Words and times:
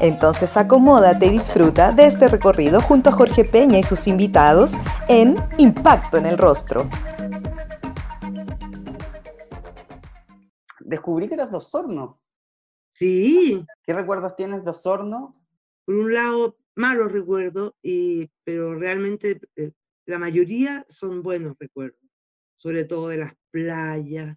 Entonces 0.00 0.56
acomódate 0.56 1.26
y 1.26 1.30
disfruta 1.30 1.92
de 1.92 2.06
este 2.06 2.28
recorrido 2.28 2.80
junto 2.80 3.10
a 3.10 3.12
Jorge 3.12 3.44
Peña 3.44 3.78
y 3.78 3.82
sus 3.82 4.06
invitados 4.06 4.72
en 5.08 5.36
Impacto 5.58 6.16
en 6.16 6.24
el 6.26 6.38
Rostro. 6.38 6.88
Descubrí 10.80 11.28
que 11.28 11.34
eras 11.34 11.50
de 11.50 11.58
Osorno. 11.58 12.20
Sí, 12.94 13.64
¿Qué 13.82 13.92
recuerdos 13.92 14.34
tienes 14.36 14.64
de 14.64 14.70
Osorno? 14.70 15.36
por 15.84 15.94
un 15.96 16.12
lado, 16.12 16.56
malos 16.76 17.10
recuerdos, 17.10 17.72
y, 17.82 18.30
pero 18.44 18.74
realmente 18.76 19.40
eh, 19.56 19.72
la 20.06 20.18
mayoría 20.18 20.86
son 20.88 21.22
buenos 21.22 21.56
recuerdos, 21.58 22.00
sobre 22.56 22.84
todo 22.84 23.08
de 23.08 23.18
las 23.18 23.34
playas, 23.50 24.36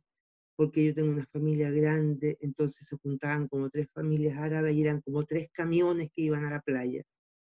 porque 0.56 0.86
yo 0.86 0.94
tengo 0.94 1.12
una 1.12 1.26
familia 1.26 1.70
grande, 1.72 2.38
entonces 2.42 2.88
se 2.88 2.98
juntaban 2.98 3.48
como 3.48 3.70
tres 3.70 3.88
familias 3.94 4.38
árabes 4.38 4.76
y 4.76 4.82
eran 4.82 5.02
como 5.02 5.26
tres 5.26 5.50
camiones 5.52 6.10
que 6.14 6.22
iban 6.24 6.46
a 6.46 6.52
la 6.52 6.62
playa. 6.62 7.02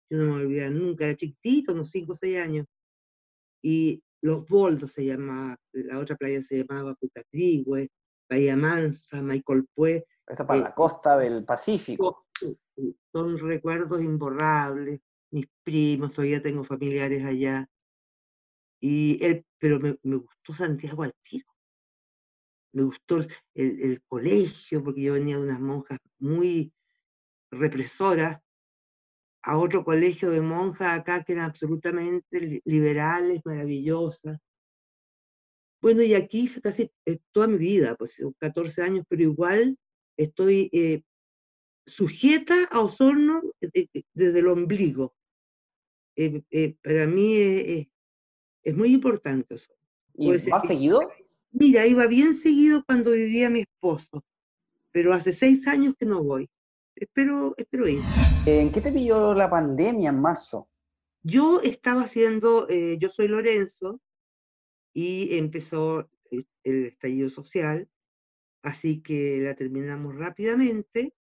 Yo 0.10 0.18
no 0.18 0.36
me 0.36 0.44
olvidé 0.44 0.70
nunca, 0.70 1.06
era 1.06 1.16
chiquitito, 1.16 1.74
unos 1.74 1.90
cinco 1.92 2.14
o 2.14 2.16
seis 2.16 2.38
años. 2.38 2.66
Y 3.64 4.02
Los 4.22 4.48
Boldos 4.48 4.92
se 4.92 5.06
llamaba, 5.06 5.58
la 5.74 6.00
otra 6.00 6.16
playa 6.16 6.42
se 6.42 6.64
llamaba 6.64 6.96
Pucatrigüe, 6.96 7.90
Bahía 8.30 8.56
Mansa, 8.56 9.22
Michael 9.22 9.66
Pue, 9.74 10.06
Esa 10.28 10.48
para 10.48 10.60
Eh, 10.60 10.64
la 10.64 10.74
costa 10.74 11.18
del 11.18 11.44
Pacífico. 11.44 12.26
son 13.12 13.38
recuerdos 13.38 14.02
imborrables, 14.02 15.00
mis 15.32 15.46
primos, 15.64 16.12
todavía 16.12 16.42
tengo 16.42 16.64
familiares 16.64 17.24
allá. 17.24 17.68
Y 18.82 19.24
él, 19.24 19.46
pero 19.60 19.80
me, 19.80 19.98
me 20.04 20.18
gustó 20.18 20.54
Santiago 20.54 21.04
al 21.04 21.14
tiro. 21.24 21.46
Me 22.76 22.84
gustó 22.84 23.18
el, 23.20 23.30
el- 23.54 24.02
colegio, 24.08 24.84
porque 24.84 25.02
yo 25.02 25.14
venía 25.14 25.38
de 25.38 25.44
unas 25.44 25.62
monjas 25.62 25.98
muy 26.20 26.74
represoras, 27.50 28.42
a 29.44 29.58
otro 29.58 29.86
colegio 29.86 30.30
de 30.32 30.42
monjas 30.42 31.00
acá 31.00 31.24
que 31.24 31.34
eran 31.34 31.46
absolutamente 31.46 32.40
li- 32.42 32.62
liberales, 32.66 33.42
maravillosas. 33.46 34.40
Bueno, 35.82 36.02
y 36.02 36.16
aquí 36.16 36.42
hice 36.42 36.62
casi 36.62 36.92
eh, 37.06 37.20
toda 37.32 37.48
mi 37.48 37.58
vida, 37.58 37.96
pues 37.96 38.16
14 38.40 38.82
años, 38.82 39.06
pero 39.08 39.22
igual 39.22 39.78
estoy 40.18 40.70
eh, 40.74 41.04
sujeta 41.86 42.66
a 42.72 42.82
Osorno 42.82 43.42
eh, 43.62 43.88
eh, 43.94 44.04
desde 44.14 44.40
el 44.40 44.48
ombligo. 44.48 45.16
Eh, 46.18 46.42
eh, 46.50 46.76
para 46.82 47.06
mí 47.06 47.36
eh, 47.36 47.72
eh, 47.78 47.90
es 48.64 48.76
muy 48.76 48.94
importante 48.94 49.56
eso. 49.56 49.72
¿Y 50.16 50.28
más 50.50 50.66
seguido? 50.68 51.00
Mira, 51.58 51.88
iba 51.88 52.06
bien 52.08 52.36
seguido 52.36 52.84
cuando 52.84 53.12
vivía 53.12 53.50
mi 53.50 53.62
esposo, 53.62 54.26
pero 54.92 55.14
hace 55.14 55.32
seis 55.32 55.66
años 55.68 55.96
que 55.98 56.06
no 56.06 56.22
voy. 56.22 56.50
Espero, 56.98 57.56
espero 57.58 57.88
ir. 57.88 58.02
¿En 58.46 58.74
qué 58.74 58.82
te 58.82 58.92
pilló 58.92 59.34
la 59.34 59.50
pandemia 59.50 60.10
en 60.10 60.20
marzo? 60.20 60.68
Yo 61.24 61.62
estaba 61.62 62.04
haciendo, 62.04 62.68
eh, 62.68 62.98
yo 63.00 63.10
soy 63.10 63.30
Lorenzo, 63.30 64.02
y 64.94 65.38
empezó 65.38 66.10
eh, 66.30 66.44
el 66.66 66.88
estallido 66.88 67.30
social, 67.30 67.88
así 68.62 69.02
que 69.02 69.40
la 69.40 69.56
terminamos 69.56 70.14
rápidamente. 70.14 71.14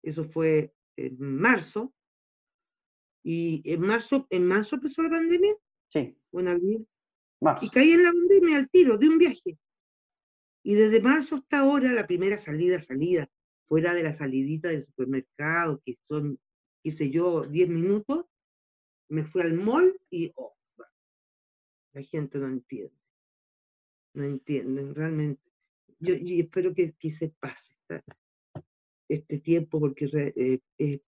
Eso 0.00 0.22
fue 0.26 0.72
en 0.94 1.18
marzo. 1.18 1.92
Y 3.24 3.62
en 3.64 3.80
marzo, 3.80 4.28
en 4.30 4.46
marzo 4.46 4.76
empezó 4.76 5.02
la 5.02 5.10
pandemia, 5.10 5.56
Sí, 5.88 6.16
o 6.30 6.38
en 6.38 6.46
abril, 6.46 6.86
y 7.62 7.70
caí 7.70 7.92
en 7.92 8.02
la 8.02 8.12
pandemia 8.12 8.56
al 8.58 8.68
tiro 8.70 8.98
de 8.98 9.08
un 9.08 9.18
viaje. 9.18 9.58
Y 10.62 10.74
desde 10.74 11.00
marzo 11.00 11.36
hasta 11.36 11.60
ahora, 11.60 11.92
la 11.92 12.06
primera 12.06 12.36
salida, 12.38 12.82
salida, 12.82 13.28
fuera 13.66 13.94
de 13.94 14.02
la 14.02 14.12
salidita 14.12 14.68
del 14.68 14.84
supermercado, 14.84 15.80
que 15.84 15.96
son, 16.02 16.38
qué 16.82 16.92
sé 16.92 17.10
yo, 17.10 17.42
10 17.46 17.68
minutos, 17.68 18.26
me 19.08 19.24
fui 19.24 19.42
al 19.42 19.54
mall 19.54 19.98
y, 20.10 20.32
oh, 20.36 20.54
la 21.92 22.02
gente 22.02 22.38
no 22.38 22.48
entiende. 22.48 22.94
No 24.14 24.24
entienden 24.24 24.94
realmente. 24.94 25.42
Yo, 25.98 26.14
y 26.14 26.40
espero 26.40 26.74
que, 26.74 26.94
que 26.98 27.10
se 27.10 27.30
pase 27.40 27.74
esta- 27.74 28.04
este 29.08 29.38
tiempo, 29.38 29.80
porque 29.80 30.04
eh, 30.12 30.60
eh, 30.78 31.00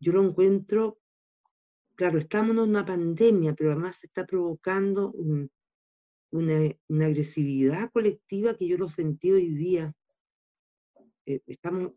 yo 0.00 0.12
lo 0.12 0.22
encuentro, 0.22 1.00
claro, 1.94 2.18
estamos 2.18 2.50
en 2.52 2.58
una 2.60 2.84
pandemia, 2.84 3.54
pero 3.54 3.72
además 3.72 3.96
se 3.96 4.06
está 4.06 4.26
provocando 4.26 5.10
un- 5.12 5.50
una, 6.32 6.74
una 6.88 7.06
agresividad 7.06 7.90
colectiva 7.92 8.56
que 8.56 8.66
yo 8.66 8.76
lo 8.78 8.88
sentí 8.88 9.30
hoy 9.30 9.48
día. 9.50 9.94
Eh, 11.26 11.40
estamos, 11.46 11.92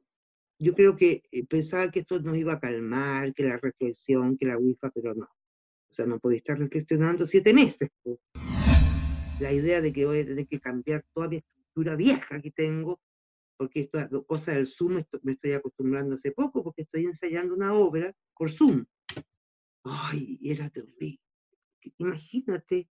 yo 0.59 0.75
creo 0.75 0.95
que 0.95 1.23
eh, 1.31 1.45
pensaba 1.45 1.89
que 1.89 2.01
esto 2.01 2.19
nos 2.19 2.37
iba 2.37 2.53
a 2.53 2.59
calmar, 2.59 3.33
que 3.33 3.43
la 3.45 3.57
reflexión, 3.57 4.37
que 4.37 4.45
la 4.45 4.57
wifa, 4.57 4.91
pero 4.91 5.15
no. 5.15 5.25
O 5.25 5.93
sea, 5.93 6.05
no 6.05 6.19
podía 6.19 6.39
estar 6.39 6.59
reflexionando 6.59 7.25
siete 7.25 7.53
meses. 7.53 7.89
po. 8.03 8.19
La 9.39 9.51
idea 9.53 9.81
de 9.81 9.91
que 9.93 10.05
voy 10.05 10.19
a 10.19 10.25
tener 10.25 10.47
que 10.47 10.59
cambiar 10.59 11.05
toda 11.13 11.29
mi 11.29 11.37
estructura 11.37 11.95
vieja 11.95 12.41
que 12.41 12.51
tengo, 12.51 12.99
porque 13.57 13.81
esta 13.81 14.09
cosa 14.27 14.51
del 14.51 14.67
Zoom 14.67 14.97
esto- 14.97 15.19
me 15.23 15.33
estoy 15.33 15.53
acostumbrando 15.53 16.15
hace 16.15 16.31
poco, 16.31 16.61
porque 16.61 16.81
estoy 16.81 17.05
ensayando 17.05 17.53
una 17.53 17.73
obra 17.73 18.13
por 18.37 18.51
Zoom. 18.51 18.85
Ay, 19.83 20.39
era 20.43 20.69
terrible. 20.69 21.19
Imagínate, 21.97 22.89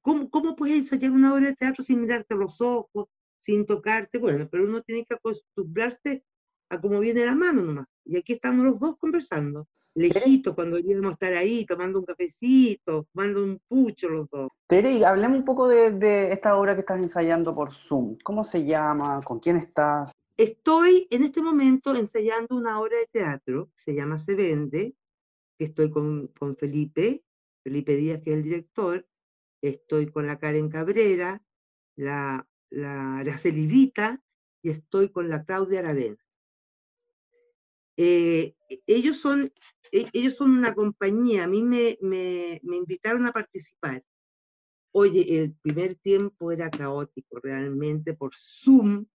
¿cómo, 0.00 0.30
cómo 0.30 0.56
puedes 0.56 0.76
ensayar 0.76 1.10
una 1.10 1.34
obra 1.34 1.46
de 1.46 1.56
teatro 1.56 1.84
sin 1.84 2.00
mirarte 2.00 2.34
a 2.34 2.36
los 2.36 2.60
ojos, 2.60 3.08
sin 3.38 3.66
tocarte? 3.66 4.18
Bueno, 4.18 4.48
pero 4.50 4.64
uno 4.64 4.82
tiene 4.82 5.04
que 5.04 5.14
acostumbrarse 5.14 6.24
a 6.70 6.80
cómo 6.80 7.00
viene 7.00 7.26
la 7.26 7.34
mano 7.34 7.62
nomás. 7.62 7.86
Y 8.04 8.16
aquí 8.16 8.34
estamos 8.34 8.64
los 8.64 8.78
dos 8.78 8.96
conversando, 8.98 9.66
lejitos, 9.94 10.54
cuando 10.54 10.76
deberíamos 10.76 11.12
estar 11.12 11.34
ahí, 11.34 11.64
tomando 11.64 11.98
un 12.00 12.04
cafecito, 12.04 13.06
tomando 13.12 13.44
un 13.44 13.60
pucho 13.68 14.08
los 14.08 14.28
dos. 14.30 14.50
Tere, 14.66 15.04
hablemos 15.04 15.38
un 15.38 15.44
poco 15.44 15.68
de, 15.68 15.92
de 15.92 16.32
esta 16.32 16.56
obra 16.56 16.74
que 16.74 16.80
estás 16.80 16.98
ensayando 16.98 17.54
por 17.54 17.72
Zoom. 17.72 18.16
¿Cómo 18.22 18.44
se 18.44 18.64
llama? 18.64 19.20
¿Con 19.22 19.38
quién 19.38 19.56
estás? 19.56 20.12
Estoy 20.36 21.06
en 21.10 21.22
este 21.22 21.40
momento 21.40 21.94
ensayando 21.94 22.56
una 22.56 22.80
obra 22.80 22.98
de 22.98 23.06
teatro, 23.06 23.70
se 23.76 23.94
llama 23.94 24.18
Se 24.18 24.34
Vende, 24.34 24.96
que 25.56 25.66
estoy 25.66 25.90
con, 25.90 26.26
con 26.38 26.56
Felipe, 26.56 27.22
Felipe 27.62 27.94
Díaz, 27.94 28.20
que 28.20 28.32
es 28.32 28.36
el 28.38 28.42
director, 28.42 29.06
estoy 29.68 30.10
con 30.10 30.26
la 30.26 30.38
Karen 30.38 30.68
Cabrera, 30.68 31.42
la, 31.96 32.46
la 32.70 33.18
Araceli 33.18 33.66
Vita, 33.66 34.20
y 34.62 34.70
estoy 34.70 35.10
con 35.10 35.28
la 35.28 35.44
Claudia 35.44 35.80
Aravena. 35.80 36.18
Eh, 37.96 38.54
e- 38.68 38.82
ellos, 38.86 39.18
son, 39.18 39.52
e- 39.92 40.08
ellos 40.12 40.34
son 40.36 40.50
una 40.50 40.74
compañía, 40.74 41.44
a 41.44 41.48
mí 41.48 41.62
me, 41.62 41.98
me, 42.00 42.60
me 42.64 42.76
invitaron 42.76 43.26
a 43.26 43.32
participar. 43.32 44.02
Oye, 44.92 45.38
el 45.38 45.54
primer 45.54 45.96
tiempo 45.96 46.52
era 46.52 46.70
caótico 46.70 47.40
realmente 47.40 48.14
por 48.14 48.32
Zoom, 48.36 49.06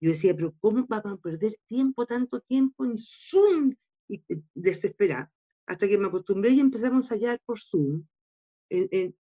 yo 0.00 0.10
decía, 0.10 0.34
pero 0.34 0.54
¿cómo 0.60 0.86
vamos 0.86 1.18
a 1.18 1.22
perder 1.22 1.58
tiempo, 1.66 2.06
tanto 2.06 2.40
tiempo 2.40 2.84
en 2.84 2.98
Zoom? 2.98 3.74
Y 4.08 4.22
eh, 4.28 4.42
desesperada. 4.54 5.32
Hasta 5.66 5.88
que 5.88 5.98
me 5.98 6.06
acostumbré 6.06 6.50
y 6.50 6.60
empezamos 6.60 7.10
a 7.10 7.14
ensayar 7.14 7.40
por 7.44 7.60
Zoom. 7.60 8.04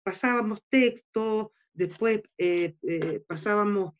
Pasábamos 0.09 0.61
texto, 0.71 1.53
después 1.75 2.23
eh, 2.39 2.75
eh, 2.83 3.21
pasábamos 3.27 3.93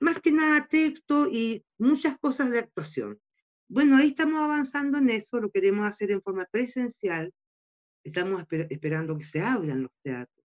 más 0.00 0.20
que 0.20 0.30
nada 0.30 0.68
texto 0.68 1.28
y 1.28 1.64
muchas 1.78 2.18
cosas 2.20 2.50
de 2.50 2.60
actuación. 2.60 3.20
Bueno, 3.68 3.96
ahí 3.96 4.08
estamos 4.08 4.40
avanzando 4.40 4.98
en 4.98 5.10
eso, 5.10 5.40
lo 5.40 5.50
queremos 5.50 5.88
hacer 5.88 6.12
en 6.12 6.22
forma 6.22 6.46
presencial. 6.52 7.32
Estamos 8.04 8.42
esper- 8.42 8.68
esperando 8.70 9.18
que 9.18 9.24
se 9.24 9.40
abran 9.40 9.82
los 9.82 9.92
teatros 10.02 10.44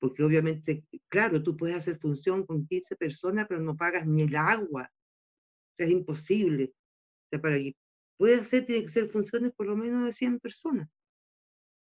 porque 0.00 0.22
obviamente, 0.22 0.84
claro, 1.08 1.42
tú 1.42 1.56
puedes 1.56 1.76
hacer 1.76 1.98
función 1.98 2.44
con 2.44 2.66
15 2.66 2.94
personas, 2.96 3.46
pero 3.48 3.60
no 3.60 3.74
pagas 3.74 4.06
ni 4.06 4.22
el 4.22 4.36
agua. 4.36 4.90
O 4.92 5.74
sea, 5.78 5.86
es 5.86 5.92
imposible. 5.92 6.74
O 6.74 7.28
sea, 7.30 7.40
para 7.40 7.56
que 7.56 7.74
puedas 8.18 8.40
hacer, 8.42 8.66
tiene 8.66 8.82
que 8.82 8.92
ser 8.92 9.08
funciones 9.08 9.52
por 9.54 9.66
lo 9.66 9.76
menos 9.76 10.04
de 10.04 10.12
100 10.12 10.40
personas. 10.40 10.90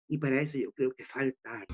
Y 0.09 0.19
para 0.19 0.41
eso 0.41 0.59
yo 0.59 0.73
creo 0.73 0.91
que 0.95 1.05
falta. 1.05 1.65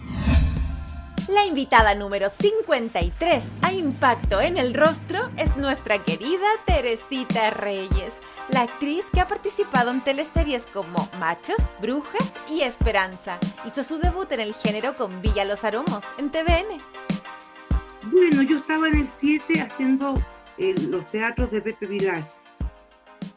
La 1.29 1.47
invitada 1.47 1.95
número 1.95 2.29
53 2.29 3.55
a 3.63 3.73
Impacto 3.73 4.43
en 4.43 4.59
el 4.59 4.75
Rostro 4.75 5.31
es 5.39 5.57
nuestra 5.57 6.03
querida 6.05 6.45
Teresita 6.67 7.51
Reyes, 7.51 8.21
la 8.51 8.61
actriz 8.63 9.07
que 9.11 9.21
ha 9.21 9.27
participado 9.27 9.91
en 9.91 10.05
teleseries 10.05 10.67
como 10.67 11.09
Machos, 11.19 11.73
Brujas 11.81 12.35
y 12.47 12.61
Esperanza. 12.61 13.39
Hizo 13.67 13.83
su 13.83 13.97
debut 13.99 14.31
en 14.33 14.41
el 14.41 14.53
género 14.53 14.93
con 14.93 15.23
Villa 15.23 15.47
Los 15.47 15.65
Aromos 15.65 16.05
en 16.19 16.31
TVN. 16.31 16.79
Bueno, 18.13 18.43
yo 18.43 18.59
estaba 18.59 18.89
en 18.89 18.97
el 18.97 19.09
7 19.19 19.63
haciendo 19.63 20.23
eh, 20.59 20.75
los 20.91 21.07
teatros 21.07 21.51
de 21.51 21.63
Pepe 21.63 21.87
Vilar. 21.87 22.29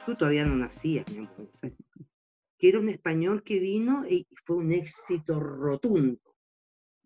Tú 0.05 0.13
todavía 0.13 0.43
no 0.43 0.55
nacías, 0.55 1.09
mi 1.11 1.19
amor. 1.19 1.49
Que 2.57 2.67
era 2.67 2.79
un 2.79 2.89
español 2.89 3.43
que 3.43 3.59
vino 3.59 4.05
y 4.05 4.27
fue 4.43 4.57
un 4.57 4.73
éxito 4.73 5.39
rotundo. 5.39 6.19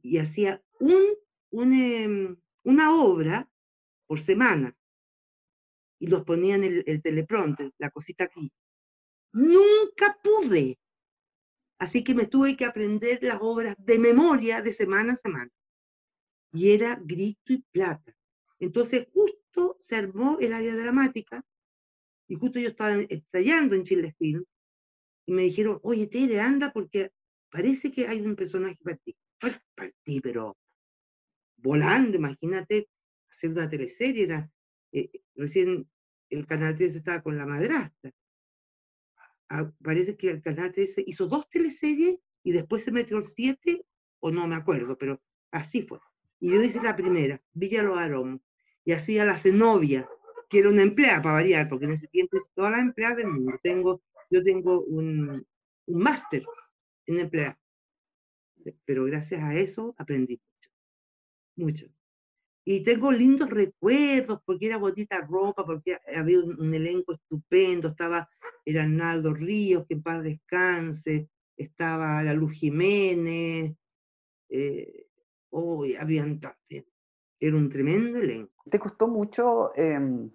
Y 0.02 0.18
hacía 0.18 0.60
un, 0.82 1.74
em, 1.74 2.36
una 2.64 2.96
obra 2.96 3.50
por 4.08 4.20
semana 4.22 4.76
y 6.00 6.08
los 6.08 6.24
ponían 6.24 6.64
el, 6.64 6.84
el 6.88 7.02
teleprompter, 7.02 7.72
la 7.78 7.92
cosita 7.92 8.26
aquí. 8.26 8.52
Nunca 9.34 10.18
pude. 10.24 10.80
Así 11.80 12.04
que 12.04 12.14
me 12.14 12.28
tuve 12.28 12.58
que 12.58 12.66
aprender 12.66 13.20
las 13.22 13.38
obras 13.42 13.76
de 13.80 14.00
memoria 14.00 14.62
de 14.62 14.74
semana 14.74 15.14
a 15.14 15.18
semana. 15.18 15.52
Y 16.54 16.72
era 16.72 17.00
grito 17.02 17.54
y 17.54 17.64
plata. 17.72 18.14
Entonces 18.60 19.08
justo 19.14 19.78
se 19.80 19.96
armó 19.96 20.38
el 20.40 20.54
área 20.54 20.76
dramática 20.76 21.44
y 22.28 22.36
justo 22.36 22.60
yo 22.60 22.70
estaba 22.70 22.96
estallando 22.98 23.76
en 23.76 23.84
Chile 23.84 24.16
Film 24.18 24.46
y 25.26 25.34
me 25.34 25.44
dijeron, 25.44 25.80
oye 25.84 26.08
Tere, 26.08 26.40
anda 26.40 26.72
porque 26.72 27.12
parece 27.50 27.92
que 27.92 28.08
hay 28.08 28.22
un 28.22 28.36
personaje 28.36 28.78
para 28.84 28.98
ti. 28.98 29.16
Para 29.40 29.92
ti, 30.04 30.22
pero 30.22 30.58
volando, 31.62 32.18
imagínate, 32.18 32.90
hacer 33.30 33.52
una 33.52 33.70
teleserie, 33.70 34.24
era, 34.24 34.52
eh, 34.92 35.10
recién 35.36 35.88
el 36.30 36.46
Canal 36.48 36.76
13 36.78 36.98
estaba 36.98 37.22
con 37.22 37.38
la 37.38 37.46
madrastra. 37.46 38.12
Ah, 39.50 39.72
parece 39.84 40.16
que 40.16 40.30
el 40.30 40.42
Canal 40.42 40.72
13 40.72 41.04
hizo 41.06 41.28
dos 41.28 41.50
teleseries 41.50 42.20
y 42.44 42.52
después 42.54 42.84
se 42.84 42.92
metió 42.92 43.18
el 43.18 43.26
7, 43.26 43.86
o 44.20 44.32
no 44.32 44.48
me 44.48 44.56
acuerdo, 44.56 44.98
pero 44.98 45.22
así 45.52 45.84
fue. 45.84 46.00
Y 46.40 46.52
yo 46.52 46.62
hice 46.64 46.82
la 46.82 46.96
primera, 46.96 47.42
Villa 47.54 47.84
Los 47.84 47.98
Aromos, 47.98 48.42
y 48.86 48.94
hacía 48.94 49.26
la 49.26 49.38
Zenobia, 49.38 50.10
que 50.50 50.60
era 50.60 50.70
una 50.70 50.82
empleada 50.82 51.22
para 51.22 51.36
variar, 51.36 51.70
porque 51.70 51.86
en 51.86 51.92
ese 51.92 52.08
tiempo 52.08 52.38
hice 52.38 52.48
todas 52.56 52.72
las 52.72 52.82
empleadas 52.82 53.18
del 53.18 53.28
mundo. 53.28 53.60
Tengo, 53.62 54.02
yo 54.30 54.44
tengo 54.44 54.82
un, 54.86 55.46
un 55.86 56.00
máster 56.02 56.44
en 57.06 57.20
empleada. 57.20 57.60
Pero 58.86 59.06
gracias 59.06 59.44
a 59.44 59.54
eso 59.56 59.96
aprendí 59.98 60.40
mucho. 61.62 61.88
Y 62.64 62.84
tengo 62.84 63.12
lindos 63.12 63.50
recuerdos, 63.50 64.40
porque 64.46 64.68
era 64.68 64.78
bonita 64.78 65.22
ropa, 65.22 65.66
porque 65.66 65.98
había 66.16 66.40
un, 66.40 66.74
elenco 66.74 67.14
estupendo, 67.14 67.90
estaba 67.90 68.30
el 68.66 68.78
Arnaldo 68.78 69.34
Ríos, 69.34 69.86
que 69.88 69.96
en 69.96 70.04
paz 70.04 70.24
descanse, 70.24 71.28
estaba 71.58 72.22
la 72.22 72.34
Luz 72.34 72.54
Jiménez, 72.54 73.76
eh, 74.50 75.08
oh, 75.50 75.86
habían 76.00 76.40
era 77.42 77.58
un 77.58 77.70
tremendo 77.70 78.20
elenco. 78.20 78.64
¿Te 78.70 78.78
costó 78.78 79.08
mucho 79.08 79.72
em, 79.76 80.30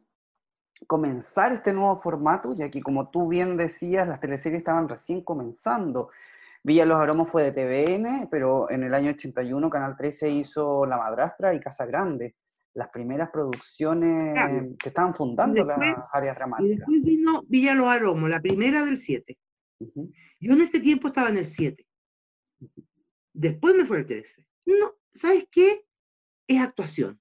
comenzar 0.89 1.53
este 1.53 1.73
nuevo 1.73 1.95
formato? 1.95 2.55
Ya 2.55 2.69
que 2.69 2.83
como 2.83 3.11
tú 3.11 3.29
bien 3.29 3.57
decías, 3.57 4.09
las 4.09 4.21
teleseries 4.21 4.59
estaban 4.59 4.89
recién 4.89 5.23
comenzando. 5.23 6.11
Villa 6.67 6.85
Los 6.85 6.99
Aromos 6.99 7.29
fue 7.29 7.45
de 7.45 7.53
TVN, 7.53 8.29
pero 8.29 8.69
en 8.69 8.83
el 8.83 8.93
año 8.93 9.11
81 9.11 9.71
Canal 9.71 9.97
13 9.97 10.31
hizo 10.31 10.85
La 10.85 10.97
Madrastra 10.97 11.55
y 11.55 11.61
Casa 11.61 11.87
Grande, 11.87 12.35
las 12.75 12.89
primeras 12.89 13.31
producciones 13.31 14.77
que 14.77 14.89
estaban 14.89 15.15
fundando 15.15 15.65
las 15.65 15.79
áreas 16.13 16.35
dramáticas. 16.35 16.69
Y 16.69 16.77
después 16.77 17.03
vino 17.05 17.45
Villa 17.47 17.73
Los 17.73 17.87
Aromos, 17.87 18.29
la 18.29 18.41
primera 18.41 18.85
del 18.85 18.99
7. 18.99 19.39
Yo 19.79 20.55
en 20.55 20.61
ese 20.61 20.81
tiempo 20.81 21.07
estaba 21.07 21.29
en 21.29 21.37
el 21.37 21.47
7. 21.47 21.87
Después 23.33 23.77
me 23.77 23.87
fue 23.87 23.99
el 23.99 24.07
13. 24.07 24.45
No, 24.65 24.93
¿sabes 25.15 25.47
qué? 25.53 25.85
Es 26.49 26.61
actuación. 26.61 27.21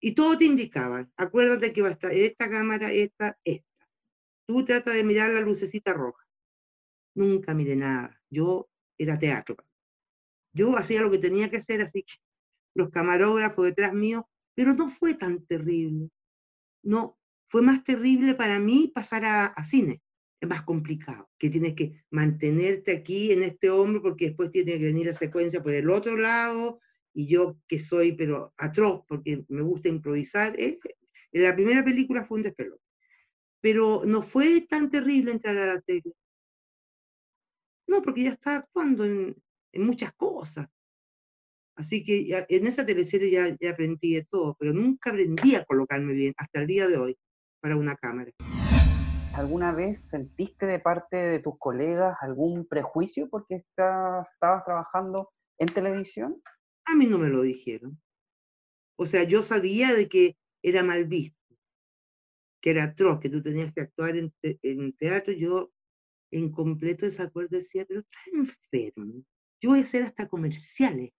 Y 0.00 0.14
todo 0.14 0.38
te 0.38 0.46
indicaba. 0.46 1.06
Acuérdate 1.18 1.74
que 1.74 1.82
va 1.82 1.88
a 1.88 1.92
estar 1.92 2.14
esta 2.14 2.48
cámara, 2.48 2.90
esta, 2.90 3.36
esta. 3.44 3.86
Tú 4.46 4.64
trata 4.64 4.92
de 4.92 5.04
mirar 5.04 5.34
la 5.34 5.40
lucecita 5.40 5.92
roja. 5.92 6.26
Nunca 7.14 7.52
miré 7.52 7.76
nada. 7.76 8.18
Yo 8.30 8.70
era 8.98 9.18
teatro. 9.18 9.56
Yo 10.52 10.76
hacía 10.76 11.02
lo 11.02 11.10
que 11.10 11.18
tenía 11.18 11.50
que 11.50 11.58
hacer, 11.58 11.82
así 11.82 12.02
que 12.02 12.14
los 12.74 12.90
camarógrafos 12.90 13.64
detrás 13.64 13.92
mío, 13.92 14.28
pero 14.54 14.74
no 14.74 14.90
fue 14.90 15.14
tan 15.14 15.44
terrible. 15.46 16.08
No, 16.82 17.18
fue 17.48 17.62
más 17.62 17.84
terrible 17.84 18.34
para 18.34 18.58
mí 18.58 18.90
pasar 18.94 19.24
a, 19.24 19.64
cine. 19.64 20.02
Es 20.40 20.48
más 20.48 20.62
complicado, 20.62 21.30
que 21.38 21.48
tienes 21.48 21.74
que 21.74 22.04
mantenerte 22.10 22.94
aquí 22.94 23.32
en 23.32 23.42
este 23.42 23.70
hombro 23.70 24.02
porque 24.02 24.26
después 24.26 24.50
tiene 24.50 24.78
que 24.78 24.84
venir 24.84 25.06
la 25.06 25.12
secuencia 25.14 25.62
por 25.62 25.72
el 25.72 25.88
otro 25.88 26.16
lado 26.16 26.80
y 27.14 27.26
yo 27.26 27.56
que 27.66 27.78
soy 27.78 28.12
pero 28.12 28.52
atroz 28.58 29.04
porque 29.08 29.44
me 29.48 29.62
gusta 29.62 29.88
improvisar. 29.88 30.54
en 30.58 30.78
la 31.32 31.54
primera 31.54 31.84
película 31.84 32.24
fue 32.26 32.38
un 32.38 32.44
despelote. 32.44 32.82
Pero 33.60 34.02
no 34.04 34.22
fue 34.22 34.60
tan 34.62 34.90
terrible 34.90 35.32
entrar 35.32 35.56
a 35.56 35.74
la 35.74 35.80
tele. 35.80 36.12
No, 37.86 38.02
porque 38.02 38.24
ya 38.24 38.30
está 38.30 38.56
actuando 38.56 39.04
en, 39.04 39.36
muchas 39.74 40.12
cosas. 40.14 40.68
Así 41.76 42.02
que 42.04 42.46
en 42.48 42.66
esa 42.66 42.86
teleserie 42.86 43.30
ya, 43.30 43.56
ya 43.60 43.70
aprendí 43.70 44.14
de 44.14 44.24
todo, 44.24 44.56
pero 44.58 44.72
nunca 44.72 45.10
aprendí 45.10 45.54
a 45.54 45.64
colocarme 45.64 46.14
bien 46.14 46.32
hasta 46.38 46.60
el 46.60 46.66
día 46.66 46.88
de 46.88 46.96
hoy 46.96 47.18
para 47.60 47.76
una 47.76 47.94
cámara. 47.96 48.32
¿Alguna 49.34 49.72
vez 49.72 50.08
sentiste 50.08 50.64
de 50.64 50.78
parte 50.78 51.18
de 51.18 51.40
tus 51.40 51.58
colegas 51.58 52.16
algún 52.22 52.66
prejuicio 52.66 53.28
porque 53.28 53.56
estabas 53.56 54.64
trabajando 54.64 55.30
en 55.58 55.68
televisión? 55.68 56.40
A 56.86 56.94
mí 56.94 57.04
no 57.04 57.18
me 57.18 57.28
lo 57.28 57.42
dijeron. 57.42 58.00
O 58.98 59.04
sea, 59.04 59.24
yo 59.24 59.42
sabía 59.42 59.92
de 59.92 60.08
que 60.08 60.38
era 60.62 60.82
mal 60.82 61.04
visto, 61.04 61.54
que 62.62 62.70
era 62.70 62.84
atroz, 62.84 63.20
que 63.20 63.28
tú 63.28 63.42
tenías 63.42 63.74
que 63.74 63.82
actuar 63.82 64.16
en, 64.16 64.32
en 64.42 64.96
teatro. 64.96 65.34
Yo 65.34 65.70
en 66.38 66.50
completo 66.50 67.06
desacuerdo, 67.06 67.56
decía, 67.56 67.84
pero 67.86 68.00
está 68.00 68.18
enfermo. 68.32 69.24
Yo 69.60 69.70
voy 69.70 69.80
a 69.80 69.84
hacer 69.84 70.02
hasta 70.02 70.28
comerciales 70.28 71.12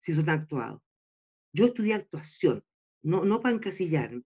si 0.00 0.14
son 0.14 0.28
actuados. 0.28 0.82
Yo 1.52 1.66
estudié 1.66 1.94
actuación, 1.94 2.64
no, 3.02 3.24
no 3.24 3.40
para 3.40 3.54
encasillarme. 3.54 4.22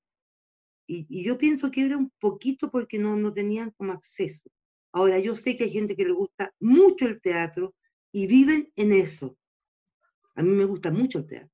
Y, 0.87 1.06
y, 1.09 1.25
yo 1.25 1.37
pienso 1.37 1.71
que 1.71 1.85
era 1.85 1.97
un 1.97 2.11
poquito 2.21 2.71
porque 2.71 2.99
no, 2.99 3.17
no 3.17 3.33
tenían 3.33 3.73
como 3.73 3.93
acceso. 3.93 4.49
Ahora, 4.93 5.19
yo 5.19 5.35
sé 5.35 5.56
que 5.56 5.65
hay 5.65 5.71
gente 5.71 5.97
que 5.97 6.05
le 6.05 6.12
gusta 6.12 6.55
mucho 6.61 7.06
el 7.06 7.21
teatro 7.21 7.75
y 8.12 8.27
viven 8.29 8.73
en 8.77 8.93
eso. 8.93 9.37
A 10.37 10.43
mí 10.43 10.50
me 10.50 10.64
gusta 10.64 10.90
mucho 10.90 11.19
el 11.19 11.26
teatro, 11.26 11.52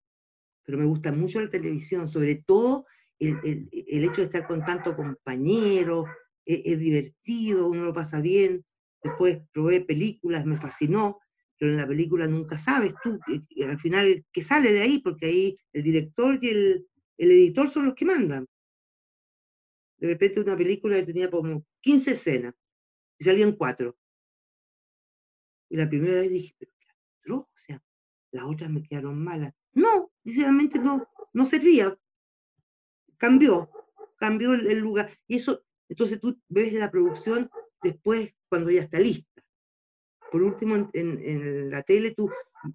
pero 0.64 0.76
me 0.76 0.84
gusta 0.84 1.10
mucho 1.12 1.40
la 1.40 1.48
televisión, 1.48 2.08
sobre 2.08 2.44
todo 2.46 2.84
el, 3.18 3.38
el, 3.42 3.68
el 3.72 4.04
hecho 4.04 4.20
de 4.20 4.24
estar 4.24 4.46
con 4.46 4.64
tanto 4.64 4.94
compañero, 4.94 6.04
es, 6.44 6.78
divertido, 6.78 7.68
uno 7.68 7.84
lo 7.84 7.92
pasa 7.92 8.20
bien. 8.20 8.64
Después 9.02 9.40
probé 9.52 9.80
películas, 9.80 10.46
me 10.46 10.58
fascinó, 10.58 11.18
pero 11.58 11.72
en 11.72 11.78
la 11.78 11.86
película 11.86 12.26
nunca 12.26 12.58
sabes 12.58 12.94
tú, 13.02 13.18
al 13.64 13.78
final, 13.80 14.24
qué 14.32 14.42
sale 14.42 14.72
de 14.72 14.80
ahí, 14.82 14.98
porque 14.98 15.26
ahí 15.26 15.56
el 15.72 15.82
director 15.82 16.38
y 16.40 16.48
el, 16.48 16.86
el 17.18 17.30
editor 17.30 17.70
son 17.70 17.86
los 17.86 17.94
que 17.94 18.04
mandan. 18.04 18.46
De 19.98 20.08
repente 20.08 20.40
una 20.40 20.56
película 20.56 20.96
que 20.96 21.04
tenía 21.04 21.30
como 21.30 21.64
15 21.80 22.12
escenas 22.12 22.54
y 23.18 23.24
salían 23.24 23.52
cuatro. 23.52 23.96
Y 25.68 25.76
la 25.76 25.88
primera 25.88 26.20
vez 26.20 26.30
dije, 26.30 26.54
pero 26.58 26.72
qué 26.78 27.32
o 27.32 27.48
sea, 27.56 27.82
las 28.32 28.44
otras 28.44 28.70
me 28.70 28.82
quedaron 28.82 29.22
malas. 29.22 29.54
No, 29.72 30.10
sinceramente 30.24 30.78
no, 30.78 31.08
no 31.32 31.46
servía. 31.46 31.96
Cambió, 33.16 33.70
cambió 34.18 34.54
el, 34.54 34.66
el 34.66 34.80
lugar. 34.80 35.16
Y 35.28 35.36
eso 35.36 35.64
entonces 35.92 36.22
tú 36.22 36.40
ves 36.48 36.72
la 36.72 36.90
producción 36.90 37.50
después 37.82 38.34
cuando 38.48 38.70
ya 38.70 38.80
está 38.80 38.98
lista. 38.98 39.42
Por 40.30 40.42
último, 40.42 40.88
en, 40.94 41.70
la 41.70 41.82
tele 41.82 42.12
tú 42.12 42.30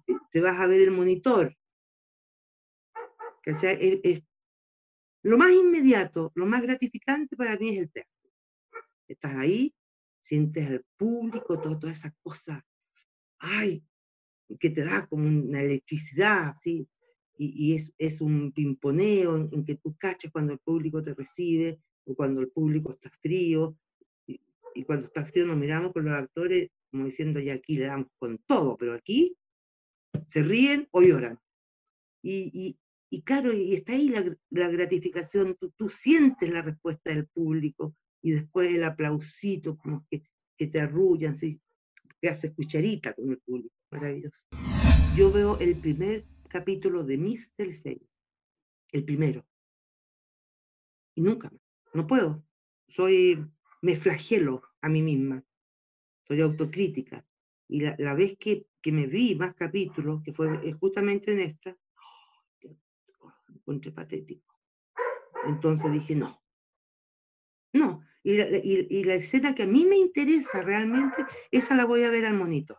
eh, 0.06 0.14
te 0.30 0.40
vas 0.40 0.60
a 0.60 0.68
ver 0.68 0.82
el 0.82 0.92
monitor. 0.92 1.52
Lo 5.24 5.36
más 5.36 5.50
inmediato, 5.50 6.30
lo 6.36 6.46
más 6.46 6.62
gratificante 6.62 7.34
para 7.34 7.56
mí 7.56 7.70
es 7.70 7.78
el 7.80 7.90
teatro. 7.90 8.30
Estás 9.08 9.34
ahí, 9.34 9.74
sientes 10.22 10.68
al 10.68 10.84
público, 10.96 11.58
toda 11.58 11.90
esa 11.90 12.14
cosa, 12.22 12.64
ay, 13.40 13.82
que 14.60 14.70
te 14.70 14.84
da 14.84 15.08
como 15.08 15.26
una 15.26 15.60
electricidad, 15.60 16.54
¿sí? 16.62 16.88
Y, 17.36 17.74
es, 17.74 17.92
es, 17.98 18.20
un 18.20 18.52
pimponeo 18.52 19.36
en, 19.36 19.48
en, 19.52 19.64
que 19.64 19.74
tú 19.74 19.96
cachas 19.96 20.30
cuando 20.30 20.52
el 20.52 20.60
público 20.60 21.02
te 21.02 21.14
recibe, 21.14 21.80
cuando 22.14 22.40
el 22.40 22.48
público 22.48 22.92
está 22.92 23.10
frío, 23.20 23.76
y, 24.26 24.84
cuando 24.84 25.06
está 25.06 25.24
frío 25.24 25.46
nos 25.46 25.56
miramos 25.56 25.92
con 25.92 26.04
los 26.04 26.14
actores 26.14 26.70
como 26.90 27.04
diciendo, 27.04 27.40
ya 27.40 27.54
aquí 27.54 27.76
le 27.76 27.86
damos 27.86 28.08
con 28.18 28.38
todo, 28.46 28.76
pero 28.76 28.94
aquí 28.94 29.36
Se 30.30 30.42
ríen 30.42 30.88
o 30.90 31.02
lloran. 31.02 31.38
Y, 32.22 32.76
claro, 33.24 33.52
y 33.52 33.74
está 33.74 33.92
ahí 33.92 34.08
la, 34.08 34.68
gratificación, 34.68 35.56
tú, 35.76 35.88
sientes 35.88 36.50
la 36.50 36.62
respuesta 36.62 37.10
del 37.10 37.26
público 37.26 37.94
y 38.22 38.32
después 38.32 38.74
el 38.74 38.84
aplausito, 38.84 39.78
como 39.78 40.06
que, 40.10 40.22
te 40.66 40.80
arrullan, 40.80 41.38
¿sí? 41.38 41.60
que 42.20 42.28
hace 42.28 42.52
cucharita 42.52 43.14
con 43.14 43.30
el 43.30 43.38
público, 43.38 43.74
maravilloso. 43.92 44.46
Yo 45.16 45.30
veo 45.30 45.58
el 45.58 45.76
primer 45.76 46.24
capítulo 46.48 47.04
de 47.04 47.16
mis 47.16 47.52
teleseries, 47.54 48.10
el 48.92 49.04
primero, 49.04 49.46
y 51.14 51.22
nunca 51.22 51.50
no 51.98 52.06
puedo, 52.06 52.44
soy, 52.86 53.44
me 53.82 53.96
flagelo 53.96 54.62
a 54.80 54.88
mí 54.88 55.02
misma, 55.02 55.44
soy 56.28 56.40
autocrítica, 56.40 57.26
y 57.66 57.80
la, 57.80 57.96
la 57.98 58.14
vez 58.14 58.38
que, 58.38 58.68
que, 58.80 58.92
me 58.92 59.08
vi 59.08 59.34
más 59.34 59.56
capítulos, 59.56 60.22
que 60.22 60.32
fue 60.32 60.46
eh, 60.64 60.72
justamente 60.74 61.32
en 61.32 61.40
esta, 61.40 61.76
encontré 63.52 63.90
patético. 63.90 64.54
Entonces 65.46 65.90
dije, 65.92 66.14
no, 66.14 66.40
no, 67.72 68.00
y 68.22 68.36
la, 68.36 68.46
y, 68.58 69.04
la, 69.04 69.14
escena 69.14 69.56
que 69.56 69.64
a 69.64 69.66
mí 69.66 69.84
me 69.84 69.96
interesa 69.96 70.62
realmente, 70.62 71.26
esa 71.50 71.74
la 71.74 71.84
voy 71.84 72.04
a 72.04 72.10
ver 72.10 72.26
al 72.26 72.34
monitor. 72.34 72.78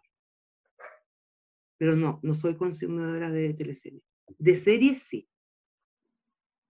Pero 1.77 1.97
no, 1.97 2.21
no 2.23 2.33
soy 2.33 2.55
consumidora 2.55 3.29
de 3.29 3.53
teleseries. 3.53 4.03
De 4.37 4.55
series 4.55 5.03
sí. 5.03 5.29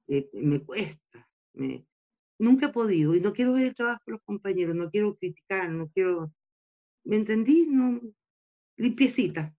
Eh, 0.08 0.30
me 0.34 0.64
cuesta. 0.64 1.30
Me, 1.54 1.86
nunca 2.40 2.68
he 2.68 2.74
podido 2.74 3.16
y 3.16 3.22
no 3.22 3.34
quiero 3.34 3.54
ver 3.54 3.68
el 3.68 3.76
trabajo 3.76 4.02
de 4.08 4.14
los 4.14 4.22
compañeros, 4.24 4.76
no 4.76 4.90
quiero 4.90 5.16
criticar, 5.16 5.70
no 5.70 5.90
quiero... 5.90 6.34
¿Me 7.04 7.16
entendí? 7.16 7.68
No, 7.68 8.02
limpiecita. 8.78 9.54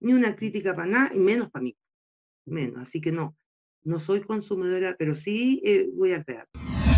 Ni 0.00 0.12
una 0.12 0.34
crítica 0.36 0.74
para 0.74 0.88
nada 0.88 1.14
y 1.14 1.18
menos 1.18 1.50
para 1.50 1.62
mí. 1.62 1.76
Menos. 2.46 2.82
Así 2.82 3.00
que 3.00 3.12
no, 3.12 3.36
no 3.82 4.00
soy 4.00 4.22
consumidora, 4.22 4.96
pero 4.98 5.14
sí 5.14 5.62
eh, 5.64 5.88
voy 5.94 6.12
a 6.12 6.24
crear 6.24 6.48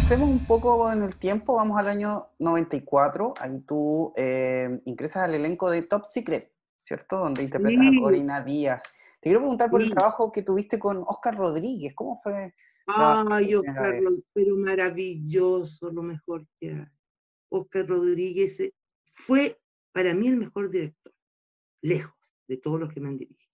hacemos 0.06 0.30
un 0.30 0.46
poco 0.46 0.92
en 0.92 1.02
el 1.02 1.16
tiempo, 1.16 1.56
vamos 1.56 1.76
al 1.80 1.88
año 1.88 2.28
94, 2.38 3.34
ahí 3.40 3.58
tú 3.66 4.12
eh, 4.16 4.80
ingresas 4.84 5.24
al 5.24 5.34
elenco 5.34 5.68
de 5.68 5.82
Top 5.82 6.04
Secret, 6.04 6.52
¿cierto? 6.76 7.18
Donde 7.18 7.42
interpretas 7.42 7.82
a 7.82 8.00
Corina 8.00 8.40
Díaz. 8.40 8.84
Te 9.20 9.30
quiero 9.30 9.40
preguntar 9.40 9.68
por 9.68 9.82
el 9.82 9.90
trabajo 9.90 10.30
que 10.30 10.42
tuviste 10.42 10.78
con 10.78 11.02
Oscar 11.08 11.36
Rodríguez, 11.36 11.92
¿cómo 11.96 12.16
fue? 12.18 12.54
Ay, 12.86 13.54
Oscar, 13.54 14.00
pero 14.32 14.56
maravilloso, 14.56 15.90
lo 15.90 16.02
mejor 16.02 16.46
que 16.60 16.70
hay. 16.70 16.86
Oscar 17.48 17.86
Rodríguez 17.88 18.60
eh, 18.60 18.74
fue 19.14 19.60
para 19.92 20.14
mí 20.14 20.28
el 20.28 20.36
mejor 20.36 20.70
director, 20.70 21.12
lejos 21.82 22.14
de 22.48 22.58
todos 22.58 22.80
los 22.80 22.92
que 22.92 23.00
me 23.00 23.08
han 23.08 23.16
dirigido. 23.16 23.50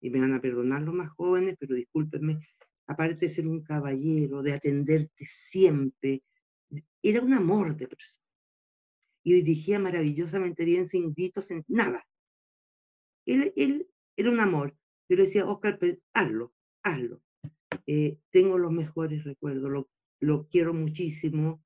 Y 0.00 0.10
me 0.10 0.20
van 0.20 0.34
a 0.34 0.40
perdonar 0.40 0.82
los 0.82 0.94
más 0.94 1.10
jóvenes, 1.10 1.56
pero 1.58 1.74
discúlpenme, 1.74 2.46
aparte 2.86 3.26
de 3.26 3.28
ser 3.28 3.46
un 3.46 3.62
caballero, 3.62 4.42
de 4.42 4.54
atenderte 4.54 5.26
siempre, 5.50 6.22
era 7.02 7.20
un 7.20 7.32
amor 7.32 7.76
de 7.76 7.88
persona. 7.88 8.24
Y 9.22 9.34
dirigía 9.34 9.78
maravillosamente 9.78 10.64
bien, 10.64 10.88
sin 10.88 11.14
gritos, 11.14 11.46
sin 11.46 11.64
nada. 11.68 12.06
Él, 13.24 13.52
él 13.56 13.88
era 14.16 14.30
un 14.30 14.40
amor. 14.40 14.76
Yo 15.08 15.16
le 15.16 15.24
decía, 15.24 15.46
Oscar, 15.46 15.78
hazlo, 16.12 16.52
hazlo. 16.82 17.23
Eh, 17.86 18.18
tengo 18.30 18.58
los 18.58 18.72
mejores 18.72 19.24
recuerdos, 19.24 19.70
lo, 19.70 19.90
lo 20.20 20.48
quiero 20.48 20.74
muchísimo. 20.74 21.62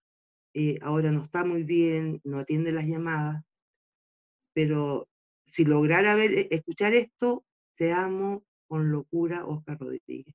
Eh, 0.55 0.79
ahora 0.83 1.13
no 1.13 1.23
está 1.25 1.45
muy 1.45 1.63
bien, 1.63 2.21
no 2.25 2.39
atiende 2.39 2.73
las 2.73 2.87
llamadas, 2.87 3.45
pero 4.55 5.09
si 5.47 5.65
lograra 5.65 6.15
ver, 6.15 6.33
e, 6.33 6.49
escuchar 6.51 6.95
esto, 6.95 7.45
te 7.77 7.93
amo 7.93 8.45
con 8.67 8.91
locura, 8.91 9.47
Oscar 9.47 9.79
Rodríguez 9.79 10.35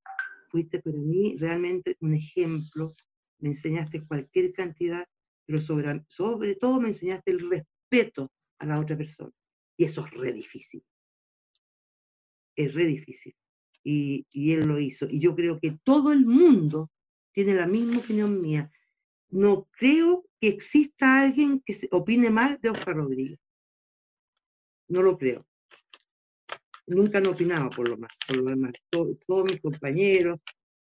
fuiste 0.53 0.79
para 0.79 0.97
mí 0.97 1.35
realmente 1.35 1.97
un 1.99 2.13
ejemplo, 2.13 2.93
me 3.39 3.49
enseñaste 3.49 4.05
cualquier 4.05 4.53
cantidad, 4.53 5.03
pero 5.47 5.59
sobre, 5.59 6.05
sobre 6.07 6.55
todo 6.55 6.79
me 6.79 6.89
enseñaste 6.89 7.31
el 7.31 7.49
respeto 7.49 8.31
a 8.59 8.67
la 8.67 8.79
otra 8.79 8.95
persona. 8.95 9.33
Y 9.75 9.85
eso 9.85 10.05
es 10.05 10.11
re 10.11 10.31
difícil. 10.31 10.83
Es 12.55 12.75
re 12.75 12.85
difícil. 12.85 13.35
Y, 13.83 14.25
él 14.33 14.67
lo 14.67 14.79
hizo. 14.79 15.07
Y 15.09 15.19
yo 15.19 15.35
creo 15.35 15.59
que 15.59 15.77
todo 15.83 16.11
el 16.11 16.25
mundo 16.25 16.89
tiene 17.33 17.53
la 17.53 17.67
misma 17.67 17.99
opinión 17.99 18.41
mía. 18.41 18.71
No 19.29 19.67
creo 19.71 20.25
que 20.39 20.47
exista 20.47 21.21
alguien 21.21 21.61
que 21.65 21.77
opine 21.91 22.29
mal 22.29 22.59
de 22.61 22.69
Oscar 22.69 22.95
Rodríguez. 22.95 23.39
No 24.87 25.01
lo 25.01 25.17
creo 25.17 25.45
nunca 26.87 27.19
han 27.19 27.27
opinado 27.27 27.69
por 27.69 27.87
lo, 27.87 27.97
más, 27.97 28.11
por 28.27 28.37
lo 28.37 28.43
demás. 28.45 28.73
todos 28.89 29.45
mis 29.45 29.61
compañeros 29.61 30.39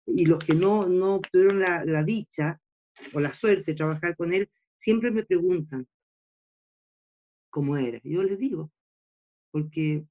y 0.06 0.26
los 0.26 0.40
que 0.40 0.54
no, 0.54 0.88
no 0.88 1.20
tuvieron 1.20 1.60
la, 1.60 1.84
la, 1.86 2.04
dicha 2.04 2.60
o 3.14 3.20
la 3.20 3.34
suerte 3.34 3.72
de 3.72 3.78
trabajar 3.78 4.16
con 4.16 4.34
él, 4.34 4.50
siempre 4.78 5.12
me 5.12 5.24
preguntan 5.24 5.88
cómo 7.50 7.78
era. 7.78 8.00
Yo 8.04 8.24
les 8.24 8.40
digo, 8.40 8.72
porque 9.52 10.06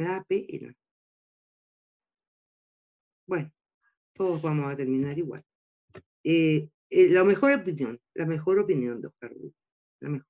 me 0.00 0.06
da 0.06 0.24
pena. 0.24 0.74
Bueno, 3.26 3.52
todos 4.14 4.40
vamos 4.40 4.72
a 4.72 4.76
terminar 4.76 5.16
igual. 5.18 5.44
Eh, 6.24 6.70
eh, 6.88 7.08
la 7.10 7.22
mejor 7.22 7.52
opinión, 7.52 8.00
la 8.14 8.24
mejor 8.24 8.58
opinión, 8.58 9.00
doctor 9.02 9.36
la 10.00 10.08
mejor. 10.08 10.26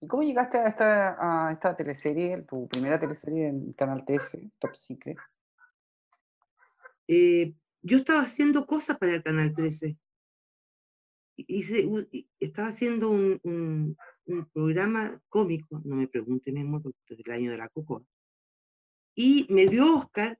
¿Y 0.00 0.06
cómo 0.06 0.22
llegaste 0.22 0.58
a 0.58 0.68
esta, 0.68 1.48
a 1.48 1.52
esta 1.52 1.76
teleserie, 1.76 2.42
tu 2.42 2.68
primera 2.68 3.00
teleserie 3.00 3.48
en 3.48 3.72
Canal 3.72 4.04
13, 4.04 4.50
Top 4.58 4.74
Secret? 4.74 5.18
Eh, 7.08 7.54
yo 7.82 7.98
estaba 7.98 8.22
haciendo 8.22 8.66
cosas 8.66 8.98
para 8.98 9.14
el 9.14 9.22
Canal 9.22 9.52
13. 9.54 9.96
Hice, 11.36 11.88
estaba 12.38 12.68
haciendo 12.68 13.10
un, 13.10 13.40
un, 13.42 13.96
programa 14.52 15.20
cómico, 15.28 15.82
no 15.84 15.96
me 15.96 16.06
pregunte, 16.06 16.52
mi 16.52 16.60
amor, 16.60 16.82
porque 16.82 16.98
es 17.08 17.18
el 17.18 17.32
año 17.32 17.50
de 17.50 17.58
la 17.58 17.68
cocoa. 17.68 18.04
Y 19.14 19.46
me 19.48 19.66
dio 19.66 19.98
Oscar 19.98 20.38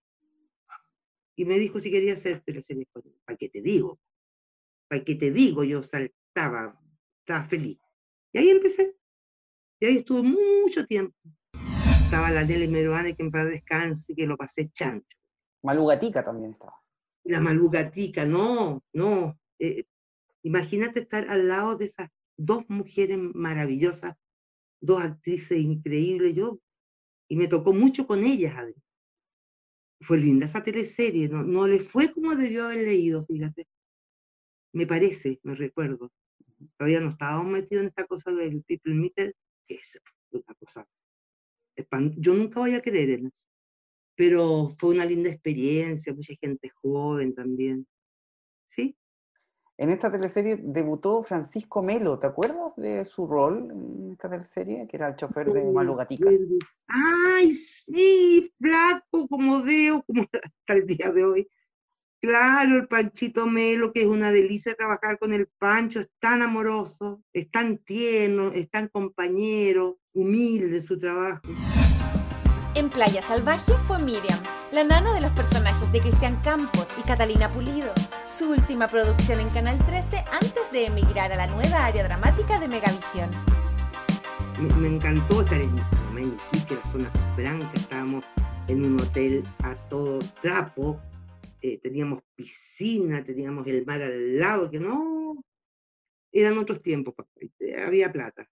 y 1.37 1.45
me 1.45 1.59
dijo 1.59 1.81
si 1.81 1.90
quería 1.90 2.14
hacer 2.14 2.43
teleserie 2.45 2.88
¿Para 3.25 3.37
qué 3.37 3.49
te 3.49 3.61
digo? 3.61 3.99
¿Para 4.88 5.04
qué 5.04 5.14
te 5.14 5.31
digo? 5.31 5.64
Yo 5.64 5.83
saltaba, 5.83 6.81
estaba 7.21 7.45
feliz. 7.45 7.78
Y 8.33 8.38
ahí 8.38 8.50
empecé. 8.50 8.97
Y 9.81 9.87
ahí 9.87 9.97
estuvo 9.99 10.23
mucho 10.23 10.87
tiempo. 10.87 11.16
Estaba 12.04 12.31
la 12.31 12.45
Nelly 12.45 12.69
Meruane, 12.69 13.16
que 13.16 13.23
en 13.23 13.31
paz 13.31 13.49
descanse, 13.49 14.14
que 14.14 14.26
lo 14.26 14.37
pasé 14.37 14.71
chancho. 14.71 15.16
Malugatica 15.62 16.25
también 16.25 16.52
estaba. 16.52 16.81
La 17.25 17.40
Malugatica, 17.40 18.25
no, 18.25 18.85
no. 18.93 19.38
Eh, 19.59 19.85
imagínate 20.43 21.00
estar 21.00 21.28
al 21.28 21.49
lado 21.49 21.76
de 21.76 21.87
esas 21.87 22.11
dos 22.37 22.64
mujeres 22.69 23.19
maravillosas, 23.19 24.16
dos 24.81 25.02
actrices 25.02 25.59
increíbles, 25.59 26.35
yo, 26.35 26.61
y 27.35 27.37
me 27.37 27.49
tocó 27.49 27.73
mucho 27.73 28.07
con 28.07 28.23
ellas, 28.23 28.55
Fue 30.00 30.19
linda 30.19 30.47
esa 30.47 30.62
teleserie, 30.62 31.29
no, 31.29 31.43
no 31.43 31.67
le 31.67 31.81
fue 31.81 32.12
como 32.12 32.37
debió 32.37 32.67
haber 32.67 32.85
leído, 32.85 33.26
fíjate. 33.26 33.67
Me 34.73 34.87
parece, 34.87 35.41
me 35.43 35.57
recuerdo. 35.57 36.12
Todavía 36.76 37.00
no 37.00 37.11
estábamos 37.11 37.50
metidos 37.50 37.83
en 37.83 37.88
esta 37.88 38.07
cosa 38.07 38.31
del 38.31 38.62
People 38.62 38.95
Meter, 38.95 39.35
que 39.67 39.75
es 39.75 40.00
una 40.31 40.55
cosa. 40.55 40.87
Yo 42.19 42.35
nunca 42.35 42.61
voy 42.61 42.75
a 42.75 42.83
creer 42.83 43.11
en 43.11 43.26
eso. 43.26 43.49
Pero 44.14 44.76
fue 44.79 44.91
una 44.91 45.05
linda 45.05 45.29
experiencia, 45.29 46.14
mucha 46.14 46.35
gente 46.41 46.71
joven 46.71 47.35
también. 47.35 47.85
¿Sí? 48.71 48.97
En 49.76 49.90
esta 49.90 50.11
teleserie 50.11 50.57
debutó 50.62 51.23
Francisco 51.25 51.83
Melo, 51.83 52.21
¿te 52.21 52.28
acuerdas 52.28 52.76
de 52.76 53.04
su 53.04 53.26
rol 53.26 53.71
en 53.73 54.12
esta 54.12 54.31
teleserie? 54.31 54.87
Que 54.87 54.97
era 54.97 55.09
el 55.09 55.16
chofer 55.16 55.52
de 55.52 55.64
Malugatica. 55.64 56.31
Ay, 56.87 57.54
sí, 57.54 58.52
flaco 58.61 59.26
como 59.26 59.62
Deo, 59.62 60.04
como 60.07 60.23
hasta 60.33 60.75
el 60.75 60.87
día 60.87 61.11
de 61.11 61.25
hoy. 61.25 61.49
Claro, 62.23 62.76
el 62.78 62.88
Panchito 62.88 63.47
Melo, 63.47 63.93
que 63.93 64.02
es 64.02 64.07
una 64.07 64.31
delicia 64.31 64.75
trabajar 64.75 65.19
con 65.19 65.33
el 65.33 65.49
Pancho, 65.59 66.00
es 66.00 66.09
tan 66.21 66.40
amoroso, 66.40 67.23
es 67.33 67.50
tan 67.50 67.78
tierno, 67.78 68.52
es 68.52 68.71
tan 68.71 68.88
compañero, 68.88 69.99
humilde 70.12 70.83
su 70.83 70.99
trabajo. 71.00 71.43
En 72.76 72.90
Playa 72.90 73.23
Salvaje 73.23 73.73
fue 73.87 73.99
Miriam, 73.99 74.38
la 74.73 74.85
nana 74.85 75.14
de 75.14 75.21
los 75.21 75.33
personajes 75.33 75.93
de 75.93 76.00
Cristian 76.00 76.40
Campos 76.43 76.88
y 76.99 77.02
Catalina 77.02 77.52
Pulido, 77.52 77.93
su 78.37 78.50
última 78.50 78.88
producción 78.88 79.38
en 79.38 79.49
Canal 79.49 79.79
13 79.87 80.17
antes 80.33 80.73
de 80.73 80.87
emigrar 80.87 81.33
a 81.33 81.37
la 81.37 81.47
nueva 81.47 81.87
área 81.87 82.03
dramática 82.03 82.59
de 82.59 82.67
Megavisión. 82.67 83.31
Me, 84.81 84.88
encantó 84.88 85.43
estar 85.43 85.61
en, 85.61 85.79
en 86.19 86.67
que 86.67 86.75
la 86.75 86.85
zona 86.87 87.11
franca, 87.37 87.71
estábamos 87.75 88.25
en 88.67 88.85
un 88.85 89.00
hotel 89.00 89.45
a 89.62 89.76
todo 89.88 90.19
trapo, 90.43 91.00
eh, 91.62 91.79
teníamos 91.79 92.25
piscina, 92.35 93.23
teníamos 93.23 93.69
el 93.69 93.87
mar 93.87 94.03
al 94.03 94.37
lado, 94.37 94.69
que 94.69 94.81
no, 94.81 95.45
eran 96.33 96.59
otros 96.59 96.83
tiempos, 96.83 97.14
había 97.87 98.12
plata. 98.12 98.50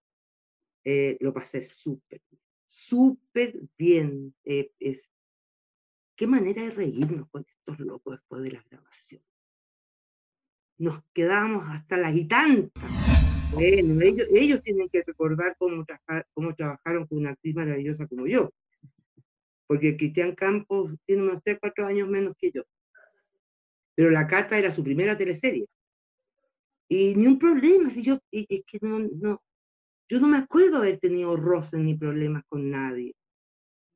eh, 0.84 1.16
lo 1.18 1.34
pasé 1.34 1.64
súper, 1.64 2.20
súper 2.66 3.58
bien. 3.76 4.32
Eh, 4.44 4.70
qué 6.14 6.26
manera 6.28 6.62
de 6.62 6.70
reírnos 6.70 7.28
con 7.30 7.44
estos 7.48 7.80
locos 7.80 8.18
después 8.18 8.44
de 8.44 8.52
la 8.52 8.64
grabación. 8.70 9.22
Nos 10.82 11.00
quedamos 11.14 11.62
hasta 11.68 11.96
las 11.96 12.12
y 12.16 12.24
tantas. 12.24 12.82
Bueno, 13.52 14.02
ellos, 14.02 14.60
tienen 14.64 14.88
que 14.88 15.04
recordar 15.06 15.54
cómo, 15.56 15.84
trabajaron 16.56 17.06
con 17.06 17.18
una 17.18 17.30
actriz 17.30 17.54
maravillosa 17.54 18.08
como 18.08 18.26
yo. 18.26 18.50
Porque 19.68 19.96
Cristian 19.96 20.34
Campos 20.34 20.92
tiene 21.06 21.22
unos 21.22 21.40
3, 21.44 21.58
4 21.60 21.86
años 21.86 22.08
menos 22.08 22.34
que 22.36 22.50
yo. 22.50 22.62
Pero 23.94 24.10
La 24.10 24.26
Cata 24.26 24.58
era 24.58 24.72
su 24.72 24.82
primera 24.82 25.16
teleserie. 25.16 25.66
Y 26.88 27.14
ni 27.14 27.28
un 27.28 27.38
problema, 27.38 27.88
si 27.90 28.02
yo, 28.02 28.18
es 28.32 28.46
que 28.48 28.78
no, 28.80 28.98
no, 28.98 29.40
yo 30.08 30.18
no 30.18 30.26
me 30.26 30.38
acuerdo 30.38 30.78
haber 30.78 30.98
tenido 30.98 31.36
roces 31.36 31.78
ni 31.78 31.94
problemas 31.94 32.42
con 32.48 32.68
nadie. 32.68 33.14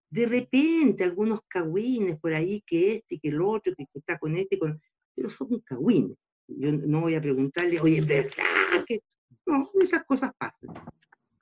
De 0.08 0.24
repente, 0.24 1.02
algunos 1.02 1.40
cagüines 1.48 2.16
por 2.20 2.32
ahí, 2.32 2.62
que 2.64 2.94
este, 2.94 3.18
que 3.18 3.30
el 3.30 3.42
otro, 3.42 3.74
que 3.74 3.86
está 3.92 4.20
con 4.20 4.36
este, 4.36 4.56
con... 4.56 4.80
pero 5.16 5.28
son 5.30 5.60
cagüines. 5.62 6.16
Yo 6.48 6.72
no 6.72 7.00
voy 7.02 7.14
a 7.14 7.20
preguntarle, 7.20 7.80
oye, 7.80 7.98
¿es 7.98 8.06
verdad 8.06 8.84
que 8.86 9.00
no, 9.46 9.68
esas 9.80 10.04
cosas 10.04 10.32
pasan. 10.38 10.74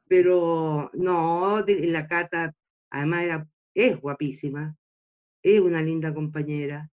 Pero 0.08 0.90
no, 0.94 1.64
la 1.66 2.06
Cata, 2.06 2.54
además 2.90 3.23
era, 3.23 3.49
es 3.75 4.00
guapísima, 4.00 4.76
es 5.42 5.61
una 5.61 5.82
linda 5.82 6.12
compañera 6.12 6.90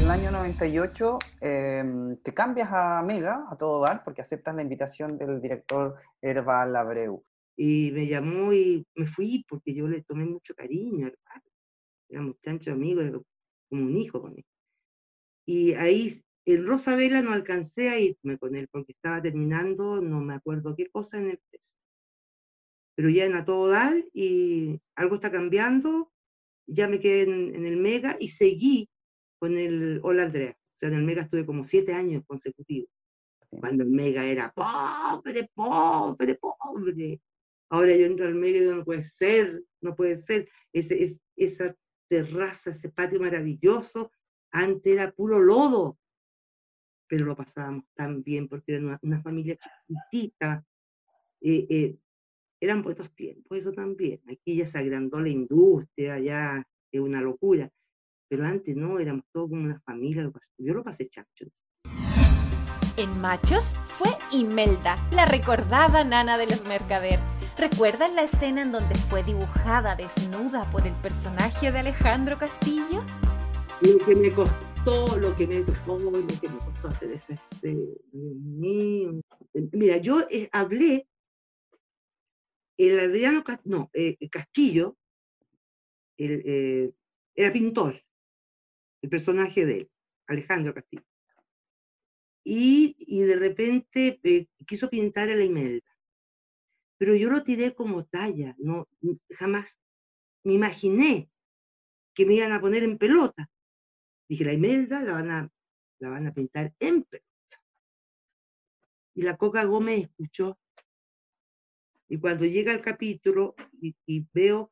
en 0.00 0.06
el 0.06 0.10
año 0.12 0.30
98 0.30 1.18
em, 1.42 2.16
te 2.22 2.32
cambias 2.32 2.70
a 2.72 3.02
Mega, 3.02 3.46
a 3.50 3.56
todo 3.56 3.82
dar, 3.82 4.02
porque 4.02 4.22
aceptas 4.22 4.54
la 4.54 4.62
invitación 4.62 5.18
del 5.18 5.42
director 5.42 5.96
Herbal 6.22 6.74
Abreu. 6.74 7.22
Y 7.54 7.90
me 7.92 8.06
llamó 8.06 8.50
y 8.52 8.86
me 8.94 9.06
fui 9.06 9.44
porque 9.46 9.74
yo 9.74 9.86
le 9.86 10.02
tomé 10.02 10.24
mucho 10.24 10.54
cariño 10.54 11.06
al 11.06 11.42
Éramos 12.08 12.40
chancho 12.40 12.72
amigos, 12.72 13.22
como 13.68 13.82
un 13.82 13.96
hijo 13.98 14.22
con 14.22 14.38
él. 14.38 14.44
Y 15.46 15.74
ahí, 15.74 16.24
en 16.46 16.66
Rosabela 16.66 17.22
no 17.22 17.32
alcancé 17.32 17.90
a 17.90 17.98
irme 17.98 18.38
con 18.38 18.56
él 18.56 18.68
porque 18.70 18.92
estaba 18.92 19.22
terminando, 19.22 20.00
no 20.00 20.20
me 20.20 20.34
acuerdo 20.34 20.74
qué 20.76 20.88
cosa 20.88 21.18
en 21.18 21.30
el 21.30 21.40
Pero 22.96 23.10
ya 23.10 23.26
en 23.26 23.34
A 23.34 23.44
Todo 23.44 23.68
Dar 23.68 23.96
y 24.12 24.80
algo 24.94 25.16
está 25.16 25.30
cambiando, 25.30 26.12
ya 26.66 26.88
me 26.88 27.00
quedé 27.00 27.22
en, 27.22 27.54
en 27.54 27.66
el 27.66 27.76
Mega 27.76 28.16
y 28.18 28.30
seguí 28.30 28.88
con 29.38 29.56
el 29.56 30.00
Hola 30.02 30.24
Andrea. 30.24 30.56
O 30.76 30.78
sea, 30.78 30.88
en 30.88 30.94
el 30.94 31.02
Mega 31.02 31.22
estuve 31.22 31.46
como 31.46 31.64
siete 31.64 31.92
años 31.92 32.24
consecutivos. 32.26 32.88
Cuando 33.50 33.82
el 33.82 33.90
Mega 33.90 34.24
era 34.24 34.52
pobre, 34.52 35.50
pobre, 35.54 36.36
pobre. 36.36 37.20
Ahora 37.70 37.96
yo 37.96 38.06
entro 38.06 38.26
al 38.26 38.34
Mega 38.34 38.58
y 38.58 38.60
digo, 38.60 38.74
no 38.74 38.84
puede 38.84 39.04
ser, 39.04 39.62
no 39.80 39.94
puede 39.94 40.22
ser. 40.22 40.48
Ese, 40.72 41.04
es, 41.04 41.16
esa 41.36 41.74
terraza, 42.08 42.70
ese 42.70 42.88
patio 42.90 43.20
maravilloso, 43.20 44.10
antes 44.52 44.92
era 44.92 45.12
puro 45.12 45.40
lodo. 45.40 45.98
Pero 47.10 47.26
lo 47.26 47.36
pasábamos 47.36 47.84
tan 47.94 48.22
bien 48.22 48.48
porque 48.48 48.76
era 48.76 48.98
una, 49.02 49.20
familia 49.20 49.58
chiquitita. 49.58 50.64
Eh, 51.42 51.66
eh, 51.68 51.98
eran 52.62 52.82
buenos 52.82 53.14
tiempos, 53.14 53.58
eso 53.58 53.72
también. 53.72 54.20
Aquí 54.30 54.56
ya 54.56 54.66
se 54.66 54.78
agrandó 54.78 55.20
la 55.20 55.28
industria, 55.28 56.18
ya 56.18 56.66
es 56.90 57.00
una 57.00 57.20
locura 57.20 57.70
pero 58.30 58.46
antes 58.46 58.76
no, 58.76 59.00
éramos 59.00 59.24
todos 59.32 59.50
como 59.50 59.64
una 59.64 59.80
familia, 59.80 60.30
yo 60.56 60.72
lo 60.72 60.84
pasé 60.84 61.08
chancho. 61.08 61.46
En 62.96 63.20
Machos 63.20 63.74
fue 63.98 64.10
Imelda, 64.30 64.96
la 65.10 65.26
recordada 65.26 66.04
nana 66.04 66.38
de 66.38 66.46
los 66.46 66.64
mercader. 66.64 67.18
¿Recuerdan 67.58 68.14
la 68.14 68.22
escena 68.22 68.62
en 68.62 68.70
donde 68.70 68.94
fue 68.94 69.24
dibujada 69.24 69.96
desnuda 69.96 70.70
por 70.70 70.86
el 70.86 70.94
personaje 71.02 71.72
de 71.72 71.80
Alejandro 71.80 72.38
Castillo? 72.38 73.04
Lo 73.80 73.98
que 74.06 74.14
me 74.14 74.30
costó, 74.30 74.69
lo 74.84 75.36
que 75.36 75.46
me 75.46 75.62
costó, 75.64 75.98
lo 75.98 76.26
que 76.26 76.48
me 76.48 76.58
costó 76.58 76.88
hacer 76.88 77.12
esa 77.12 77.34
escena. 77.34 77.86
Mira, 79.72 79.98
yo 79.98 80.26
eh, 80.30 80.48
hablé, 80.52 81.06
el 82.78 82.98
Adriano 82.98 83.44
no, 83.64 83.90
eh, 83.92 84.16
Castillo, 84.30 84.96
eh, 86.16 86.92
era 87.34 87.52
pintor, 87.52 88.02
el 89.02 89.10
personaje 89.10 89.66
de 89.66 89.80
él, 89.80 89.90
Alejandro 90.26 90.72
Castillo. 90.72 91.04
Y, 92.42 92.96
y 92.98 93.20
de 93.22 93.36
repente 93.36 94.18
eh, 94.22 94.46
quiso 94.66 94.88
pintar 94.88 95.28
a 95.28 95.36
la 95.36 95.44
Imelda. 95.44 95.86
Pero 96.96 97.14
yo 97.14 97.30
lo 97.30 97.42
tiré 97.42 97.74
como 97.74 98.06
talla, 98.06 98.54
no, 98.58 98.88
jamás 99.30 99.78
me 100.42 100.54
imaginé 100.54 101.30
que 102.14 102.24
me 102.24 102.34
iban 102.34 102.52
a 102.52 102.60
poner 102.60 102.82
en 102.82 102.96
pelota. 102.96 103.50
Dije, 104.30 104.44
la 104.44 104.52
Imelda 104.52 105.02
la 105.02 105.12
van 105.14 105.30
a, 105.32 105.52
la 105.98 106.08
van 106.08 106.28
a 106.28 106.32
pintar 106.32 106.72
en 106.78 107.02
pelota. 107.02 107.26
Y 109.16 109.22
la 109.22 109.36
Coca 109.36 109.64
Gómez 109.64 110.04
escuchó. 110.04 110.56
Y 112.08 112.16
cuando 112.16 112.44
llega 112.44 112.70
el 112.70 112.80
capítulo 112.80 113.56
y, 113.80 114.26
veo 114.32 114.70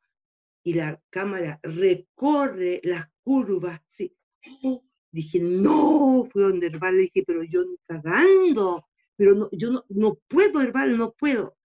y 0.62 0.74
la 0.74 1.02
cámara 1.10 1.58
recorre 1.64 2.80
las 2.84 3.08
curvas, 3.24 3.80
sí, 3.90 4.16
Dije, 5.10 5.40
no, 5.40 6.28
fui 6.30 6.42
donde 6.42 6.68
Herbal, 6.68 6.94
le 6.94 7.02
dije, 7.02 7.24
pero 7.26 7.42
yo 7.42 7.64
cagando, 7.84 8.86
pero 9.16 9.34
no, 9.34 9.48
yo 9.50 9.72
no, 9.72 9.84
no 9.88 10.20
puedo, 10.28 10.60
Herbal, 10.60 10.96
no 10.96 11.14
puedo. 11.14 11.56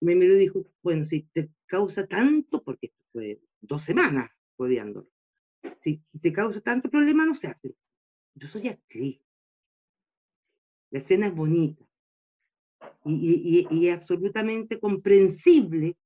Me 0.00 0.14
miró 0.14 0.34
y 0.34 0.40
dijo, 0.40 0.66
bueno, 0.82 1.06
si 1.06 1.22
te 1.32 1.50
causa 1.64 2.06
tanto, 2.06 2.62
porque 2.62 2.92
fue 3.12 3.40
dos 3.62 3.82
semanas 3.82 4.30
rodeándolo, 4.58 5.08
si 5.82 6.02
te 6.20 6.32
causa 6.32 6.60
tanto 6.60 6.90
problema, 6.90 7.26
no 7.26 7.34
se 7.34 7.48
hace. 7.48 7.74
Yo 8.34 8.48
soy 8.48 8.68
actriz. 8.68 9.20
La 10.90 10.98
escena 10.98 11.26
es 11.26 11.34
bonita. 11.34 11.84
Y, 13.04 13.66
y, 13.70 13.74
y, 13.74 13.88
absolutamente 13.90 14.80
comprensible 14.80 15.96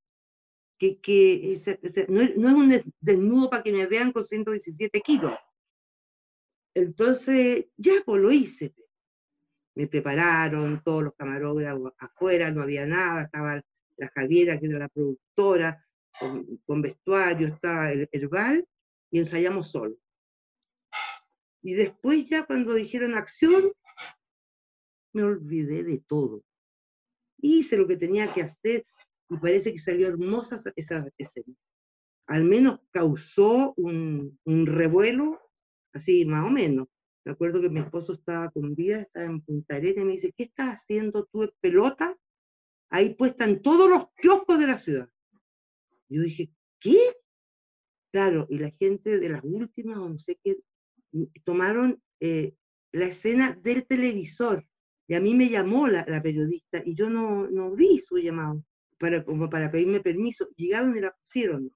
que, 0.79 1.01
que 1.01 1.61
no, 2.09 2.21
es, 2.21 2.37
no, 2.37 2.49
es, 2.49 2.55
un 2.55 2.95
desnudo 3.01 3.49
para 3.49 3.63
que 3.63 3.73
me 3.73 3.87
vean 3.87 4.13
con 4.13 4.25
117 4.25 5.01
kilos. 5.01 5.39
Entonces, 6.75 7.67
ya 7.77 8.03
pues 8.05 8.21
lo 8.21 8.33
hice. 8.33 8.75
Me 9.77 9.87
prepararon 9.87 10.83
todos 10.85 11.05
los 11.05 11.15
camarógrafos 11.15 11.93
afuera, 11.99 12.51
no 12.51 12.63
había 12.63 12.87
nada, 12.87 13.23
estaba 13.23 13.63
la 13.97 14.09
Javiera, 14.09 14.59
que 14.59 14.67
era 14.67 14.79
la 14.79 14.89
productora, 14.89 15.85
con, 16.67 16.83
vestuario, 16.83 17.49
estaba 17.49 17.91
el 17.93 18.09
herbal, 18.13 18.67
y 19.15 19.21
ensayamos 19.21 19.71
solo. 19.71 19.97
Y 21.63 21.75
después 21.75 22.29
ya 22.29 22.45
cuando 22.47 22.75
dijeron 22.75 23.15
acción, 23.15 23.73
me 25.13 25.23
olvidé 25.23 25.85
de 25.85 26.01
todo. 26.01 26.43
Hice 27.39 27.77
lo 27.77 27.87
que 27.87 27.97
tenía 27.97 28.35
que 28.35 28.43
hacer, 28.43 28.85
y 29.31 29.37
parece 29.37 29.73
que 29.73 29.79
salió 29.79 30.09
hermosa 30.09 30.61
esa 30.75 31.09
escena. 31.17 31.55
Al 32.27 32.43
menos 32.43 32.81
causó 32.91 33.73
un, 33.77 34.37
revuelo, 34.45 35.41
así 35.93 36.25
más 36.25 36.45
o 36.45 36.51
menos. 36.51 36.89
Me 37.25 37.31
acuerdo 37.31 37.61
que 37.61 37.71
mi 37.71 37.79
esposo 37.79 38.15
estaba 38.15 38.51
con 38.51 38.75
vida, 38.75 39.03
estaba 39.03 39.27
en 39.27 39.43
Punta 39.43 39.77
Arenas 39.77 40.03
y 40.03 40.07
me 40.07 40.13
dice, 40.15 40.33
¿qué 40.37 40.43
estás 40.43 40.81
haciendo 40.81 41.29
tú 41.31 41.45
en 41.45 41.53
pelota? 41.61 42.19
Ahí 42.91 43.15
puesta 43.15 43.45
en 43.45 43.63
todos 43.63 43.89
los 43.89 44.09
kioscos 44.17 44.59
de 44.59 44.67
la 44.67 44.79
ciudad. 44.79 45.09
Yo 46.09 46.23
dije, 46.23 46.51
¿qué? 46.81 46.99
Claro, 48.15 48.47
y 48.49 48.59
la 48.61 48.71
gente 48.71 49.19
de 49.19 49.29
las 49.29 49.43
últimas, 49.43 49.99
o 49.99 50.09
no 50.09 50.21
sé 50.21 50.39
qué, 50.41 50.57
tomaron 51.43 52.01
eh, 52.21 52.55
la 52.93 53.07
escena 53.07 53.59
del 53.61 53.85
televisor. 53.89 54.65
Y 55.09 55.15
a 55.15 55.21
mí 55.21 55.35
me 55.35 55.49
llamó 55.49 55.89
la, 55.89 56.05
periodista 56.23 56.81
y 56.87 56.95
yo 56.95 57.11
no, 57.11 57.51
no 57.51 57.73
vi 57.73 57.99
su 57.99 58.19
llamado 58.19 58.63
para, 59.01 59.25
como 59.25 59.51
para 59.51 59.69
pedirme 59.69 59.99
permiso. 59.99 60.47
Llegaron 60.57 60.97
y 60.97 61.01
la 61.01 61.11
pusieron. 61.11 61.73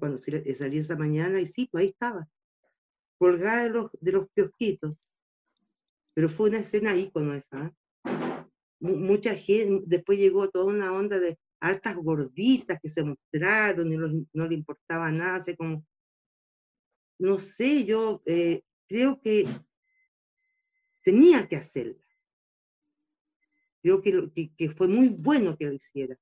Cuando 0.00 0.18
salí 0.18 0.78
esa 0.78 0.96
mañana 0.96 1.40
y 1.40 1.46
sí, 1.46 1.68
pues 1.70 1.82
ahí 1.82 1.90
estaba, 1.90 2.28
colgada 3.16 3.62
de 3.62 3.70
los, 3.70 3.90
de 4.00 4.10
los 4.10 4.26
kiosquitos. 4.34 4.96
Pero 6.14 6.30
fue 6.30 6.48
una 6.48 6.58
escena 6.58 6.96
ícono 6.96 7.32
esa. 7.32 7.66
¿eh? 7.66 8.44
Mucha 8.80 9.36
gente, 9.36 9.84
después 9.86 10.18
llegó 10.18 10.50
toda 10.50 10.64
una 10.64 10.92
onda 10.92 11.20
de 11.20 11.38
altas 11.60 11.96
gorditas 11.96 12.80
que 12.82 12.88
se 12.88 13.04
mostraron 13.04 13.92
y 13.92 13.96
no, 14.32 14.46
le 14.46 14.54
importaba 14.54 15.10
nada, 15.12 15.36
así 15.36 15.56
como, 15.56 15.84
no 17.18 17.38
sé, 17.38 17.84
yo 17.84 18.22
eh, 18.26 18.62
creo 18.88 19.20
que 19.20 19.46
tenía 21.02 21.46
que 21.48 21.56
hacerla. 21.56 22.02
Creo 23.82 24.02
que, 24.02 24.30
que, 24.34 24.54
que, 24.54 24.70
fue 24.70 24.88
muy 24.88 25.08
bueno 25.08 25.56
que 25.56 25.66
lo 25.66 25.72
hiciera 25.72 26.18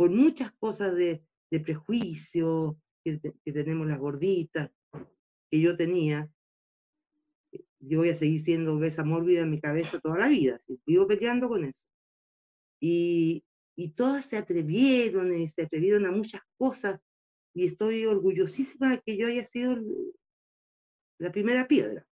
por 0.00 0.08
muchas 0.08 0.50
cosas 0.52 0.94
de, 0.96 1.22
prejuicio 1.62 2.80
que, 3.04 3.20
tenemos 3.44 3.86
las 3.86 3.98
gorditas, 3.98 4.70
que 5.50 5.60
yo 5.60 5.76
tenía, 5.76 6.26
yo 7.80 7.98
voy 7.98 8.08
a 8.08 8.16
seguir 8.16 8.40
siendo 8.40 8.76
obesa 8.76 9.04
mórbida 9.04 9.42
en 9.42 9.50
mi 9.50 9.60
cabeza 9.60 10.00
toda 10.00 10.20
la 10.20 10.28
vida, 10.28 10.58
vivo 10.86 11.06
peleando 11.06 11.50
con 11.50 11.66
eso. 11.66 11.86
Y, 12.80 13.44
y 13.80 13.88
todas 13.92 14.26
se 14.26 14.36
atrevieron, 14.36 15.34
y 15.34 15.48
se 15.48 15.62
atrevieron 15.62 16.04
a 16.04 16.10
muchas 16.10 16.42
cosas, 16.58 17.00
y 17.54 17.66
estoy 17.66 18.04
orgullosísima 18.04 18.90
de 18.90 19.00
que 19.00 19.16
yo 19.16 19.26
haya 19.26 19.42
sido 19.44 19.74
la 21.18 21.32
primera 21.32 21.66
piedra. 21.66 22.06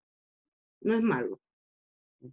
No 0.81 0.95
es 0.95 1.03
malo. 1.03 1.41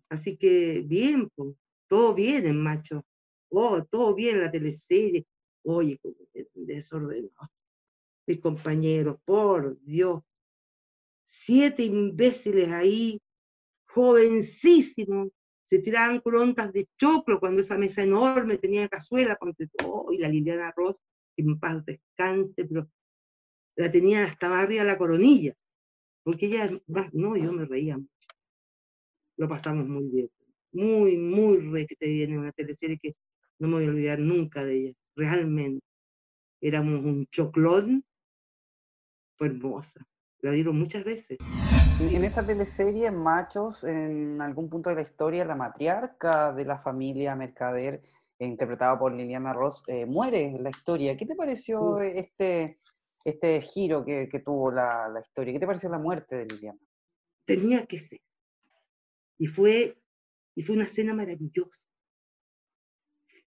Así 0.08 0.38
que 0.38 0.84
bien, 0.86 1.30
pues, 1.36 1.54
todo 1.90 2.16
bien 2.16 2.46
en 2.46 2.64
macho. 2.64 3.06
Oh, 3.50 3.84
todo 3.84 4.16
bien 4.16 4.40
la 4.40 4.50
teleserie. 4.50 5.26
Oye, 5.64 6.00
desordenado. 6.54 7.52
Mis 8.26 8.40
compañeros, 8.40 9.18
por 9.26 9.78
Dios. 9.82 10.24
Siete 11.28 11.84
imbéciles 11.84 12.72
ahí, 12.72 13.22
jovencísimos, 13.88 15.30
se 15.70 15.80
tiraban 15.80 16.20
crontas 16.20 16.72
de 16.74 16.88
choclo 16.98 17.40
cuando 17.40 17.62
esa 17.62 17.78
mesa 17.78 18.04
enorme 18.04 18.58
tenía 18.58 18.88
cazuela 18.88 19.36
con 19.36 19.56
todo, 19.56 20.12
y 20.12 20.18
la 20.20 20.30
Liliana 20.30 20.74
Ross, 20.76 21.02
que 21.36 21.44
en 21.44 21.60
paz 21.60 21.84
descanse, 21.86 22.66
pero 22.66 22.88
la 23.76 23.92
tenía 23.92 24.26
hasta 24.26 24.60
arriba 24.60 24.84
la 24.84 24.98
coronilla, 24.98 25.54
porque 26.24 26.48
ella, 26.48 26.70
no, 27.14 27.36
yo 27.36 27.52
me 27.52 27.66
reía 27.66 27.98
mucho. 27.98 28.10
Lo 29.38 29.50
pasamos 29.50 29.88
muy 29.88 30.06
bien, 30.06 30.30
muy, 30.72 31.18
muy 31.18 31.58
re 31.58 31.88
que 31.88 31.96
te 31.96 32.08
viene 32.08 32.38
una 32.38 32.52
teleserie 32.52 33.00
que 33.02 33.16
no 33.60 33.68
me 33.68 33.76
voy 33.76 33.86
a 33.86 33.90
olvidar 33.90 34.20
nunca 34.20 34.64
de 34.64 34.78
ella, 34.78 34.94
realmente. 35.16 35.86
Éramos 36.62 37.04
un 37.04 37.26
choclón, 37.28 38.06
fue 39.38 39.48
hermosa, 39.48 40.08
la 40.40 40.52
dieron 40.52 40.80
muchas 40.80 41.04
veces. 41.04 41.38
En 41.98 42.26
esta 42.26 42.46
teleserie, 42.46 43.10
Machos, 43.10 43.86
en 43.86 44.42
algún 44.42 44.70
punto 44.70 44.90
de 44.90 44.98
la 44.98 45.02
historia, 45.02 45.46
la 45.46 45.56
matriarca 45.56 46.52
de 46.52 46.66
la 46.66 46.78
familia 46.78 47.38
Mercader, 47.38 48.04
interpretada 48.38 49.00
por 49.00 49.14
Liliana 49.14 49.54
Ross, 49.54 49.82
eh, 49.88 50.06
muere 50.06 50.44
en 50.44 50.62
la 50.62 50.72
historia. 50.72 51.16
¿Qué 51.16 51.26
te 51.26 51.38
pareció 51.38 52.02
este, 52.02 52.80
este 53.24 53.62
giro 53.62 54.04
que, 54.04 54.28
tuvo 54.44 54.72
la, 54.72 55.08
la, 55.08 55.22
historia? 55.22 55.54
¿Qué 55.54 55.60
te 55.60 55.66
pareció 55.66 55.88
la 55.88 55.98
muerte 55.98 56.36
de 56.36 56.46
Liliana? 56.46 56.80
Tenía 57.46 57.86
que 57.86 58.00
ser. 58.00 58.20
Y 59.38 59.48
fue, 59.48 59.98
y 60.54 60.64
fue 60.64 60.76
una 60.76 60.84
escena 60.84 61.14
maravillosa. 61.14 61.88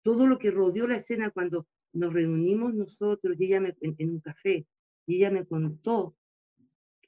Todo 0.03 0.27
lo 0.27 0.39
que 0.39 0.51
rodeó 0.51 0.87
la 0.87 0.97
escena 0.97 1.31
cuando 1.31 1.67
nos 1.95 2.13
reunimos 2.13 2.75
nosotros 2.75 3.37
y 3.39 3.47
ella 3.47 3.61
me, 3.61 3.75
en 3.81 4.11
un 4.11 4.21
café, 4.21 4.67
y 5.07 5.17
ella 5.17 5.31
me 5.31 5.47
contó 5.47 6.15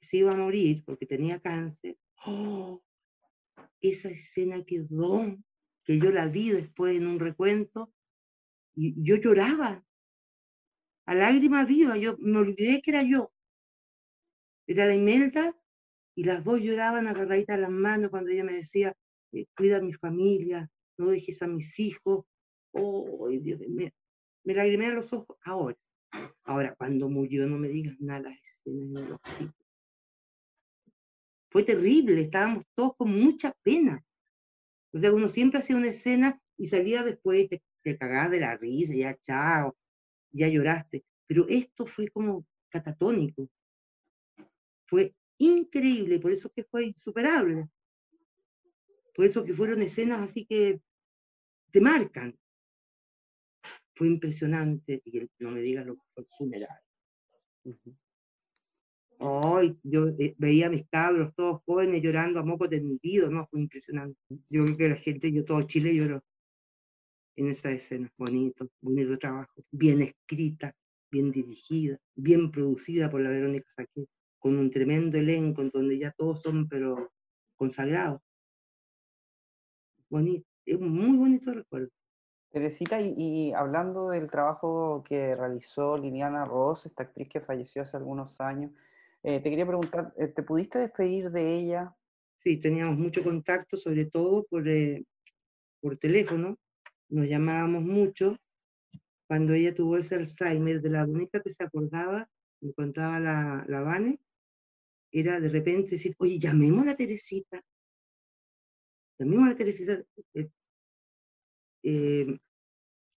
se 0.07 0.17
iba 0.17 0.31
a 0.31 0.35
morir 0.35 0.83
porque 0.85 1.05
tenía 1.05 1.39
cáncer, 1.39 1.97
¡oh! 2.25 2.81
esa 3.81 4.09
escena 4.09 4.63
quedó, 4.63 5.37
que 5.83 5.99
yo 5.99 6.11
la 6.11 6.27
vi 6.27 6.51
después 6.51 6.95
en 6.97 7.07
un 7.07 7.19
recuento, 7.19 7.93
y 8.75 8.93
yo 9.03 9.15
lloraba, 9.17 9.83
a 11.05 11.15
lágrima 11.15 11.65
viva, 11.65 11.97
yo 11.97 12.17
me 12.19 12.39
olvidé 12.39 12.81
que 12.81 12.91
era 12.91 13.03
yo. 13.03 13.31
Era 14.67 14.85
la 14.85 14.95
Imelda 14.95 15.55
y 16.15 16.25
las 16.25 16.43
dos 16.43 16.59
lloraban 16.59 17.07
agarraditas 17.07 17.57
las 17.57 17.69
manos 17.69 18.11
cuando 18.11 18.31
ella 18.31 18.43
me 18.43 18.53
decía, 18.53 18.93
eh, 19.31 19.45
cuida 19.55 19.77
a 19.77 19.81
mi 19.81 19.93
familia, 19.93 20.69
no 20.97 21.09
dejes 21.09 21.41
a 21.41 21.47
mis 21.47 21.79
hijos. 21.79 22.25
Oh, 22.71 23.29
Dios, 23.29 23.61
me, 23.69 23.93
me 24.43 24.53
lagrimé 24.53 24.87
a 24.87 24.93
los 24.95 25.11
ojos 25.13 25.37
ahora. 25.45 25.77
Ahora, 26.43 26.75
cuando 26.75 27.09
murió, 27.09 27.47
no 27.47 27.57
me 27.57 27.69
digas 27.69 27.95
nada, 27.99 28.31
escena 28.31 29.01
de 29.01 29.07
los 29.07 29.19
fue 31.57 31.63
terrible, 31.63 32.21
estábamos 32.21 32.65
todos 32.75 32.95
con 32.97 33.09
mucha 33.19 33.51
pena. 33.63 34.05
O 34.93 34.99
sea, 34.99 35.11
uno 35.11 35.27
siempre 35.27 35.59
hacía 35.59 35.75
una 35.75 35.87
escena 35.87 36.39
y 36.55 36.67
salía 36.67 37.01
después, 37.01 37.49
te, 37.49 37.63
te 37.81 37.97
cagás 37.97 38.29
de 38.29 38.41
la 38.41 38.55
risa, 38.55 38.93
ya 38.93 39.17
chao, 39.21 39.75
ya 40.29 40.49
lloraste. 40.49 41.03
Pero 41.25 41.47
esto 41.49 41.87
fue 41.87 42.09
como 42.09 42.45
catatónico. 42.69 43.49
Fue 44.85 45.15
increíble, 45.39 46.19
por 46.19 46.31
eso 46.31 46.51
que 46.51 46.63
fue 46.63 46.85
insuperable. 46.85 47.67
Por 49.15 49.25
eso 49.25 49.43
que 49.43 49.55
fueron 49.55 49.81
escenas 49.81 50.29
así 50.29 50.45
que 50.45 50.79
te 51.71 51.81
marcan. 51.81 52.37
Fue 53.95 54.05
impresionante, 54.05 55.01
y 55.03 55.27
no 55.39 55.49
me 55.49 55.61
digas 55.61 55.87
lo 55.87 55.95
que 55.95 56.03
fue 56.13 56.25
funeral. 56.37 56.79
Hoy 59.19 59.77
yo 59.83 60.09
eh, 60.19 60.35
veía 60.37 60.67
a 60.67 60.69
mis 60.69 60.87
cabros 60.89 61.33
todos 61.35 61.61
jóvenes 61.65 62.03
llorando 62.03 62.39
a 62.39 62.45
moco 62.45 62.69
tendido, 62.69 63.29
¿no? 63.29 63.47
Fue 63.47 63.59
impresionante. 63.59 64.19
Yo 64.49 64.63
creo 64.65 64.77
que 64.77 64.89
la 64.89 64.95
gente, 64.95 65.31
yo 65.31 65.43
todo 65.43 65.61
Chile 65.63 65.95
lloró 65.95 66.23
en 67.35 67.47
esa 67.47 67.71
escena. 67.71 68.11
Bonito, 68.17 68.69
bonito 68.81 69.17
trabajo. 69.17 69.63
Bien 69.71 70.01
escrita, 70.01 70.75
bien 71.09 71.31
dirigida, 71.31 71.97
bien 72.15 72.51
producida 72.51 73.09
por 73.09 73.21
la 73.21 73.29
Verónica 73.29 73.67
Saquet, 73.75 74.07
con 74.39 74.57
un 74.57 74.69
tremendo 74.69 75.17
elenco 75.17 75.61
en 75.61 75.69
donde 75.69 75.97
ya 75.97 76.11
todos 76.11 76.41
son, 76.41 76.67
pero 76.67 77.11
consagrados. 77.55 78.21
Bonito, 80.09 80.47
es 80.65 80.79
muy 80.79 81.17
bonito 81.17 81.53
recuerdo. 81.53 81.89
Teresita, 82.49 83.01
y, 83.01 83.13
y, 83.17 83.53
hablando 83.53 84.09
del 84.09 84.29
trabajo 84.29 85.03
que 85.03 85.35
realizó 85.35 85.97
Liliana 85.97 86.45
Ross, 86.45 86.85
esta 86.85 87.03
actriz 87.03 87.27
que 87.27 87.41
falleció 87.41 87.81
hace 87.81 87.97
algunos 87.97 88.39
años, 88.39 88.71
eh, 89.27 89.41
te 89.41 89.49
quería 89.49 89.65
preguntar, 89.65 90.13
eh, 90.17 90.29
¿te 90.29 90.41
pudiste 90.41 90.79
despedir 90.79 91.29
de 91.31 91.53
ella? 91.53 91.93
Sí, 92.41 92.61
teníamos 92.61 92.97
mucho 92.97 93.21
contacto, 93.25 93.75
sobre 93.75 94.05
todo 94.05 94.45
por, 94.45 94.65
eh, 94.69 95.03
por 95.81 95.97
teléfono. 95.97 96.57
Nos 97.09 97.27
llamábamos 97.27 97.83
mucho. 97.83 98.37
Cuando 99.27 99.53
ella 99.53 99.75
tuvo 99.75 99.97
ese 99.97 100.15
Alzheimer, 100.15 100.81
de 100.81 100.89
la 100.91 101.03
única 101.03 101.41
que 101.41 101.49
se 101.49 101.61
acordaba, 101.61 102.29
me 102.61 102.71
contaba 102.71 103.19
la, 103.19 103.65
la 103.67 103.81
Vane, 103.81 104.17
era 105.11 105.41
de 105.41 105.49
repente 105.49 105.97
decir, 105.97 106.15
oye, 106.19 106.39
llamemos 106.39 106.83
a 106.83 106.91
la 106.91 106.95
Teresita. 106.95 107.61
Llamemos 109.19 109.45
a 109.45 109.49
la 109.49 109.57
Teresita. 109.57 110.03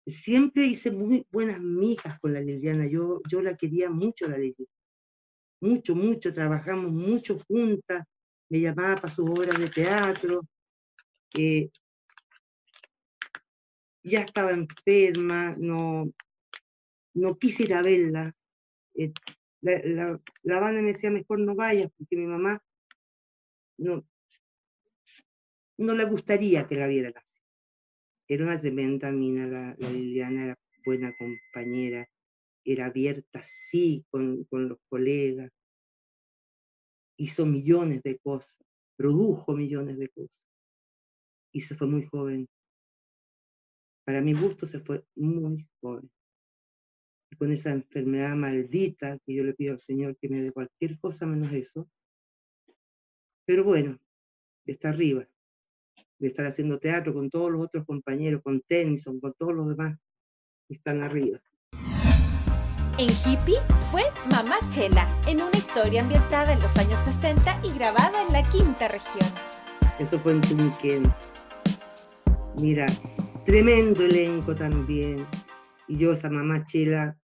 siempre 0.07 0.65
hice 0.65 0.89
muy 0.89 1.27
buenas 1.29 1.59
migas 1.61 2.19
con 2.19 2.33
la 2.33 2.41
Liliana. 2.41 2.87
Yo, 2.87 3.21
yo 3.29 3.43
la 3.43 3.55
quería 3.55 3.91
mucho, 3.91 4.27
la 4.27 4.39
Liliana 4.39 4.78
mucho, 5.61 5.95
mucho, 5.95 6.33
trabajamos 6.33 6.91
mucho 6.91 7.39
juntas, 7.47 8.05
me 8.49 8.59
llamaba 8.59 9.01
para 9.01 9.13
sus 9.13 9.29
obras 9.29 9.59
de 9.59 9.69
teatro, 9.69 10.41
eh, 11.35 11.69
ya 14.03 14.21
estaba 14.21 14.51
enferma, 14.51 15.55
no, 15.57 16.11
no 17.13 17.37
quise 17.37 17.63
ir 17.63 17.73
a 17.73 17.81
verla. 17.81 18.35
Eh, 18.95 19.11
la, 19.61 20.19
la, 20.43 20.59
banda 20.59 20.81
me 20.81 20.93
decía, 20.93 21.11
mejor 21.11 21.39
no 21.39 21.55
vayas, 21.55 21.91
porque 21.97 22.15
mi 22.15 22.25
mamá 22.25 22.61
no, 23.77 24.07
no 25.77 25.95
le 25.95 26.05
gustaría 26.05 26.67
que 26.67 26.75
la 26.75 26.87
viera 26.87 27.11
casi. 27.11 27.39
Era 28.27 28.45
una 28.45 28.59
tremenda 28.59 29.11
mina, 29.11 29.47
la, 29.47 29.75
la 29.77 29.89
Liliana 29.89 30.45
era 30.45 30.59
buena 30.85 31.13
compañera, 31.17 32.07
era 32.71 32.87
abierta, 32.87 33.43
sí, 33.69 34.05
con, 34.09 34.43
con 34.45 34.69
los 34.69 34.77
colegas, 34.89 35.51
hizo 37.17 37.45
millones 37.45 38.01
de 38.03 38.17
cosas, 38.19 38.55
produjo 38.95 39.53
millones 39.53 39.97
de 39.97 40.09
cosas, 40.09 40.41
y 41.51 41.61
se 41.61 41.75
fue 41.75 41.87
muy 41.87 42.05
joven. 42.05 42.47
Para 44.05 44.21
mi 44.21 44.33
gusto 44.33 44.65
se 44.65 44.79
fue 44.79 45.03
muy 45.15 45.67
joven. 45.81 46.09
Y 47.31 47.35
con 47.35 47.51
esa 47.51 47.71
enfermedad 47.71 48.35
maldita 48.35 49.19
que 49.25 49.33
yo 49.35 49.43
le 49.43 49.53
pido 49.53 49.73
al 49.73 49.79
Señor 49.79 50.17
que 50.17 50.29
me 50.29 50.41
dé 50.41 50.51
cualquier 50.51 50.99
cosa 50.99 51.25
menos 51.25 51.51
eso. 51.53 51.89
Pero 53.45 53.63
bueno, 53.63 53.99
está 54.65 54.89
arriba, 54.89 55.27
de 56.19 56.27
estar 56.27 56.45
haciendo 56.45 56.79
teatro 56.79 57.13
con 57.13 57.29
todos 57.29 57.51
los 57.51 57.65
otros 57.65 57.85
compañeros, 57.85 58.41
con 58.43 58.61
Tennyson, 58.61 59.19
con 59.19 59.33
todos 59.33 59.53
los 59.53 59.69
demás, 59.69 59.97
están 60.69 61.01
arriba. 61.01 61.41
En 62.99 63.07
Hippie 63.07 63.55
fue 63.91 64.01
Mamá 64.29 64.57
Chela, 64.71 65.07
en 65.25 65.41
una 65.41 65.55
historia 65.55 66.01
ambientada 66.01 66.51
en 66.51 66.59
los 66.59 66.75
años 66.75 66.99
60 67.05 67.61
y 67.63 67.73
grabada 67.73 68.27
en 68.27 68.33
la 68.33 68.43
quinta 68.49 68.89
región. 68.89 69.25
Eso 69.99 70.19
fue 70.19 70.33
en 70.33 70.41
Tunquén. 70.41 71.03
Mira, 72.61 72.87
tremendo 73.45 74.03
elenco 74.03 74.53
también. 74.53 75.25
Y 75.87 75.97
yo, 75.97 76.11
esa 76.11 76.29
Mamá 76.29 76.65
Chela, 76.65 77.17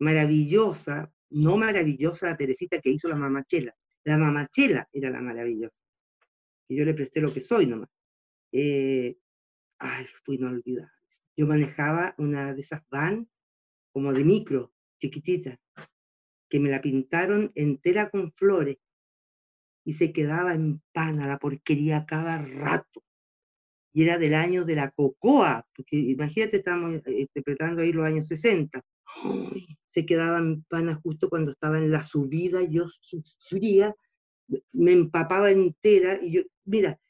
maravillosa, 0.00 1.10
no 1.30 1.56
maravillosa 1.56 2.26
la 2.26 2.36
Teresita 2.36 2.78
que 2.82 2.90
hizo 2.90 3.08
la 3.08 3.16
Mamá 3.16 3.44
Chela. 3.44 3.74
La 4.04 4.18
Mamá 4.18 4.48
Chela 4.48 4.86
era 4.92 5.08
la 5.08 5.22
maravillosa. 5.22 5.78
Y 6.68 6.76
yo 6.76 6.84
le 6.84 6.92
presté 6.92 7.22
lo 7.22 7.32
que 7.32 7.40
soy 7.40 7.64
nomás. 7.64 7.88
Eh, 8.52 9.16
ay, 9.78 10.06
fui 10.26 10.36
inolvidable. 10.36 10.92
Yo 11.34 11.46
manejaba 11.46 12.14
una 12.18 12.52
de 12.52 12.60
esas 12.60 12.82
van 12.90 13.26
como 13.92 14.12
de 14.12 14.24
micro, 14.24 14.72
chiquitita, 15.00 15.58
que 16.48 16.60
me 16.60 16.70
la 16.70 16.80
pintaron 16.80 17.52
entera 17.54 18.10
con 18.10 18.32
flores 18.32 18.78
y 19.84 19.94
se 19.94 20.12
quedaba 20.12 20.54
en 20.54 20.82
pana 20.92 21.26
la 21.26 21.38
porquería 21.38 22.06
cada 22.06 22.38
rato. 22.38 23.02
y 23.92 24.02
era 24.02 24.18
del 24.18 24.34
año 24.34 24.64
de 24.64 24.76
la 24.76 24.90
cocoa, 24.90 25.66
porque 25.74 25.96
imagínate, 25.96 26.58
estamos 26.58 26.94
eh, 27.06 27.20
interpretando 27.20 27.82
ahí 27.82 27.92
los 27.92 28.04
años 28.04 28.28
60. 28.28 28.82
se 29.88 30.06
quedaban 30.06 30.64
panas 30.68 31.00
justo 31.02 31.30
cuando 31.30 31.52
estaba 31.52 31.78
en 31.78 31.90
la 31.90 32.04
subida, 32.04 32.62
yo 32.62 32.86
sufría, 33.00 33.94
me 34.72 34.92
empapaba 34.92 35.50
entera, 35.50 36.18
y 36.22 36.32
yo, 36.32 36.42
mira, 36.64 37.00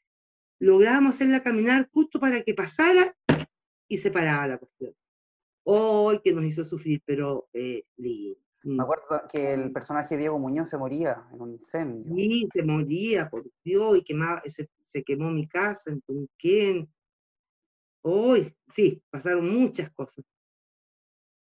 lográbamos 0.59 1.15
hacerla 1.15 1.43
caminar 1.43 1.89
justo 1.91 2.19
para 2.19 2.43
que 2.43 2.53
pasara 2.53 3.15
y 3.87 3.97
se 3.97 4.11
paraba 4.11 4.47
la 4.47 4.57
cuestión. 4.57 4.93
Hoy 5.63 6.19
que 6.23 6.33
nos 6.33 6.45
hizo 6.45 6.63
sufrir, 6.63 7.01
pero 7.05 7.47
eh, 7.53 7.83
Me 8.63 8.83
acuerdo 8.83 9.21
que 9.31 9.53
el 9.53 9.71
personaje 9.71 10.17
Diego 10.17 10.39
Muñoz 10.39 10.69
se 10.69 10.77
moría 10.77 11.25
en 11.33 11.41
un 11.41 11.51
incendio. 11.53 12.15
Sí, 12.15 12.47
se 12.51 12.63
moría, 12.63 13.29
por 13.29 13.45
Dios, 13.63 13.97
y 13.97 14.03
quemaba, 14.03 14.41
se, 14.45 14.69
se 14.91 15.03
quemó 15.03 15.29
mi 15.31 15.47
casa 15.47 15.91
en 15.91 16.01
Tunquén. 16.01 16.89
Hoy, 18.01 18.55
sí, 18.73 19.01
pasaron 19.09 19.49
muchas 19.49 19.89
cosas. 19.91 20.25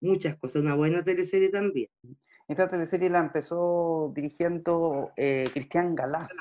Muchas 0.00 0.36
cosas. 0.38 0.62
Una 0.62 0.74
buena 0.74 1.02
teleserie 1.02 1.48
también. 1.48 1.88
Esta 2.48 2.68
teleserie 2.68 3.10
la 3.10 3.18
empezó 3.18 4.10
dirigiendo 4.14 5.12
eh, 5.16 5.48
Cristian 5.52 5.94
Galás. 5.94 6.32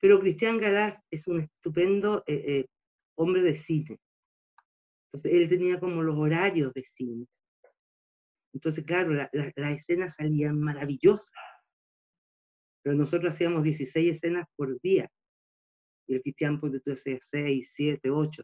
Pero 0.00 0.20
Cristian 0.20 0.58
Galás 0.58 0.96
es 1.10 1.26
un 1.26 1.40
estupendo 1.40 2.22
eh, 2.26 2.44
eh, 2.46 2.66
hombre 3.16 3.42
de 3.42 3.56
cine. 3.56 3.98
Entonces, 5.12 5.32
él 5.40 5.48
tenía 5.48 5.78
como 5.78 6.02
los 6.02 6.16
horarios 6.16 6.72
de 6.72 6.84
cine. 6.96 7.26
Entonces, 8.54 8.84
claro, 8.84 9.12
las 9.12 9.30
la, 9.32 9.72
escenas 9.72 10.14
salían 10.14 10.58
maravillosas. 10.60 11.30
Pero 12.82 12.96
nosotros 12.96 13.34
hacíamos 13.34 13.62
16 13.62 14.14
escenas 14.14 14.46
por 14.56 14.80
día. 14.80 15.08
Y 16.06 16.14
el 16.14 16.22
Cristian, 16.22 16.60
pues 16.60 16.82
tú 16.82 16.92
hacías 16.92 17.26
6, 17.30 17.72
7, 17.74 18.10
8. 18.10 18.42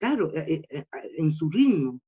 Claro, 0.00 0.32
en 0.34 1.32
su 1.32 1.50
ritmo. 1.50 2.00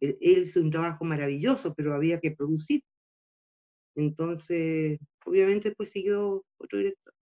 Él, 0.00 0.16
hizo 0.20 0.60
un 0.60 0.70
trabajo 0.70 1.04
maravilloso, 1.04 1.74
pero 1.74 1.94
había 1.94 2.20
que 2.20 2.32
producir. 2.32 2.82
Entonces, 3.96 4.98
obviamente, 5.24 5.74
pues 5.76 5.90
siguió 5.90 6.44
otro 6.58 6.78
director. 6.78 7.14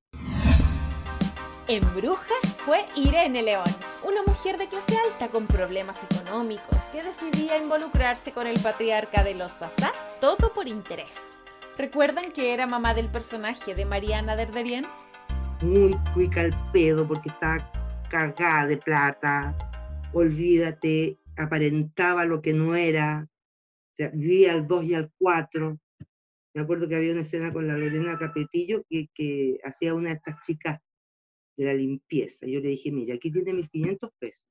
En 1.68 1.84
Brujas 1.96 2.55
fue 2.66 2.80
Irene 2.96 3.44
León, 3.44 3.70
una 4.04 4.24
mujer 4.24 4.58
de 4.58 4.68
clase 4.68 4.98
alta 4.98 5.28
con 5.28 5.46
problemas 5.46 6.00
económicos 6.04 6.86
que 6.92 7.04
decidía 7.04 7.60
involucrarse 7.62 8.32
con 8.32 8.48
el 8.48 8.60
patriarca 8.60 9.24
de 9.24 9.36
los 9.36 9.52
Sasá, 9.52 9.94
todo 10.20 10.52
por 10.52 10.68
interés. 10.68 11.38
¿Recuerdan 11.78 12.32
que 12.32 12.56
era 12.56 12.66
mamá 12.66 12.96
del 12.96 13.08
personaje 13.08 13.76
de 13.76 13.86
Mariana 13.86 14.36
Derderien? 14.36 14.88
Muy 15.62 15.96
cuica 16.16 16.42
al 16.42 16.72
pedo 16.72 17.08
porque 17.08 17.30
estaba 17.30 17.72
cagada 18.10 18.66
de 18.66 18.78
plata. 18.78 19.56
Olvídate, 20.14 21.20
aparentaba 21.38 22.26
lo 22.26 22.42
que 22.42 22.54
no 22.54 22.76
era, 22.76 23.28
o 24.00 24.10
vivía 24.14 24.54
al 24.54 24.68
2 24.68 24.86
y 24.86 24.96
al 24.96 25.12
4. 25.20 25.78
Me 26.56 26.62
acuerdo 26.62 26.90
que 26.90 26.96
había 26.96 27.12
una 27.12 27.22
escena 27.22 27.54
con 27.54 27.68
la 27.68 27.78
Lorena 27.78 28.18
Capetillo 28.18 28.84
que, 28.90 29.08
que 29.14 29.60
hacía 29.64 29.94
una 29.94 30.10
de 30.10 30.16
estas 30.16 30.44
chicas 30.48 30.80
de 31.58 31.66
la 31.66 31.74
limpieza. 31.74 32.46
Yo 32.46 32.60
le 32.60 32.70
dije, 32.70 32.92
mira, 32.92 33.16
aquí 33.16 33.32
tiene 33.32 33.54
1.500 33.54 34.12
pesos. 34.20 34.46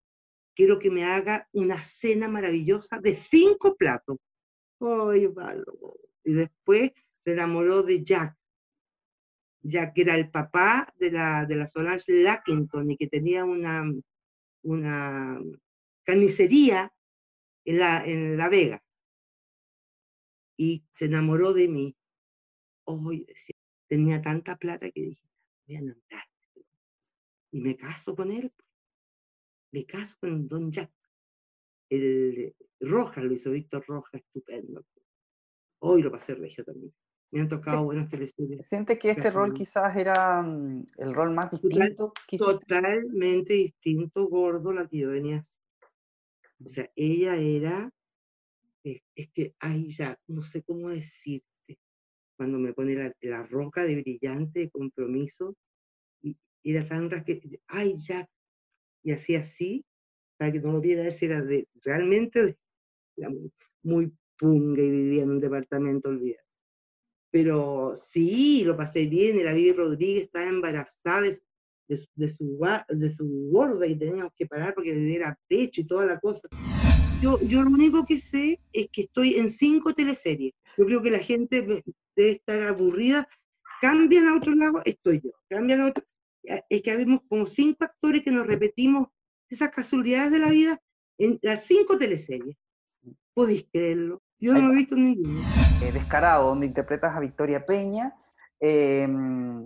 Quiero 0.54 0.78
que 0.78 0.90
me 0.90 1.04
haga 1.04 1.48
una 1.52 1.82
cena 1.82 2.28
maravillosa 2.28 2.98
de 3.00 3.16
cinco 3.16 3.76
platos. 3.76 4.18
Oye, 4.78 5.30
y 6.24 6.32
después 6.32 6.92
se 7.24 7.32
enamoró 7.32 7.82
de 7.82 8.04
Jack. 8.04 8.36
Jack 9.62 9.96
era 9.96 10.14
el 10.14 10.30
papá 10.30 10.92
de 10.98 11.10
la, 11.10 11.46
de 11.46 11.56
la 11.56 11.66
Solange 11.66 12.12
Lackington 12.12 12.90
y 12.90 12.96
que 12.96 13.06
tenía 13.08 13.44
una, 13.44 13.84
una 14.62 15.40
carnicería 16.04 16.92
en 17.64 17.78
la, 17.78 18.04
en 18.04 18.36
la 18.36 18.48
Vega. 18.48 18.82
Y 20.56 20.84
se 20.94 21.06
enamoró 21.06 21.52
de 21.52 21.68
mí. 21.68 21.96
Hoy 22.84 23.26
tenía 23.88 24.20
tanta 24.20 24.56
plata 24.56 24.90
que 24.90 25.00
dije, 25.00 25.28
voy 25.66 25.76
a 25.76 25.78
enamorar. 25.78 26.33
Y 27.54 27.60
me 27.60 27.76
caso 27.76 28.16
con 28.16 28.32
él. 28.32 28.52
Me 29.72 29.86
caso 29.86 30.16
con 30.18 30.48
Don 30.48 30.72
Jack. 30.72 30.90
El 31.88 32.52
Rojas 32.80 33.22
lo 33.22 33.32
hizo 33.32 33.52
Víctor 33.52 33.84
Rojas, 33.86 34.20
estupendo. 34.20 34.84
Hoy 35.78 36.02
lo 36.02 36.10
pasé 36.10 36.34
regio 36.34 36.64
también. 36.64 36.92
Me 37.30 37.40
han 37.42 37.48
tocado 37.48 37.84
buenas 37.84 38.08
teleseries. 38.08 38.66
¿Siente 38.66 38.98
que 38.98 39.10
este 39.10 39.30
rol 39.30 39.54
quizás 39.54 39.96
era 39.96 40.42
mm, 40.42 40.86
el 40.98 41.14
rol 41.14 41.32
más 41.32 41.50
distinto? 41.50 42.12
Totalmente 42.36 43.54
distinto, 43.54 44.26
gordo, 44.26 44.72
la 44.72 44.88
que 44.88 44.98
yo 44.98 45.10
venía 45.10 45.46
o 46.64 46.68
sea, 46.68 46.90
ella 46.96 47.36
era, 47.36 47.90
es, 48.82 49.02
que, 49.32 49.54
ay, 49.60 49.90
ya, 49.90 50.18
no 50.26 50.42
sé 50.42 50.62
cómo 50.62 50.88
decirte, 50.88 51.78
cuando 52.36 52.58
me 52.58 52.72
pone 52.72 52.94
la, 52.94 53.12
la 53.20 53.42
roca 53.44 53.84
de 53.84 54.00
brillante 54.00 54.60
de 54.60 54.70
compromiso, 54.70 55.54
y, 56.22 56.36
y 56.64 56.72
la 56.72 56.84
Sandra 56.84 57.22
que, 57.22 57.40
ay, 57.68 57.96
ya, 57.98 58.28
y 59.04 59.12
así 59.12 59.36
así, 59.36 59.84
para 60.36 60.50
que 60.50 60.60
no 60.60 60.72
lo 60.72 60.80
viera 60.80 61.04
ver 61.04 61.12
si 61.12 61.26
era 61.26 61.40
de, 61.42 61.68
realmente 61.84 62.56
muy 63.82 64.12
punga 64.36 64.82
y 64.82 64.90
vivía 64.90 65.22
en 65.22 65.30
un 65.30 65.40
departamento 65.40 66.08
olvidado. 66.08 66.42
Pero 67.30 67.96
sí, 67.98 68.64
lo 68.64 68.76
pasé 68.76 69.06
bien, 69.06 69.38
era 69.38 69.52
Vivi 69.52 69.72
Rodríguez, 69.72 70.24
estaba 70.24 70.48
embarazada 70.48 71.20
de, 71.20 71.40
de, 71.86 72.28
su, 72.28 72.58
de 72.88 73.14
su 73.14 73.50
gorda 73.52 73.86
y 73.86 73.96
teníamos 73.96 74.32
que 74.36 74.46
parar 74.46 74.74
porque 74.74 74.94
le 74.94 75.00
diera 75.00 75.38
pecho 75.46 75.82
y 75.82 75.86
toda 75.86 76.06
la 76.06 76.18
cosa. 76.18 76.48
Yo, 77.20 77.40
yo 77.42 77.62
lo 77.62 77.70
único 77.70 78.06
que 78.06 78.18
sé 78.18 78.58
es 78.72 78.88
que 78.90 79.02
estoy 79.02 79.34
en 79.34 79.50
cinco 79.50 79.94
teleseries. 79.94 80.54
Yo 80.78 80.86
creo 80.86 81.02
que 81.02 81.10
la 81.10 81.18
gente 81.18 81.62
debe 81.62 82.30
estar 82.30 82.62
aburrida. 82.62 83.28
Cambian 83.80 84.28
a 84.28 84.36
otro 84.36 84.54
lado, 84.54 84.80
estoy 84.84 85.20
yo. 85.22 85.30
Cambian 85.48 85.80
a 85.80 85.86
otro. 85.88 86.04
Es 86.68 86.82
que 86.82 86.90
habemos 86.90 87.20
como 87.28 87.46
cinco 87.46 87.84
actores 87.84 88.22
que 88.22 88.30
nos 88.30 88.46
repetimos 88.46 89.08
esas 89.48 89.70
casualidades 89.70 90.32
de 90.32 90.38
la 90.38 90.50
vida 90.50 90.80
en 91.18 91.38
las 91.42 91.64
cinco 91.64 91.96
teleseries. 91.96 92.56
Podéis 93.32 93.66
creerlo. 93.72 94.22
Yo 94.38 94.52
no 94.52 94.72
he 94.72 94.76
visto 94.76 94.96
ninguno. 94.96 95.40
Eh, 95.82 95.92
descarado, 95.92 96.48
donde 96.48 96.66
interpretas 96.66 97.16
a 97.16 97.20
Victoria 97.20 97.64
Peña. 97.64 98.14
Eh, 98.60 99.08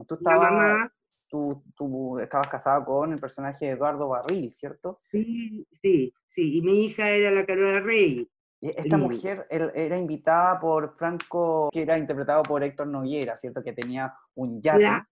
tú 0.06 0.14
estabas 0.14 0.90
tú, 1.28 1.62
tú 1.76 2.18
estabas 2.18 2.48
casada 2.48 2.84
con 2.84 3.12
el 3.12 3.18
personaje 3.18 3.66
de 3.66 3.72
Eduardo 3.72 4.08
Barril, 4.08 4.50
¿cierto? 4.52 5.00
Sí, 5.10 5.66
sí, 5.82 6.12
sí, 6.30 6.58
y 6.58 6.62
mi 6.62 6.86
hija 6.86 7.10
era 7.10 7.30
la 7.30 7.44
Carola 7.44 7.80
Rey. 7.80 8.28
Esta 8.60 8.96
mujer 8.96 9.46
era 9.50 9.96
invitada 9.96 10.58
por 10.58 10.96
Franco, 10.96 11.70
que 11.72 11.82
era 11.82 11.96
interpretado 11.96 12.42
por 12.42 12.62
Héctor 12.64 12.88
Noguera, 12.88 13.36
¿cierto? 13.36 13.62
Que 13.62 13.72
tenía 13.72 14.12
un 14.34 14.60
yate. 14.60 15.06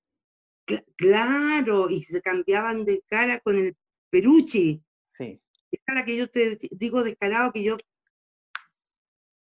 Claro, 0.96 1.90
y 1.90 2.02
se 2.05 2.20
cambiaban 2.20 2.85
de 2.85 3.02
cara 3.07 3.40
con 3.40 3.57
el 3.57 3.76
Perucci. 4.11 4.83
Sí. 5.07 5.40
Es 5.70 5.81
la 5.87 6.05
que 6.05 6.16
yo 6.16 6.31
te 6.31 6.59
digo 6.70 7.02
descarado 7.02 7.52
que 7.52 7.62
yo 7.62 7.76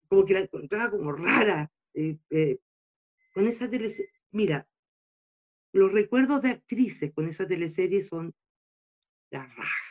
como 0.08 0.26
que 0.26 0.34
la 0.34 0.42
encontraba 0.42 0.92
como 0.92 1.12
rara. 1.12 1.72
Eh, 1.94 2.18
eh, 2.30 2.60
con 3.34 3.48
esa 3.48 3.70
tele... 3.70 3.94
Mira, 4.32 4.68
los 5.74 5.92
recuerdos 5.92 6.42
de 6.42 6.50
actrices 6.50 7.14
con 7.14 7.28
esa 7.28 7.48
teleserie 7.48 8.04
son 8.04 8.34
la 9.30 9.46
raja. 9.46 9.88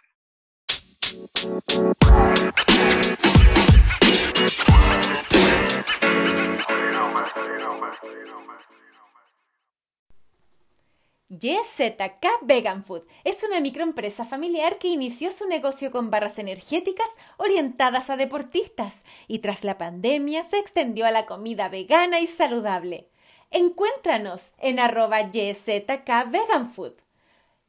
YZK 11.28 12.24
Vegan 12.42 12.84
Food 12.84 13.02
es 13.24 13.42
una 13.42 13.58
microempresa 13.60 14.24
familiar 14.24 14.78
que 14.78 14.86
inició 14.86 15.32
su 15.32 15.48
negocio 15.48 15.90
con 15.90 16.08
barras 16.08 16.38
energéticas 16.38 17.08
orientadas 17.36 18.10
a 18.10 18.16
deportistas 18.16 19.02
y 19.26 19.40
tras 19.40 19.64
la 19.64 19.76
pandemia 19.76 20.44
se 20.44 20.58
extendió 20.58 21.04
a 21.04 21.10
la 21.10 21.26
comida 21.26 21.68
vegana 21.68 22.20
y 22.20 22.28
saludable. 22.28 23.08
Encuéntranos 23.50 24.52
en 24.60 24.78
arroba 24.78 25.22
YZK 25.22 26.30
Vegan 26.30 26.70
Food. 26.72 26.92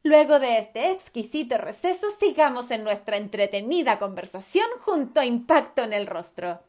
Luego 0.04 0.40
de 0.40 0.60
este 0.60 0.92
exquisito 0.92 1.58
receso, 1.58 2.12
sigamos 2.12 2.70
en 2.70 2.84
nuestra 2.84 3.18
entretenida 3.18 3.98
conversación 3.98 4.68
junto 4.82 5.20
a 5.20 5.26
Impacto 5.26 5.82
en 5.82 5.94
el 5.94 6.06
Rostro. 6.06 6.60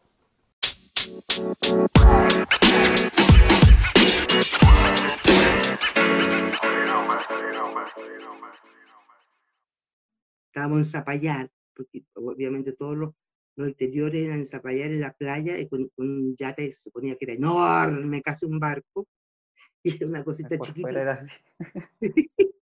Estábamos 10.46 10.78
en 10.78 10.84
Zapallar, 10.84 11.50
porque 11.74 12.04
obviamente 12.14 12.72
todos 12.72 12.96
los 12.96 13.14
los 13.58 13.68
interiores 13.68 14.24
eran 14.24 14.46
Zapallar 14.46 14.92
en 14.92 15.00
la 15.00 15.12
playa 15.12 15.58
y 15.58 15.68
con, 15.68 15.90
un 15.96 16.36
yate 16.36 16.70
se 16.70 16.80
suponía 16.80 17.16
que 17.16 17.24
era 17.24 17.34
enorme, 17.34 18.22
casi 18.22 18.46
un 18.46 18.60
barco, 18.60 19.08
y 19.82 19.96
era 19.96 20.06
una 20.06 20.22
cosita 20.24 20.56
chiquita. 20.58 21.26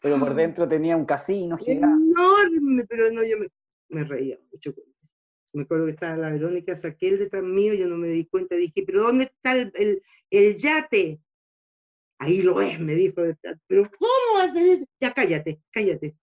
pero 0.00 0.20
por 0.20 0.34
dentro 0.34 0.68
tenía 0.68 0.96
un 0.96 1.04
casino 1.04 1.58
enorme, 1.66 2.86
pero 2.88 3.10
no, 3.10 3.24
yo 3.24 3.36
me, 3.88 4.04
reía 4.04 4.38
mucho 4.52 4.72
con 4.72 4.84
eso. 4.84 5.08
Me 5.52 5.62
acuerdo 5.62 5.86
que 5.86 5.92
estaba 5.92 6.16
la 6.16 6.30
Verónica, 6.30 6.78
saqué 6.78 7.08
el 7.08 7.18
detrás 7.18 7.42
mío, 7.42 7.74
yo 7.74 7.88
no 7.88 7.96
me 7.96 8.06
di 8.06 8.26
cuenta, 8.26 8.54
dije, 8.54 8.84
pero 8.86 9.02
¿dónde 9.02 9.24
está 9.24 9.56
el, 9.56 10.00
el, 10.30 10.56
yate? 10.58 11.20
Ahí 12.20 12.42
lo 12.42 12.60
es, 12.60 12.78
me 12.78 12.94
dijo, 12.94 13.22
pero 13.66 13.90
¿cómo 13.98 14.36
va 14.36 14.44
a 14.44 14.52
ser 14.52 14.66
eso? 14.68 14.84
Ya 15.00 15.14
cállate, 15.14 15.62
cállate. 15.70 16.16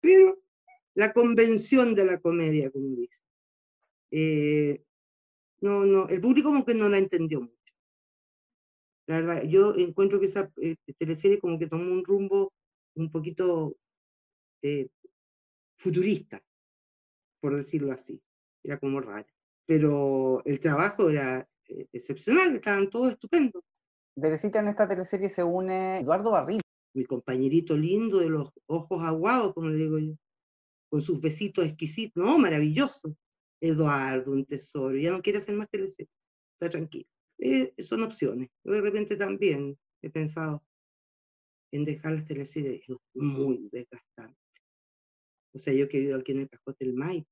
Pero 0.00 0.36
la 0.94 1.12
convención 1.12 1.94
de 1.94 2.04
la 2.04 2.20
comedia, 2.20 2.70
como 2.72 2.96
dice. 2.96 3.14
Eh, 4.10 4.82
no, 5.60 5.84
no, 5.84 6.08
el 6.08 6.20
público 6.20 6.48
como 6.48 6.64
que 6.64 6.74
no 6.74 6.88
la 6.88 6.98
entendió 6.98 7.40
mucho. 7.40 7.54
La 9.06 9.20
verdad, 9.20 9.44
yo 9.44 9.76
encuentro 9.76 10.18
que 10.18 10.26
esa 10.26 10.50
eh, 10.60 10.74
teleserie 10.98 11.38
como 11.38 11.56
que 11.56 11.68
tomó 11.68 11.84
un 11.84 12.04
rumbo 12.04 12.52
un 12.96 13.12
poquito 13.12 13.76
eh, 14.62 14.88
futurista, 15.78 16.42
por 17.40 17.54
decirlo 17.54 17.92
así. 17.92 18.20
Era 18.64 18.80
como 18.80 19.00
raro. 19.00 19.28
Pero 19.66 20.42
el 20.44 20.58
trabajo 20.58 21.10
era 21.10 21.48
eh, 21.68 21.86
excepcional, 21.92 22.56
estaban 22.56 22.90
todos 22.90 23.12
estupendos. 23.12 23.62
Teresita, 24.20 24.60
en 24.60 24.68
esta 24.68 24.88
teleserie 24.88 25.28
se 25.28 25.44
une 25.44 25.98
Eduardo 25.98 26.30
Barril. 26.30 26.60
Mi 26.94 27.04
compañerito 27.04 27.76
lindo 27.76 28.18
de 28.18 28.30
los 28.30 28.50
ojos 28.64 29.02
aguados, 29.02 29.52
como 29.52 29.68
le 29.68 29.76
digo 29.76 29.98
yo, 29.98 30.14
con 30.88 31.02
sus 31.02 31.20
besitos 31.20 31.66
exquisitos, 31.66 32.24
no, 32.24 32.38
maravilloso. 32.38 33.14
Eduardo, 33.60 34.32
un 34.32 34.46
tesoro, 34.46 34.96
ya 34.96 35.10
no 35.10 35.20
quiere 35.20 35.38
hacer 35.38 35.54
más 35.54 35.68
teleserie, 35.68 36.10
está 36.54 36.70
tranquilo. 36.70 37.06
Eh, 37.38 37.74
son 37.82 38.02
opciones. 38.02 38.50
Yo 38.64 38.72
de 38.72 38.80
repente 38.80 39.16
también 39.16 39.78
he 40.02 40.10
pensado 40.10 40.62
en 41.70 41.84
dejar 41.84 42.12
las 42.12 42.26
teleseries, 42.26 42.88
es 42.88 42.96
muy 43.14 43.68
desgastante. 43.70 44.38
O 45.52 45.58
sea, 45.58 45.74
yo 45.74 45.84
he 45.84 45.88
querido 45.88 46.18
aquí 46.18 46.32
en 46.32 46.40
el 46.40 46.48
Cajote 46.48 46.86
del 46.86 46.94
Maipo, 46.94 47.28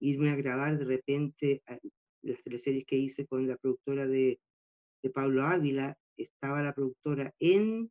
irme 0.00 0.30
a 0.30 0.36
grabar 0.36 0.78
de 0.78 0.84
repente 0.84 1.62
las 2.22 2.42
teleseries 2.42 2.86
que 2.86 2.96
hice 2.96 3.26
con 3.26 3.46
la 3.46 3.56
productora 3.56 4.06
de, 4.06 4.38
de 5.02 5.10
Pablo 5.10 5.44
Ávila, 5.44 5.96
estaba 6.16 6.62
la 6.62 6.74
productora 6.74 7.34
en 7.38 7.90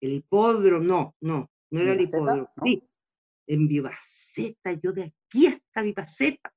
el 0.00 0.12
hipódromo, 0.12 0.84
no, 0.84 1.16
no, 1.20 1.50
no 1.70 1.80
era 1.80 1.92
el 1.92 2.02
hipódromo, 2.02 2.50
sí, 2.62 2.82
en 3.46 3.68
Vivaceta, 3.68 4.72
yo 4.82 4.92
de 4.92 5.14
aquí 5.28 5.46
hasta 5.46 5.82
Vivaceta, 5.82 6.54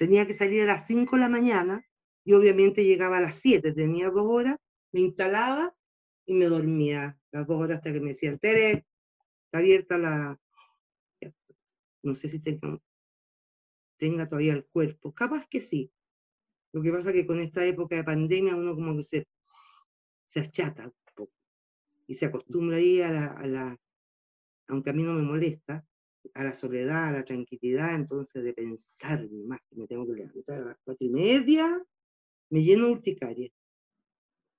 Tenía 0.00 0.26
que 0.26 0.32
salir 0.32 0.62
a 0.62 0.72
las 0.72 0.86
5 0.86 1.16
de 1.16 1.20
la 1.20 1.28
mañana 1.28 1.86
y 2.24 2.32
obviamente 2.32 2.84
llegaba 2.84 3.18
a 3.18 3.20
las 3.20 3.34
7, 3.34 3.74
tenía 3.74 4.08
dos 4.08 4.24
horas, 4.26 4.58
me 4.92 5.00
instalaba 5.00 5.76
y 6.24 6.32
me 6.32 6.46
dormía 6.46 7.18
las 7.30 7.46
dos 7.46 7.60
horas 7.60 7.76
hasta 7.76 7.92
que 7.92 8.00
me 8.00 8.14
decían, 8.14 8.38
Tere, 8.38 8.86
está 9.44 9.58
abierta 9.58 9.98
la... 9.98 10.40
No 12.02 12.14
sé 12.14 12.30
si 12.30 12.40
tenga, 12.40 12.80
tenga 13.98 14.26
todavía 14.26 14.54
el 14.54 14.64
cuerpo, 14.64 15.12
capaz 15.12 15.46
que 15.50 15.60
sí. 15.60 15.92
Lo 16.72 16.82
que 16.82 16.92
pasa 16.92 17.08
es 17.10 17.14
que 17.14 17.26
con 17.26 17.40
esta 17.40 17.64
época 17.64 17.96
de 17.96 18.04
pandemia 18.04 18.54
uno 18.54 18.74
como 18.74 18.96
que 18.96 19.04
se, 19.04 19.26
se 20.26 20.40
achata 20.40 20.84
un 20.84 20.94
poco 21.14 21.32
y 22.06 22.14
se 22.14 22.26
acostumbra 22.26 22.76
ahí 22.76 23.00
a 23.02 23.10
la, 23.10 23.24
a 23.26 23.46
la, 23.46 23.76
aunque 24.68 24.90
a 24.90 24.92
mí 24.92 25.02
no 25.02 25.14
me 25.14 25.22
molesta, 25.22 25.84
a 26.34 26.44
la 26.44 26.54
soledad, 26.54 27.08
a 27.08 27.12
la 27.12 27.24
tranquilidad, 27.24 27.94
entonces 27.94 28.44
de 28.44 28.52
pensar 28.52 29.28
más 29.46 29.60
que 29.68 29.76
me 29.76 29.86
tengo 29.86 30.06
que 30.06 30.14
levantar 30.14 30.62
a 30.62 30.66
las 30.66 30.78
cuatro 30.84 31.06
y 31.06 31.10
media, 31.10 31.82
me 32.50 32.62
lleno 32.62 32.86
de 32.86 32.92
urticaria. 32.92 33.50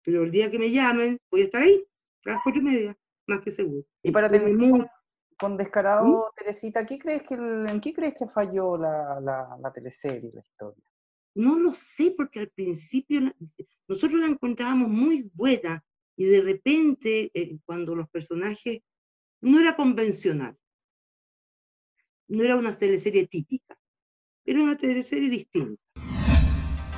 Pero 0.03 0.23
el 0.23 0.31
día 0.31 0.49
que 0.49 0.59
me 0.59 0.71
llamen, 0.71 1.19
voy 1.29 1.41
a 1.41 1.45
estar 1.45 1.61
ahí, 1.61 1.85
a 2.25 2.31
las 2.31 2.39
cuatro 2.43 2.61
y 2.61 2.65
media, 2.65 2.97
más 3.27 3.41
que 3.41 3.51
seguro. 3.51 3.85
Y 4.01 4.11
para 4.11 4.29
terminar 4.29 4.89
con, 5.37 5.57
Descarado, 5.57 6.05
¿Mm? 6.05 6.35
Teresita, 6.35 6.85
¿qué 6.85 6.99
crees 6.99 7.23
que, 7.23 7.35
¿en 7.35 7.81
qué 7.81 7.93
crees 7.93 8.15
que 8.15 8.27
falló 8.27 8.77
la, 8.77 9.19
la, 9.19 9.57
la 9.59 9.71
teleserie, 9.71 10.31
la 10.33 10.41
historia? 10.41 10.83
No 11.33 11.57
lo 11.57 11.73
sé, 11.73 12.13
porque 12.15 12.39
al 12.39 12.49
principio 12.49 13.33
nosotros 13.87 14.19
la 14.19 14.27
encontrábamos 14.27 14.89
muy 14.89 15.29
buena 15.33 15.83
y 16.17 16.25
de 16.25 16.41
repente, 16.41 17.31
eh, 17.33 17.57
cuando 17.65 17.95
los 17.95 18.09
personajes 18.09 18.81
no 19.41 19.59
era 19.59 19.75
convencional, 19.75 20.57
no 22.27 22.43
era 22.43 22.55
una 22.55 22.77
teleserie 22.77 23.27
típica, 23.27 23.77
era 24.45 24.61
una 24.61 24.77
teleserie 24.77 25.29
distinta. 25.29 25.81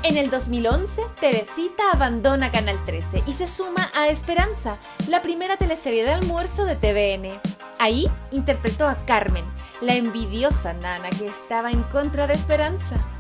En 0.04 0.18
el 0.18 0.30
2011, 0.30 1.02
Teresita 1.22 1.92
abandona 1.94 2.52
Canal 2.52 2.84
13 2.84 3.24
y 3.26 3.32
se 3.32 3.48
suma 3.48 3.90
a 3.96 4.10
Esperanza, 4.10 4.78
la 5.10 5.22
primera 5.22 5.56
teleserie 5.56 6.04
de 6.04 6.12
almuerzo 6.12 6.66
de 6.66 6.76
TVN. 6.76 7.40
Ahí 7.80 8.08
interpretó 8.32 8.86
a 8.86 8.98
Carmen, 8.98 9.46
la 9.82 9.96
envidiosa 9.96 10.74
nana 10.74 11.10
que 11.10 11.28
estaba 11.28 11.72
en 11.72 11.84
contra 11.84 12.28
de 12.28 12.34
Esperanza. 12.34 13.13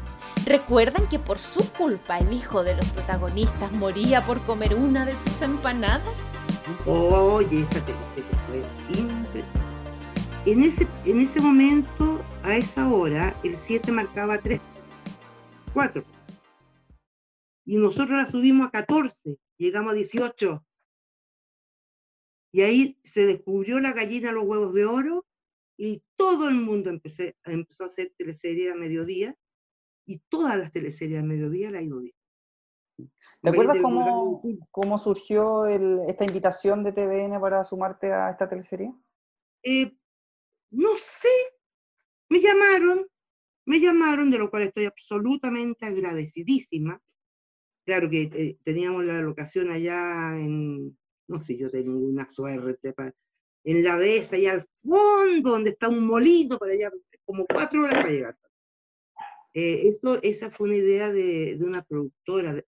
¿Recuerdan 0.45 1.07
que 1.07 1.19
por 1.19 1.39
su 1.39 1.71
culpa 1.71 2.19
el 2.19 2.33
hijo 2.33 2.65
de 2.65 2.75
los 2.75 2.91
protagonistas 2.91 3.71
moría 3.71 4.25
por 4.25 4.41
comer 4.45 4.75
una 4.75 5.05
de 5.05 5.15
sus 5.15 5.41
empanadas? 5.41 6.17
Oye, 6.85 7.61
esa 7.61 7.85
teleserie 7.85 8.29
fue 8.47 8.57
impresionante. 8.57 9.43
En 10.45 10.63
ese, 10.63 10.87
en 11.05 11.21
ese 11.21 11.39
momento, 11.39 12.21
a 12.43 12.57
esa 12.57 12.91
hora, 12.91 13.39
el 13.45 13.55
7 13.55 13.93
marcaba 13.93 14.37
3, 14.37 14.59
4. 15.73 16.03
Y 17.65 17.77
nosotros 17.77 18.17
la 18.17 18.29
subimos 18.29 18.67
a 18.67 18.71
14, 18.71 19.37
llegamos 19.57 19.93
a 19.93 19.95
18. 19.95 20.65
Y 22.51 22.61
ahí 22.63 22.99
se 23.05 23.25
descubrió 23.25 23.79
la 23.79 23.93
gallina 23.93 24.33
los 24.33 24.43
huevos 24.43 24.73
de 24.73 24.85
oro 24.85 25.25
y 25.77 26.03
todo 26.17 26.49
el 26.49 26.55
mundo 26.55 26.89
empezó 26.89 27.83
a 27.83 27.87
hacer 27.87 28.13
teleseries 28.17 28.73
a 28.73 28.75
mediodía 28.75 29.37
y 30.05 30.19
todas 30.29 30.57
las 30.57 30.71
teleseries 30.71 31.21
a 31.21 31.25
mediodía 31.25 31.71
la 31.71 31.81
ido 31.81 31.99
bien. 31.99 32.15
¿Te 33.41 33.49
acuerdas 33.49 33.77
cómo, 33.81 34.41
cómo 34.71 34.97
surgió 34.97 35.65
esta 35.65 36.25
invitación 36.25 36.83
de 36.83 36.93
TVN 36.93 37.41
para 37.41 37.63
sumarte 37.63 38.11
a 38.13 38.29
esta 38.29 38.47
teleserie? 38.47 38.93
Eh, 39.63 39.91
no 40.71 40.97
sé, 40.97 41.29
me 42.29 42.39
llamaron, 42.39 43.05
me 43.65 43.79
llamaron, 43.79 44.31
de 44.31 44.37
lo 44.37 44.49
cual 44.49 44.63
estoy 44.63 44.85
absolutamente 44.85 45.85
agradecidísima. 45.85 47.01
Claro 47.85 48.09
que 48.09 48.23
eh, 48.23 48.57
teníamos 48.63 49.03
la 49.03 49.21
locación 49.21 49.71
allá 49.71 50.37
en, 50.37 50.97
no 51.27 51.41
sé, 51.41 51.57
yo 51.57 51.69
tengo 51.69 51.97
una 51.97 52.29
suerte, 52.29 52.93
en 53.65 53.83
la 53.83 53.97
dehesa, 53.97 54.35
allá 54.35 54.53
al 54.53 54.69
fondo, 54.81 55.51
donde 55.51 55.71
está 55.71 55.89
un 55.89 56.05
molino, 56.05 56.57
para 56.57 56.73
allá, 56.73 56.91
como 57.25 57.45
cuatro 57.45 57.83
horas 57.83 57.95
para 57.95 58.09
llegar. 58.09 58.37
Eh, 59.53 59.97
esa 60.23 60.49
fue 60.51 60.67
una 60.67 60.77
idea 60.77 61.11
de, 61.11 61.57
una 61.61 61.83
productora, 61.83 62.53
de, 62.53 62.65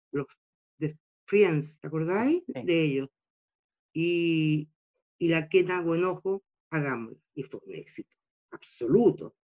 Friends, 1.27 1.79
¿te 1.79 1.87
acordáis? 1.87 2.43
De 2.45 2.83
ellos. 2.83 3.09
Y, 3.93 4.69
y 5.17 5.29
la 5.29 5.49
Kena 5.49 5.81
Buenojo 5.81 6.43
hagámoslo. 6.69 7.19
Y 7.33 7.43
fue 7.43 7.59
un 7.65 7.73
éxito 7.73 8.15
absoluto. 8.51 9.35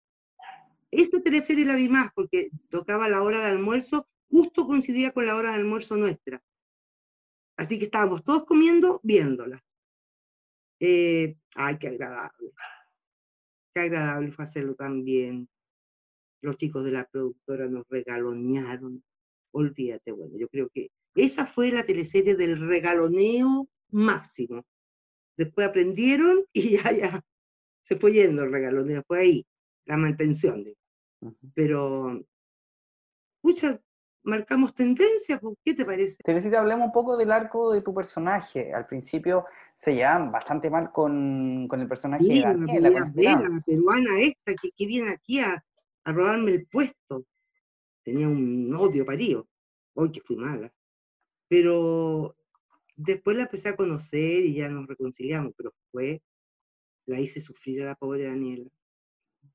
Esta 0.90 1.22
teleserie 1.22 1.64
la 1.64 1.76
vi 1.76 1.88
más 1.88 2.12
porque 2.14 2.50
tocaba 2.68 3.09
la 3.09 3.22
hora 3.22 3.40
de 3.40 3.46
almuerzo, 3.46 4.09
justo 4.29 4.66
coincidía 4.66 5.12
con 5.12 5.26
la 5.26 5.37
hora 5.37 5.50
de 5.50 5.57
almuerzo 5.57 5.96
nuestra. 5.96 6.42
Así 7.57 7.79
que 7.79 7.87
estábamos 7.87 8.24
todos 8.24 8.44
comiendo, 8.44 9.00
viéndola. 9.03 9.62
Eh, 10.81 11.37
ay, 11.55 11.79
qué 11.79 11.88
agradable. 11.88 12.53
Qué 13.74 13.81
agradable 13.81 14.33
fue 14.33 14.44
hacerlo 14.44 14.74
también. 14.74 15.48
Los 16.42 16.57
chicos 16.57 16.85
de 16.85 16.92
la 16.92 17.05
productora 17.05 17.66
nos 17.66 17.87
regalonearon. 17.88 19.03
Olvídate, 19.53 20.12
bueno, 20.12 20.37
yo 20.38 20.48
creo 20.48 20.68
que 20.72 20.90
esa 21.14 21.46
fue 21.46 21.72
la 21.72 21.85
teleserie 21.85 22.37
del 22.37 22.61
regaloneo 22.61 23.68
máximo. 23.90 24.64
Después 25.37 25.66
aprendieron 25.66 26.44
y 26.53 26.76
ya, 26.76 26.92
ya, 26.92 27.24
se 27.83 27.96
fue 27.96 28.12
yendo 28.12 28.44
el 28.44 28.53
regaloneo, 28.53 29.03
fue 29.07 29.20
ahí, 29.20 29.46
la 29.87 29.96
mantención. 29.96 30.64
Pero, 31.55 32.24
muchas 33.42 33.81
marcamos 34.22 34.74
tendencia, 34.74 35.40
¿qué 35.64 35.74
te 35.74 35.85
parece? 35.85 36.16
Teresita, 36.22 36.61
hablemos 36.61 36.87
un 36.87 36.92
poco 36.92 37.16
del 37.16 37.33
arco 37.33 37.72
de 37.72 37.82
tu 37.82 37.93
personaje. 37.95 38.72
Al 38.72 38.86
principio 38.86 39.47
se 39.74 39.95
llevaban 39.95 40.30
bastante 40.30 40.70
mal 40.70 40.93
con, 40.93 41.66
con 41.68 41.80
el 41.80 41.88
personaje 41.88 42.24
de 42.24 42.41
Daniela, 42.41 42.91
la, 42.91 43.01
la 43.01 43.61
peruana 43.66 44.20
esta 44.20 44.55
que, 44.61 44.70
que 44.76 44.86
viene 44.86 45.11
aquí 45.12 45.41
a, 45.41 45.62
a 46.11 46.13
robarme 46.13 46.53
el 46.53 46.67
puesto. 46.67 47.27
Tenía 48.03 48.29
un 48.29 48.75
odio 48.75 49.05
parío. 49.05 49.49
Hoy 49.95 50.13
que 50.13 50.21
fui 50.21 50.37
mala. 50.37 50.73
Pero 51.49 52.37
Después 53.03 53.35
la 53.35 53.45
empecé 53.45 53.71
a 53.71 53.77
conocer 53.77 54.45
y 54.45 54.55
ya 54.55 54.69
nos 54.69 54.87
reconciliamos, 54.87 55.55
pero 55.57 55.73
fue, 55.91 56.21
la 57.07 57.19
hice 57.19 57.41
sufrir 57.41 57.83
a 57.83 57.87
la 57.87 57.95
pobre 57.95 58.25
Daniela. 58.25 58.69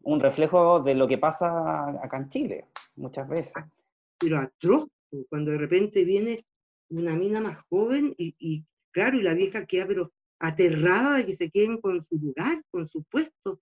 Un 0.02 0.20
reflejo 0.20 0.80
de 0.80 0.96
lo 0.96 1.08
que 1.08 1.20
pasa 1.20 1.90
acá 2.02 2.18
en 2.18 2.30
Chile, 2.30 2.66
muchas 2.96 3.30
veces. 3.30 3.54
Ah, 3.56 3.70
pero 4.18 4.40
atroz, 4.40 4.88
cuando 5.30 5.52
de 5.52 5.60
repente 5.60 6.04
viene 6.04 6.44
una 6.90 7.16
mina 7.16 7.40
más 7.40 7.64
joven 7.70 8.16
y, 8.18 8.66
Claro, 8.92 9.20
y 9.20 9.24
la 9.24 9.34
vieja 9.34 9.66
queda 9.66 9.86
pero 9.88 10.14
aterrada 10.40 11.18
de 11.18 11.26
que 11.26 11.36
se 11.36 11.52
queden 11.52 11.82
con 11.82 12.02
su 12.02 12.16
lugar, 12.16 12.64
con 12.72 12.88
su 12.88 13.04
puesto, 13.04 13.60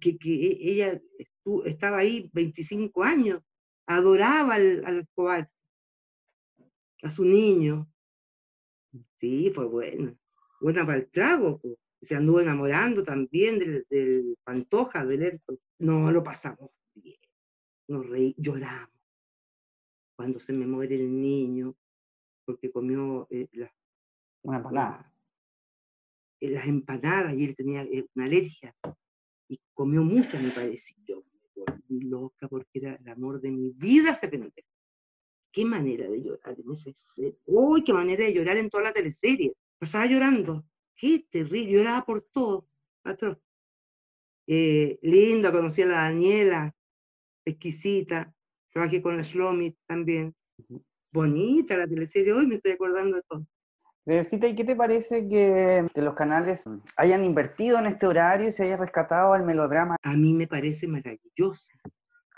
que, 0.00 0.16
que 0.16 0.34
e, 0.34 0.70
ella 0.70 1.00
estaba 1.64 1.98
ahí 1.98 2.30
25 2.32 3.02
años, 3.02 3.42
adoraba 3.86 4.54
al, 4.54 4.84
al 4.84 5.00
Escobar, 5.00 5.50
a 7.02 7.10
su 7.10 7.24
niño. 7.24 7.88
Sí, 9.20 9.50
fue 9.54 9.66
buena, 9.66 10.14
buena 10.60 10.86
para 10.86 10.98
el 10.98 11.10
trago, 11.10 11.60
se 12.04 12.14
anduvo 12.14 12.40
enamorando 12.40 13.02
también 13.02 13.58
del, 13.58 14.36
Pantoja, 14.44 15.04
del 15.04 15.22
Erto. 15.22 15.58
No, 15.78 16.10
lo 16.12 16.22
pasamos 16.22 16.70
bien, 16.94 17.18
nos 17.88 18.08
reí, 18.08 18.34
lloramos. 18.38 18.90
Cuando 20.16 20.38
se 20.40 20.52
me 20.52 20.66
muere 20.66 20.94
el 20.96 21.20
niño, 21.20 21.74
porque 22.44 22.70
comió 22.70 23.26
eh, 23.30 23.48
una 24.42 24.58
empanada. 24.58 25.12
Eh, 26.40 26.50
las 26.50 26.66
empanadas 26.66 27.34
y 27.36 27.44
él 27.44 27.56
tenía 27.56 27.82
eh, 27.82 28.06
una 28.14 28.26
alergia 28.26 28.74
y 29.48 29.58
comió 29.72 30.02
muchas, 30.02 30.42
me 30.42 30.50
pareció. 30.50 31.24
Volví 31.54 32.00
loca 32.00 32.48
porque 32.48 32.78
era 32.78 32.94
el 32.94 33.08
amor 33.08 33.40
de 33.40 33.50
mi 33.50 33.70
vida 33.70 34.14
se 34.14 34.28
pendiente. 34.28 34.64
Qué 35.52 35.64
manera 35.64 36.08
de 36.08 36.20
llorar 36.20 36.56
en 36.58 36.72
ese 36.72 36.94
Uy, 37.46 37.84
qué 37.84 37.92
manera 37.92 38.24
de 38.24 38.34
llorar 38.34 38.56
en 38.56 38.70
toda 38.70 38.84
la 38.84 38.92
teleserie. 38.92 39.54
Pasaba 39.78 40.06
llorando. 40.06 40.64
Qué 40.96 41.26
terrible, 41.30 41.72
lloraba 41.72 42.04
por 42.04 42.22
todo. 42.22 42.68
Eh, 44.46 44.98
linda, 45.02 45.52
conocí 45.52 45.82
a 45.82 45.86
la 45.86 45.94
Daniela, 46.02 46.74
exquisita. 47.44 48.34
Trabajé 48.72 49.00
con 49.00 49.16
la 49.16 49.22
Shlomit 49.22 49.76
también. 49.86 50.34
Bonita 51.12 51.76
la 51.76 51.86
teleserie, 51.86 52.32
hoy 52.32 52.46
me 52.46 52.56
estoy 52.56 52.72
acordando 52.72 53.16
de 53.16 53.22
todo. 53.22 53.46
Necesita, 54.06 54.46
¿y 54.46 54.54
qué 54.54 54.64
te 54.64 54.76
parece 54.76 55.26
que, 55.28 55.86
que, 55.94 56.02
los 56.02 56.14
canales 56.14 56.64
hayan 56.96 57.24
invertido 57.24 57.78
en 57.78 57.86
este 57.86 58.06
horario 58.06 58.48
y 58.48 58.52
se 58.52 58.64
haya 58.64 58.76
rescatado 58.76 59.32
al 59.32 59.44
melodrama? 59.44 59.96
A 60.02 60.14
mí 60.14 60.34
me 60.34 60.46
parece 60.46 60.86
maravilloso. 60.86 61.66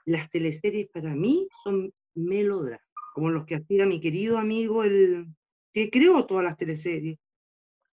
Las 0.05 0.31
teleseries 0.31 0.89
para 0.91 1.17
mí 1.17 1.49
son 1.65 1.93
melodramas, 2.15 2.87
como 3.15 3.31
los 3.31 3.47
que 3.47 3.57
hacía 3.57 3.85
mi 3.85 4.01
querido 4.01 4.39
amigo, 4.39 4.85
el 4.85 5.27
que 5.73 5.91
creó 5.91 6.25
todas 6.25 6.45
las 6.45 6.57
teleseries, 6.57 7.19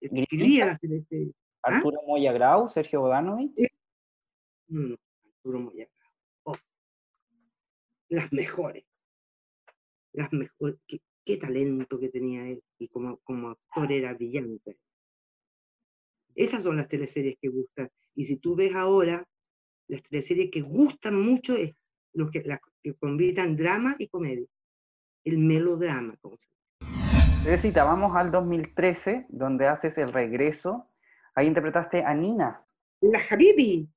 el 0.02 0.10
que 0.12 0.22
escribía 0.22 0.68
las 0.68 0.80
teleseries. 0.80 1.34
¿Ah? 1.64 1.78
Arturo 1.78 2.00
Moya 2.06 2.32
Grau, 2.32 2.68
Sergio 2.68 3.02
Bodanovich. 3.02 3.56
No, 4.68 4.96
Arturo 5.26 5.60
Moya 5.60 5.88
Grau. 5.98 6.12
Oh. 6.44 6.56
Las 8.10 8.32
mejores. 8.32 8.84
Las 10.12 10.32
mejores 10.32 10.78
qué 11.26 11.38
talento 11.38 12.00
que 12.00 12.10
tenía 12.10 12.48
él 12.48 12.62
y 12.78 12.88
como, 12.90 13.18
como 13.20 13.50
actor 13.50 13.92
era 13.92 14.14
brillante. 14.14 14.78
Esas 16.36 16.64
son 16.64 16.78
las 16.78 16.88
teleseries 16.88 17.38
que 17.40 17.50
gustan. 17.50 17.90
Y 18.16 18.26
si 18.26 18.38
tú 18.38 18.56
ves 18.56 18.76
ahora, 18.76 19.28
las 19.88 20.02
teleseries 20.04 20.50
que 20.52 20.62
gustan 20.62 21.22
mucho 21.22 21.56
es 21.56 21.76
los 22.14 22.32
que, 22.32 22.42
las 22.44 22.60
que 22.82 22.94
combinan 22.96 23.56
drama 23.56 23.96
y 24.00 24.08
comedia. 24.08 24.48
El 25.24 25.38
melodrama, 25.38 26.18
como 26.22 26.38
se 26.38 26.50
dice. 27.52 27.72
vamos 27.72 28.16
al 28.16 28.32
2013, 28.32 29.28
donde 29.30 29.68
haces 29.68 29.98
el 29.98 30.12
regreso. 30.12 30.90
Ahí 31.36 31.48
interpretaste 31.48 32.04
a 32.04 32.14
Nina. 32.14 32.66
La 33.02 33.22
Habibi. 33.30 33.88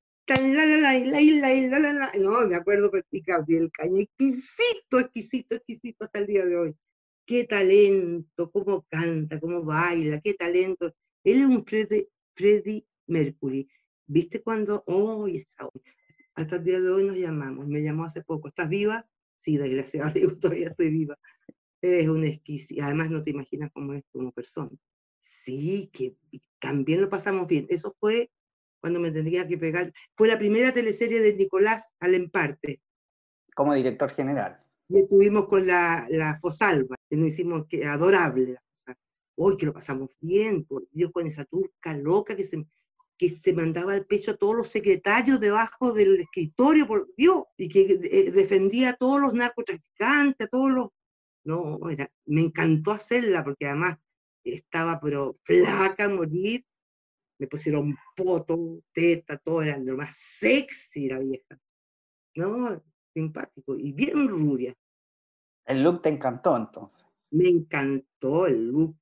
No, 2.18 2.46
me 2.46 2.56
acuerdo 2.56 2.90
perfectamente 2.90 3.54
del 3.54 3.70
caño. 3.70 3.98
Exquisito, 3.98 4.98
exquisito, 4.98 5.54
exquisito 5.54 6.04
hasta 6.04 6.18
el 6.18 6.26
día 6.26 6.44
de 6.44 6.56
hoy 6.56 6.76
qué 7.26 7.44
talento, 7.44 8.50
cómo 8.50 8.86
canta, 8.88 9.40
cómo 9.40 9.62
baila, 9.64 10.20
qué 10.20 10.34
talento. 10.34 10.94
Él 11.24 11.42
es 11.42 11.46
un 11.46 11.64
Freddy, 12.34 12.86
Mercury. 13.06 13.68
¿Viste 14.06 14.42
cuando, 14.42 14.84
oh, 14.86 15.26
hasta 16.34 16.56
el 16.56 16.64
día 16.64 16.80
de 16.80 16.90
hoy 16.90 17.04
nos 17.04 17.16
llamamos, 17.16 17.66
me 17.66 17.82
llamó 17.82 18.04
hace 18.04 18.22
poco, 18.22 18.48
¿estás 18.48 18.68
viva? 18.68 19.06
Sí, 19.40 19.56
desgraciadamente 19.56 20.36
todavía 20.40 20.68
estoy 20.68 20.90
viva. 20.90 21.18
Es 21.82 22.08
un 22.08 22.24
exquisito, 22.24 22.82
además 22.82 23.10
no 23.10 23.22
te 23.22 23.30
imaginas 23.30 23.70
cómo 23.72 23.92
es 23.94 24.04
como 24.12 24.32
persona. 24.32 24.70
Sí, 25.20 25.90
que 25.92 26.16
también 26.60 27.00
lo 27.00 27.08
pasamos 27.08 27.46
bien. 27.46 27.66
Eso 27.68 27.96
fue 27.98 28.30
cuando 28.80 29.00
me 29.00 29.10
tendría 29.10 29.46
que 29.46 29.58
pegar. 29.58 29.92
Fue 30.16 30.28
la 30.28 30.38
primera 30.38 30.72
teleserie 30.72 31.20
de 31.20 31.34
Nicolás 31.34 31.84
Alemparte. 31.98 32.80
Como 33.54 33.74
director 33.74 34.10
general 34.10 34.65
y 34.88 35.00
estuvimos 35.00 35.48
con 35.48 35.66
la, 35.66 36.06
la 36.10 36.38
Fosalva, 36.40 36.96
que 37.08 37.16
nos 37.16 37.28
hicimos 37.28 37.66
que, 37.68 37.84
adorable. 37.84 38.58
Hoy 39.38 39.56
que 39.56 39.66
lo 39.66 39.74
pasamos 39.74 40.10
bien, 40.20 40.64
por 40.64 40.88
Dios, 40.90 41.12
con 41.12 41.26
esa 41.26 41.44
turca 41.44 41.94
loca 41.94 42.34
que 42.34 42.44
se, 42.44 42.66
que 43.18 43.30
se 43.30 43.52
mandaba 43.52 43.92
al 43.92 44.06
pecho 44.06 44.30
a 44.30 44.36
todos 44.36 44.56
los 44.56 44.68
secretarios 44.68 45.40
debajo 45.40 45.92
del 45.92 46.20
escritorio, 46.20 46.86
por 46.86 47.08
Dios, 47.16 47.44
y 47.56 47.68
que 47.68 48.00
eh, 48.02 48.30
defendía 48.30 48.90
a 48.90 48.96
todos 48.96 49.20
los 49.20 49.34
narcotraficantes, 49.34 50.46
a 50.46 50.48
todos 50.48 50.70
los... 50.70 50.88
No, 51.44 51.78
me 52.26 52.40
encantó 52.40 52.92
hacerla, 52.92 53.44
porque 53.44 53.66
además 53.66 53.98
estaba 54.42 54.98
pero 55.00 55.36
flaca 55.44 56.04
a 56.04 56.08
morir, 56.08 56.64
me 57.38 57.46
pusieron 57.46 57.96
poto, 58.16 58.80
teta, 58.92 59.38
todo 59.38 59.62
era 59.62 59.78
lo 59.78 59.96
más 59.96 60.16
sexy 60.16 61.08
la 61.08 61.18
vieja. 61.18 61.58
No, 62.34 62.82
simpático 63.16 63.78
y 63.78 63.92
bien 63.92 64.28
rubia. 64.28 64.76
El 65.64 65.82
look 65.82 66.02
te 66.02 66.10
encantó 66.10 66.54
entonces. 66.54 67.06
Me 67.30 67.48
encantó 67.48 68.46
el 68.46 68.68
look. 68.68 68.94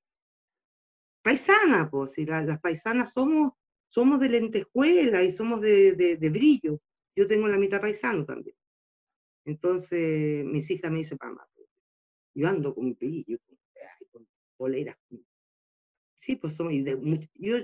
Paisana, 1.20 1.90
pues, 1.90 2.12
si 2.12 2.24
las 2.24 2.60
paisanas 2.60 3.12
somos, 3.12 3.54
somos 3.88 4.20
de 4.20 4.28
lentejuela 4.28 5.24
y 5.24 5.32
somos 5.32 5.60
de, 5.60 5.94
de, 5.94 6.30
brillo. 6.30 6.80
Yo 7.16 7.26
tengo 7.26 7.48
la 7.48 7.58
mitad 7.58 7.80
paisano 7.80 8.24
también. 8.24 8.56
Entonces, 9.46 10.44
mis 10.44 10.70
hijas 10.70 10.92
me 10.92 10.98
dicen, 10.98 11.18
mamá, 11.20 11.44
yo 12.34 12.48
ando 12.48 12.72
con 12.72 12.94
brillo, 12.94 13.38
con, 13.46 13.58
con 14.12 14.28
poleras. 14.56 14.96
Sí, 16.20 16.36
pues 16.36 16.54
somos, 16.54 16.72
yo 17.34 17.56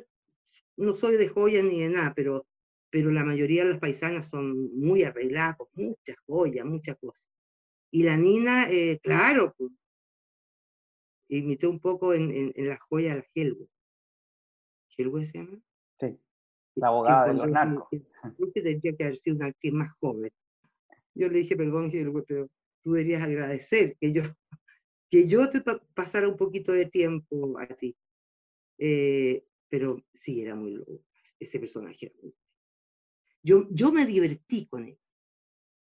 no 0.76 0.94
soy 0.94 1.16
de 1.16 1.28
joya 1.28 1.62
ni 1.62 1.80
de 1.80 1.90
nada, 1.90 2.12
pero 2.14 2.44
pero 2.90 3.10
la 3.10 3.24
mayoría 3.24 3.64
de 3.64 3.70
las 3.70 3.80
paisanas 3.80 4.28
son 4.28 4.76
muy 4.76 5.04
arregladas, 5.04 5.56
con 5.56 5.68
muchas 5.74 6.16
joyas, 6.26 6.66
muchas 6.66 6.98
cosas. 6.98 7.22
Y 7.92 8.02
la 8.02 8.16
Nina, 8.16 8.70
eh, 8.70 8.98
claro, 9.02 9.54
pues, 9.56 9.70
imité 11.28 11.66
un 11.66 11.80
poco 11.80 12.12
en, 12.12 12.52
en, 12.54 12.68
la 12.68 12.78
joya 12.78 13.14
de 13.14 13.20
la 13.20 13.26
Helwe. 13.34 13.68
¿Helwe 14.96 15.26
se 15.26 15.38
llama? 15.38 15.60
Sí, 15.98 16.18
la 16.74 16.88
abogada 16.88 17.28
de 17.28 17.34
los 17.34 17.48
narcos. 17.48 17.88
Que 17.90 18.62
tendría 18.62 18.96
que 18.96 19.04
haber 19.04 19.16
sido 19.16 19.36
una 19.36 19.46
actriz 19.46 19.72
más 19.72 19.92
joven. 20.00 20.32
Yo 21.14 21.28
le 21.28 21.38
dije, 21.38 21.56
perdón, 21.56 21.90
Helwe, 21.92 22.24
pero 22.26 22.48
tú 22.82 22.92
deberías 22.92 23.22
agradecer 23.22 23.96
que 24.00 24.12
yo, 24.12 24.22
que 25.10 25.28
yo 25.28 25.48
te 25.50 25.62
pasara 25.94 26.28
un 26.28 26.36
poquito 26.36 26.72
de 26.72 26.86
tiempo 26.86 27.58
a 27.58 27.66
ti. 27.66 27.96
Eh, 28.78 29.44
pero 29.68 30.02
sí, 30.14 30.42
era 30.42 30.56
muy 30.56 30.72
loco. 30.72 31.00
Ese 31.38 31.60
personaje 31.60 32.06
era 32.06 32.14
muy 32.20 32.32
yo, 33.42 33.66
yo 33.70 33.92
me 33.92 34.06
divertí 34.06 34.66
con 34.66 34.84
él. 34.84 34.98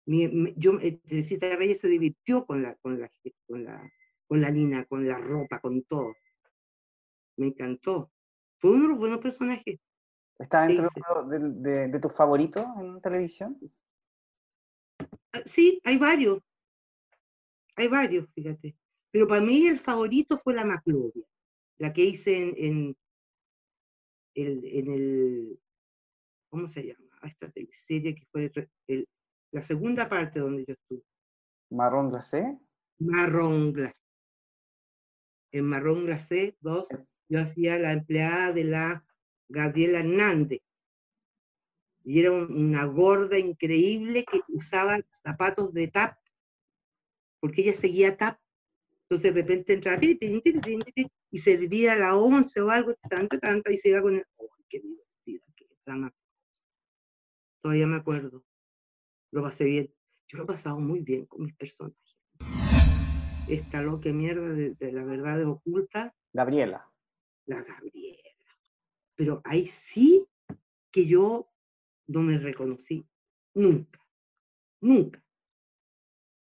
Mi, 0.06 0.54
yo, 0.58 0.80
eh, 0.82 1.00
Teresita 1.08 1.56
Reyes 1.56 1.80
se 1.80 1.88
divirtió 1.88 2.46
con 2.46 2.64
la, 2.64 2.76
con, 2.76 3.00
la, 3.00 3.12
con, 3.48 3.64
la, 3.64 3.92
con 4.28 4.42
la 4.42 4.50
Nina, 4.50 4.86
con 4.86 5.08
la 5.08 5.18
ropa, 5.18 5.60
con 5.60 5.84
todo. 5.84 6.16
Me 7.38 7.48
encantó. 7.48 8.12
Fue 8.58 8.72
uno 8.72 8.84
de 8.84 8.90
los 8.90 8.98
buenos 8.98 9.20
personajes. 9.20 9.80
¿Está 10.40 10.68
dentro 10.68 10.90
de, 11.28 11.90
de, 11.90 12.00
tus 12.00 12.14
favoritos 12.14 12.66
en 12.80 13.02
televisión? 13.02 13.60
Ah, 15.32 15.42
sí, 15.46 15.82
hay 15.84 15.98
varios. 15.98 16.42
Hay 17.76 17.88
varios, 17.88 18.28
fíjate. 18.34 18.76
Pero 19.12 19.28
para 19.28 19.42
mí 19.42 19.68
el 19.68 19.80
favorito 19.80 20.40
fue 20.44 20.54
la 20.54 20.66
Maclovia, 20.66 21.26
la 21.78 21.94
que 21.94 22.04
hice 22.04 22.38
en, 22.38 22.54
en, 22.58 22.98
el, 24.34 24.66
en 24.66 24.92
el, 24.92 25.60
¿cómo 26.50 26.68
se 26.68 26.84
llama? 26.84 27.09
A 27.22 27.28
esta 27.28 27.52
serie 27.88 28.16
que 28.16 28.26
fue 28.32 28.52
la 29.52 29.62
segunda 29.62 30.08
parte 30.08 30.40
donde 30.40 30.66
yo 30.66 30.74
estuve. 30.74 31.04
¿Marrón 31.70 32.10
glacé? 32.10 32.58
Marrón 33.00 33.74
glacé. 33.74 34.02
En 35.52 35.66
Marrón 35.66 36.06
glacé 36.06 36.56
2 36.62 36.88
yo 37.30 37.42
hacía 37.42 37.78
la 37.78 37.94
empleada 37.94 38.52
de 38.54 38.64
la 38.64 39.06
Gabriela 39.48 40.00
Hernández. 40.00 40.62
Y 42.04 42.22
era 42.22 42.32
una 42.32 42.86
gorda 42.86 43.38
increíble 43.38 44.26
que 44.26 44.42
usaba 44.48 45.00
zapatos 45.24 45.74
de 45.74 45.88
tap, 45.90 46.18
porque 47.40 47.62
ella 47.62 47.74
seguía 47.74 48.18
tap. 48.18 48.40
Entonces 49.04 49.34
de 49.34 49.42
repente 49.42 49.74
entraba 49.74 50.00
y 51.32 51.40
servía 51.40 51.94
a 51.94 51.98
la 51.98 52.16
11 52.16 52.62
o 52.62 52.70
algo, 52.70 52.96
tanto, 53.10 53.38
tanto, 53.40 53.72
y 53.72 53.78
se 53.78 53.90
iba 53.90 54.02
con 54.02 54.16
el... 54.16 54.26
¡Oh, 54.38 54.50
qué 54.70 54.80
divertida! 54.80 55.44
Qué 55.56 55.68
trama 55.84 56.12
todavía 57.62 57.88
me 57.88 57.98
acuerdo. 57.98 58.44
Lo 59.32 59.44
pasé 59.44 59.66
bien. 59.66 59.94
Yo 60.28 60.38
lo 60.38 60.44
he 60.44 60.48
pasado 60.48 60.80
muy 60.80 61.02
bien 61.02 61.26
con 61.26 61.44
mis 61.44 61.56
personajes. 61.56 61.98
Esta 63.48 63.82
loca 63.82 64.14
mierda 64.14 64.50
de, 64.50 64.92
la 64.92 65.04
verdad 65.04 65.44
oculta. 65.46 66.16
Gabriela. 66.34 66.92
la 67.46 67.64
Gabriela. 67.64 68.30
Pero 69.16 69.42
ahí 69.44 69.68
sí 69.68 70.26
que 70.92 71.08
yo 71.08 71.50
no 72.08 72.22
me 72.22 72.38
reconocí, 72.38 73.06
nunca, 73.54 74.00
nunca. 74.82 75.24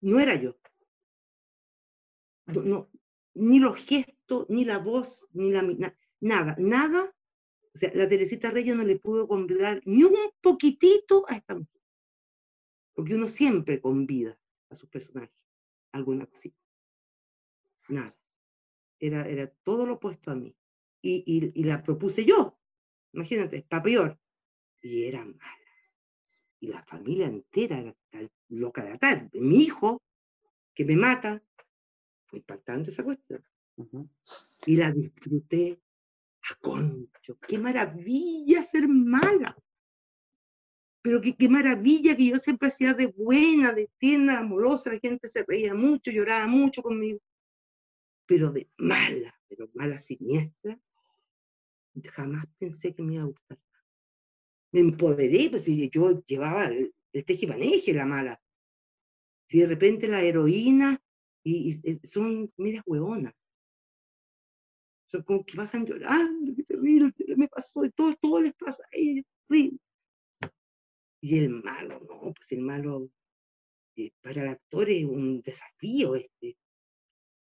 No 0.00 0.18
era 0.18 0.34
yo. 0.34 0.56
No, 2.46 2.90
ni 3.34 3.58
los 3.58 3.78
gestos, 3.78 4.46
ni 4.48 4.64
la 4.64 4.78
voz, 4.78 5.26
ni 5.32 5.50
la 5.52 5.62
nada, 6.20 6.56
nada. 6.58 7.14
O 7.74 7.78
sea, 7.78 7.92
la 7.94 8.08
Teresita 8.08 8.50
Reyes 8.50 8.76
no 8.76 8.82
le 8.82 8.98
pudo 8.98 9.28
convidar 9.28 9.80
ni 9.84 10.02
un 10.02 10.16
poquitito 10.40 11.24
a 11.28 11.36
esta 11.36 11.54
mujer. 11.54 11.80
Porque 12.94 13.14
uno 13.14 13.28
siempre 13.28 13.80
convida 13.80 14.38
a 14.70 14.74
sus 14.74 14.88
personajes 14.88 15.40
alguna 15.92 16.26
cosita. 16.26 16.58
Nada. 17.88 18.16
Era, 18.98 19.26
era 19.28 19.48
todo 19.62 19.86
lo 19.86 19.94
opuesto 19.94 20.30
a 20.30 20.34
mí. 20.34 20.54
Y, 21.02 21.52
y, 21.54 21.64
la 21.64 21.82
propuse 21.82 22.24
yo. 22.24 22.58
Imagínate, 23.12 23.56
está 23.56 23.82
peor. 23.82 24.18
Y 24.82 25.04
era 25.04 25.24
mala. 25.24 25.56
Y 26.60 26.68
la 26.68 26.82
familia 26.84 27.26
entera 27.26 27.78
era 27.78 27.96
loca 28.48 28.84
de 28.84 28.92
atar. 28.92 29.30
Mi 29.32 29.62
hijo, 29.62 30.02
que 30.74 30.84
me 30.84 30.96
mata, 30.96 31.42
fue 32.26 32.40
impactante 32.40 32.90
esa 32.90 33.02
cuestión. 33.02 33.42
Y 34.66 34.76
la 34.76 34.92
disfruté 34.92 35.80
concho. 36.56 37.38
Qué 37.46 37.58
maravilla 37.58 38.62
ser 38.62 38.88
mala. 38.88 39.56
Pero 41.02 41.20
qué, 41.20 41.34
qué 41.34 41.48
maravilla 41.48 42.16
que 42.16 42.26
yo 42.26 42.38
siempre 42.38 42.68
hacía 42.68 42.92
de 42.94 43.06
buena, 43.06 43.72
de 43.72 43.90
tierna, 43.98 44.38
amorosa, 44.38 44.92
la 44.92 44.98
gente 44.98 45.28
se 45.28 45.44
reía 45.46 45.74
mucho, 45.74 46.10
lloraba 46.10 46.46
mucho 46.46 46.82
conmigo. 46.82 47.20
Pero 48.26 48.50
de 48.52 48.68
mala, 48.76 49.34
pero 49.48 49.70
mala 49.74 50.00
siniestra, 50.02 50.78
jamás 52.12 52.44
pensé 52.58 52.94
que 52.94 53.02
me 53.02 53.14
iba 53.14 53.22
a 53.22 53.26
gustar. 53.26 53.58
Me 54.72 54.80
empoderé, 54.80 55.50
pues 55.50 55.64
yo 55.64 56.22
llevaba 56.26 56.66
el, 56.66 56.94
el 57.12 57.24
tejimaneje, 57.24 57.92
la 57.92 58.06
mala. 58.06 58.40
Si 59.48 59.58
de 59.58 59.66
repente 59.66 60.06
la 60.06 60.22
heroína 60.22 61.02
y, 61.42 61.80
son 62.06 62.52
medias 62.56 62.84
hueonas. 62.86 63.34
Son 65.10 65.22
como 65.24 65.44
que 65.44 65.56
pasan 65.56 65.84
llorando, 65.84 66.52
qué 66.54 66.62
terrible, 66.62 67.12
me 67.36 67.48
pasó, 67.48 67.84
y 67.84 67.90
todo, 67.90 68.14
todo 68.20 68.40
les 68.40 68.54
pasa 68.54 68.82
a 68.84 68.88
ellos, 68.92 69.24
Y 71.20 71.38
el 71.38 71.50
malo, 71.50 72.00
no, 72.08 72.32
pues 72.32 72.52
el 72.52 72.60
malo 72.60 73.10
eh, 73.96 74.12
para 74.22 74.42
el 74.42 74.48
actor 74.50 74.88
es 74.88 75.04
un 75.04 75.42
desafío 75.42 76.14
este. 76.14 76.56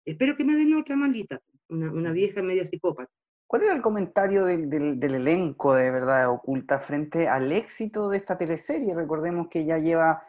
Espero 0.05 0.37
que 0.37 0.45
me 0.45 0.55
den 0.55 0.73
otra 0.75 0.95
malita, 0.95 1.41
una, 1.67 1.91
una 1.91 2.13
vieja 2.13 2.41
media 2.41 2.65
psicópata. 2.65 3.11
¿Cuál 3.47 3.63
era 3.63 3.75
el 3.75 3.81
comentario 3.81 4.45
del, 4.45 4.69
del, 4.69 4.97
del, 4.97 5.15
elenco 5.15 5.73
de 5.73 5.91
Verdad 5.91 6.31
Oculta 6.31 6.79
frente 6.79 7.27
al 7.27 7.51
éxito 7.51 8.09
de 8.09 8.17
esta 8.17 8.37
teleserie? 8.37 8.95
Recordemos 8.95 9.49
que 9.49 9.65
ya 9.65 9.77
lleva 9.77 10.23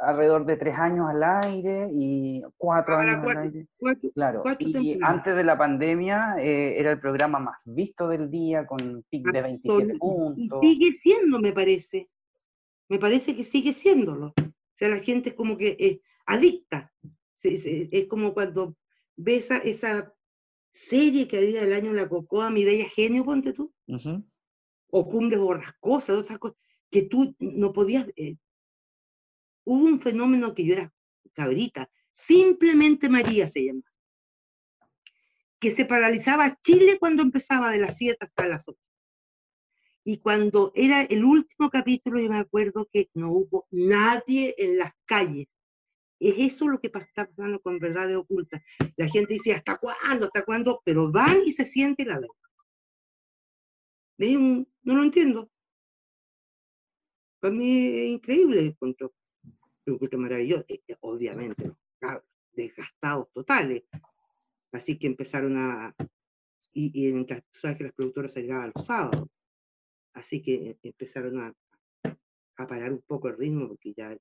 alrededor 0.00 0.44
de 0.46 0.56
tres 0.56 0.74
años 0.78 1.08
al 1.08 1.22
aire 1.44 1.88
y 1.92 2.42
cuatro 2.56 2.96
años 2.96 3.24
al 3.28 3.36
aire. 3.38 3.66
claro, 4.14 4.42
y 4.58 4.98
antes 5.02 5.34
de 5.36 5.44
la 5.44 5.56
pandemia 5.56 6.36
eh, 6.38 6.78
era 6.78 6.90
el 6.92 7.00
programa 7.00 7.38
más 7.38 7.58
visto 7.64 8.08
del 8.08 8.30
día 8.30 8.66
con 8.66 9.04
pic 9.08 9.30
de 9.30 9.42
27 9.42 9.98
puntos. 9.98 10.60
sigue 10.60 10.98
siendo, 11.02 11.38
me 11.38 11.52
parece. 11.52 12.08
Me 12.88 12.98
parece 12.98 13.36
que 13.36 13.44
sigue 13.44 13.72
siéndolo. 13.72 14.34
O 14.36 14.74
sea, 14.74 14.88
la 14.88 14.98
gente 14.98 15.30
es 15.30 15.34
como 15.34 15.56
que 15.56 15.76
es 15.78 16.00
adicta. 16.26 16.92
Es, 17.42 18.06
como 18.08 18.34
cuando 18.34 18.76
ves 19.16 19.50
esa, 19.64 20.12
serie 20.72 21.28
que 21.28 21.36
había 21.36 21.62
el 21.62 21.72
año 21.72 21.92
La 21.92 22.08
Cocoa, 22.08 22.48
Mi 22.50 22.64
Bella 22.64 22.88
Genio, 22.88 23.24
ponte 23.24 23.52
tú. 23.52 23.72
O 24.90 25.08
Cumbres 25.08 25.38
Borrascosas, 25.38 26.24
esas 26.24 26.38
cosas 26.38 26.58
que 26.92 27.02
tú 27.02 27.34
no 27.40 27.72
podías, 27.72 28.06
eh, 28.16 28.36
hubo 29.64 29.84
un 29.84 30.00
fenómeno 30.00 30.54
que 30.54 30.64
yo 30.64 30.74
era 30.74 30.92
cabrita, 31.34 31.90
simplemente 32.12 33.08
María 33.08 33.48
se 33.48 33.66
llama, 33.66 33.82
que 35.58 35.70
se 35.70 35.84
paralizaba 35.84 36.58
Chile 36.62 36.98
cuando 36.98 37.22
empezaba 37.22 37.70
de 37.70 37.78
las 37.78 37.96
7 37.96 38.16
hasta 38.20 38.46
las 38.46 38.68
8. 38.68 38.78
Y 40.04 40.18
cuando 40.18 40.72
era 40.74 41.02
el 41.02 41.24
último 41.24 41.70
capítulo, 41.70 42.18
yo 42.18 42.28
me 42.28 42.38
acuerdo 42.38 42.88
que 42.92 43.08
no 43.14 43.30
hubo 43.30 43.68
nadie 43.70 44.54
en 44.58 44.78
las 44.78 44.92
calles. 45.04 45.46
Es 46.18 46.34
eso 46.38 46.66
lo 46.68 46.80
que 46.80 46.88
está 46.88 47.26
pasando 47.26 47.60
con 47.60 47.78
verdades 47.78 48.16
ocultas. 48.16 48.60
La 48.96 49.08
gente 49.08 49.34
dice, 49.34 49.54
¿hasta 49.54 49.78
cuándo? 49.78 50.26
¿Hasta 50.26 50.44
cuándo? 50.44 50.82
Pero 50.84 51.10
van 51.10 51.42
y 51.46 51.52
se 51.52 51.64
sienten 51.64 52.08
la 52.08 52.20
ven. 54.18 54.66
No 54.82 54.94
lo 54.96 55.04
entiendo. 55.04 55.48
Para 57.40 57.54
mí 57.54 57.86
es 57.86 58.10
increíble 58.10 58.60
el 58.60 58.76
control 58.76 59.12
que 59.84 60.16
maravilloso, 60.16 60.64
eh, 60.68 60.82
eh, 60.86 60.96
obviamente, 61.00 61.72
desgastados 62.52 63.30
totales. 63.32 63.84
Así 64.72 64.98
que 64.98 65.06
empezaron 65.06 65.56
a, 65.56 65.94
y, 66.72 67.08
y 67.08 67.24
tú 67.24 67.42
sabes 67.52 67.76
que 67.76 67.84
las 67.84 67.92
productoras 67.92 68.32
se 68.32 68.42
graban 68.42 68.72
los 68.74 68.86
sábados, 68.86 69.28
así 70.14 70.42
que 70.42 70.78
empezaron 70.82 71.40
a, 71.40 71.54
a 72.56 72.66
parar 72.66 72.92
un 72.92 73.02
poco 73.02 73.28
el 73.28 73.36
ritmo, 73.36 73.68
porque 73.68 73.92
ya, 73.92 74.16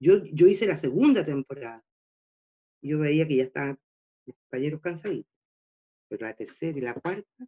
yo, 0.00 0.24
yo 0.26 0.46
hice 0.46 0.66
la 0.66 0.78
segunda 0.78 1.24
temporada, 1.24 1.84
yo 2.82 3.00
veía 3.00 3.26
que 3.26 3.36
ya 3.36 3.44
estaban 3.44 3.78
los 4.26 4.36
compañeros 4.36 4.80
cansaditos, 4.80 5.32
pero 6.08 6.26
la 6.26 6.34
tercera 6.34 6.78
y 6.78 6.80
la 6.80 6.94
cuarta, 6.94 7.46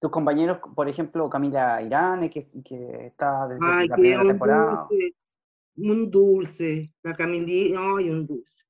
tus 0.00 0.10
compañeros, 0.10 0.58
por 0.76 0.88
ejemplo, 0.88 1.30
Camila 1.30 1.80
Irán, 1.82 2.28
que, 2.28 2.46
que 2.62 3.06
está 3.06 3.48
desde 3.48 3.88
la 3.88 3.96
primera 3.96 4.22
temporada 4.22 4.88
un 5.78 6.10
dulce, 6.10 6.92
la 7.02 7.14
Camilita, 7.14 7.78
ay, 7.80 8.10
un 8.10 8.26
dulce. 8.26 8.64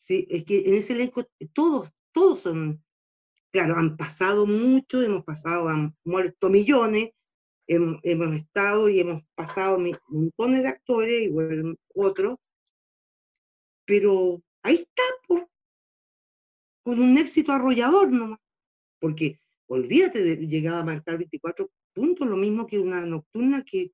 Sí, 0.00 0.26
es 0.30 0.44
que 0.44 0.68
en 0.68 0.74
ese 0.74 0.92
elenco 0.92 1.26
todos, 1.52 1.92
todos 2.12 2.40
son, 2.40 2.82
claro, 3.50 3.76
han 3.76 3.96
pasado 3.96 4.46
mucho, 4.46 5.02
hemos 5.02 5.24
pasado, 5.24 5.68
han 5.68 5.94
muerto 6.04 6.48
millones, 6.48 7.10
hemos, 7.66 8.36
estado 8.36 8.88
y 8.88 9.00
hemos 9.00 9.22
pasado 9.34 9.78
montones 10.08 10.62
de 10.62 10.68
actores, 10.68 11.22
igual 11.22 11.76
otros, 11.94 12.38
pero 13.84 14.42
ahí 14.62 14.76
está, 14.76 15.02
con 15.26 17.00
un 17.00 17.18
éxito 17.18 17.52
arrollador 17.52 18.10
nomás, 18.12 18.38
porque 19.00 19.40
olvídate 19.66 20.22
de 20.22 20.36
llegar 20.46 20.74
a 20.74 20.84
marcar 20.84 21.18
24 21.18 21.68
puntos, 21.92 22.28
lo 22.28 22.36
mismo 22.36 22.66
que 22.66 22.78
una 22.78 23.00
nocturna 23.04 23.64
que 23.64 23.92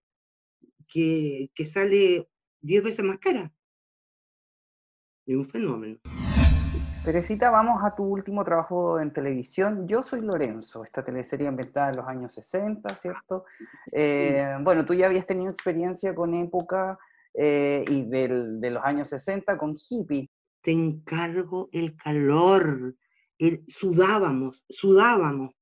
que, 0.93 1.51
que 1.55 1.67
sale 1.67 2.29
10 2.61 2.85
veces 2.85 3.05
más 3.05 3.19
cara. 3.19 3.53
Es 5.27 5.37
un 5.37 5.49
fenómeno. 5.49 5.99
Teresita, 7.05 7.51
vamos 7.51 7.83
a 7.83 7.95
tu 7.97 8.05
último 8.05 8.45
trabajo 8.45 9.01
en 9.01 9.13
televisión. 9.13 9.89
Yo 9.89 10.03
soy 10.03 10.21
Lorenzo, 10.21 10.85
esta 10.85 11.05
teleserie 11.05 11.49
inventada 11.49 11.91
en 11.91 11.97
los 11.97 12.07
años 12.07 12.33
60, 12.33 12.95
¿cierto? 12.95 13.45
Eh, 13.91 14.57
bueno, 14.61 14.85
tú 14.85 14.95
ya 14.95 15.07
habías 15.07 15.27
tenido 15.27 15.51
experiencia 15.51 16.15
con 16.15 16.33
época 16.35 16.99
eh, 17.35 17.85
y 17.89 18.03
del, 18.03 18.61
de 18.61 18.71
los 18.71 18.85
años 18.85 19.09
60 19.09 19.59
con 19.59 19.75
hippie. 19.75 20.31
Te 20.61 20.71
encargo 20.71 21.69
el 21.73 21.97
calor, 21.97 22.95
el, 23.39 23.65
sudábamos, 23.67 24.65
sudábamos. 24.69 25.55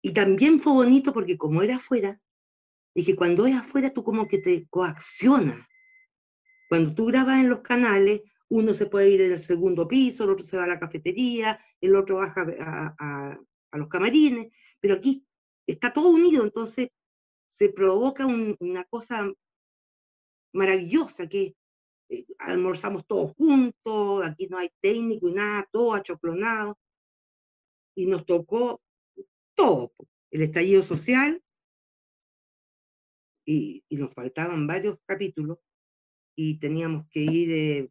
Y 0.00 0.14
también 0.14 0.60
fue 0.60 0.72
bonito 0.72 1.12
porque 1.12 1.36
como 1.36 1.60
era 1.60 1.76
afuera, 1.76 2.18
y 2.98 3.04
que 3.04 3.14
cuando 3.14 3.46
es 3.46 3.54
afuera 3.54 3.92
tú 3.92 4.02
como 4.02 4.26
que 4.26 4.38
te 4.38 4.66
coaccionas. 4.66 5.64
Cuando 6.68 6.96
tú 6.96 7.06
grabas 7.06 7.38
en 7.38 7.48
los 7.48 7.60
canales, 7.60 8.22
uno 8.48 8.74
se 8.74 8.86
puede 8.86 9.10
ir 9.10 9.20
en 9.20 9.32
el 9.34 9.44
segundo 9.44 9.86
piso, 9.86 10.24
el 10.24 10.30
otro 10.30 10.44
se 10.44 10.56
va 10.56 10.64
a 10.64 10.66
la 10.66 10.80
cafetería, 10.80 11.64
el 11.80 11.94
otro 11.94 12.16
baja 12.16 12.44
a, 12.98 13.38
los 13.78 13.88
camarines, 13.88 14.52
pero 14.80 14.94
aquí 14.94 15.24
está 15.64 15.92
todo 15.92 16.08
unido, 16.08 16.42
entonces 16.42 16.88
se 17.56 17.68
provoca 17.68 18.26
una 18.26 18.82
cosa 18.86 19.30
maravillosa 20.52 21.28
que 21.28 21.54
eh, 22.08 22.26
almorzamos 22.40 23.06
todos 23.06 23.32
juntos, 23.36 24.26
aquí 24.26 24.48
no 24.48 24.58
hay 24.58 24.70
técnico 24.80 25.28
y 25.28 25.34
nada, 25.34 25.68
todo 25.70 25.94
achoclonado, 25.94 26.76
y 27.94 28.06
nos 28.06 28.26
tocó 28.26 28.80
todo, 29.54 29.92
el 30.32 30.42
estallido 30.42 30.82
social, 30.82 31.40
y, 33.48 33.82
nos 33.90 34.12
faltaban 34.12 34.66
varios 34.66 34.98
capítulos 35.06 35.58
y 36.36 36.58
teníamos 36.58 37.06
que 37.08 37.20
ir 37.20 37.50
eh, 37.50 37.90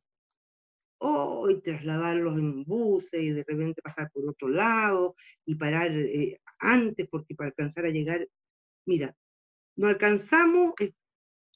oh, 0.99 1.49
y 1.49 1.59
trasladarlos 1.61 2.37
en 2.37 2.63
buses 2.63 3.21
y 3.21 3.31
de 3.31 3.43
repente 3.43 3.81
pasar 3.81 4.11
por 4.11 4.29
otro 4.29 4.49
lado 4.49 5.15
y 5.45 5.55
parar 5.55 5.91
eh, 5.91 6.39
antes 6.59 7.07
porque 7.09 7.33
para 7.33 7.49
alcanzar 7.49 7.85
a 7.85 7.89
llegar, 7.89 8.27
mira, 8.85 9.15
no 9.75 9.87
alcanzamos, 9.87 10.73
eh, 10.79 10.93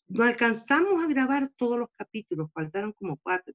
no 0.08 0.24
alcanzamos 0.24 1.04
a 1.04 1.08
grabar 1.08 1.52
todos 1.56 1.78
los 1.78 1.90
capítulos, 1.96 2.52
faltaron 2.54 2.94
como 2.94 3.18
cuatro 3.18 3.54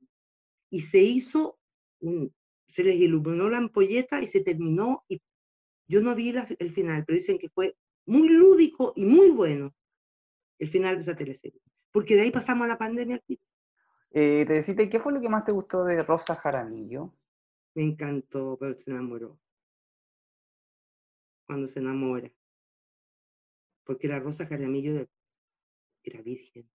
y 0.70 0.82
se 0.82 1.02
hizo 1.02 1.58
un, 2.00 2.32
se 2.68 2.84
les 2.84 2.94
iluminó 2.94 3.50
la 3.50 3.58
ampolleta 3.58 4.22
y 4.22 4.28
se 4.28 4.42
terminó. 4.42 5.04
Y 5.08 5.20
yo 5.88 6.00
no 6.02 6.14
vi 6.14 6.30
el 6.30 6.72
final, 6.72 7.04
pero 7.04 7.18
dicen 7.18 7.38
que 7.38 7.48
fue 7.48 7.76
muy 8.06 8.28
lúdico 8.28 8.92
y 8.96 9.04
muy 9.04 9.30
bueno 9.30 9.74
el 10.58 10.70
final 10.70 10.96
de 10.96 11.02
esa 11.02 11.16
teleserie. 11.16 11.60
Porque 11.92 12.14
de 12.14 12.22
ahí 12.22 12.30
pasamos 12.30 12.64
a 12.64 12.68
la 12.68 12.78
pandemia. 12.78 13.22
Eh, 14.10 14.44
Teresita, 14.46 14.88
¿qué 14.88 14.98
fue 14.98 15.12
lo 15.12 15.20
que 15.20 15.28
más 15.28 15.44
te 15.44 15.52
gustó 15.52 15.84
de 15.84 16.02
Rosa 16.02 16.34
Jaramillo? 16.34 17.14
Me 17.74 17.84
encantó, 17.84 18.56
pero 18.58 18.74
se 18.74 18.90
enamoró. 18.90 19.38
Cuando 21.46 21.68
se 21.68 21.80
enamora. 21.80 22.30
Porque 23.84 24.08
la 24.08 24.18
Rosa 24.18 24.46
Jaramillo 24.46 25.06
era 26.02 26.22
virgen. 26.22 26.68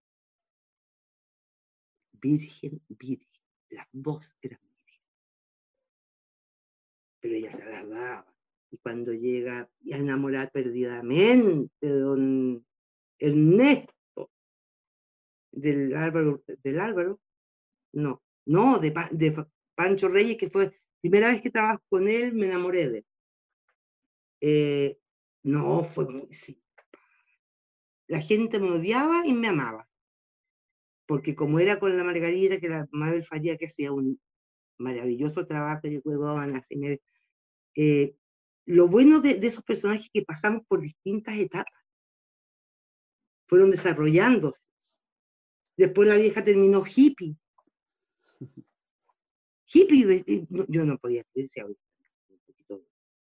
Virgen, 2.12 2.80
virgen. 2.88 3.28
Las 3.70 3.88
dos 3.92 4.30
eran 4.40 4.60
virgen. 4.86 5.02
Pero 7.20 7.34
ella 7.34 7.52
se 7.52 7.64
las 7.64 7.88
daba. 7.88 8.34
Y 8.70 8.78
cuando 8.78 9.12
llega 9.12 9.60
a 9.60 9.96
enamorar 9.96 10.50
perdidamente 10.50 11.72
de 11.80 11.98
don 11.98 12.66
Ernesto, 13.22 14.30
del 15.52 15.94
Álvaro, 15.96 16.42
del 16.46 16.80
Álvaro, 16.80 17.20
no, 17.92 18.22
no, 18.46 18.78
de, 18.78 18.92
de 19.12 19.46
Pancho 19.74 20.08
Reyes, 20.08 20.36
que 20.38 20.50
fue 20.50 20.72
primera 21.00 21.28
vez 21.28 21.42
que 21.42 21.50
trabajo 21.50 21.82
con 21.88 22.08
él, 22.08 22.32
me 22.32 22.46
enamoré 22.46 22.88
de 22.88 22.98
él. 22.98 23.06
Eh, 24.40 24.98
no, 25.44 25.84
fue 25.84 26.08
muy 26.08 26.32
sí. 26.32 26.60
La 28.08 28.20
gente 28.20 28.58
me 28.58 28.70
odiaba 28.70 29.26
y 29.26 29.32
me 29.32 29.48
amaba. 29.48 29.88
Porque 31.06 31.34
como 31.34 31.58
era 31.58 31.78
con 31.78 31.96
la 31.96 32.04
Margarita, 32.04 32.58
que 32.58 32.68
la 32.68 32.88
Mabel 32.90 33.24
Faría, 33.24 33.56
que 33.56 33.66
hacía 33.66 33.92
un 33.92 34.20
maravilloso 34.78 35.46
trabajo 35.46 35.88
de 35.88 36.02
así, 36.56 37.00
eh, 37.74 38.16
lo 38.66 38.88
bueno 38.88 39.20
de, 39.20 39.38
esos 39.42 39.64
personajes 39.64 40.08
que 40.12 40.22
pasamos 40.22 40.62
por 40.66 40.80
distintas 40.80 41.36
etapas. 41.38 41.81
Fueron 43.52 43.70
desarrollándose. 43.70 44.62
Después 45.76 46.08
la 46.08 46.16
vieja 46.16 46.42
terminó 46.42 46.84
hippie. 46.86 47.36
Hippie, 49.66 50.24
yo 50.68 50.86
no 50.86 50.96
podía 50.96 51.22
decir 51.34 51.62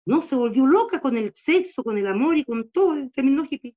No, 0.06 0.22
se 0.22 0.34
volvió 0.34 0.66
loca 0.66 1.02
con 1.02 1.18
el 1.18 1.34
sexo, 1.34 1.84
con 1.84 1.98
el 1.98 2.06
amor 2.06 2.38
y 2.38 2.44
con 2.44 2.70
todo, 2.70 2.96
terminó 3.10 3.44
hippie. 3.44 3.76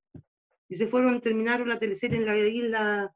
Y 0.69 0.75
se 0.75 0.87
fueron, 0.87 1.19
terminaron 1.19 1.67
la 1.67 1.77
teleserie 1.77 2.19
en 2.19 2.25
la 2.25 2.37
isla 2.37 3.13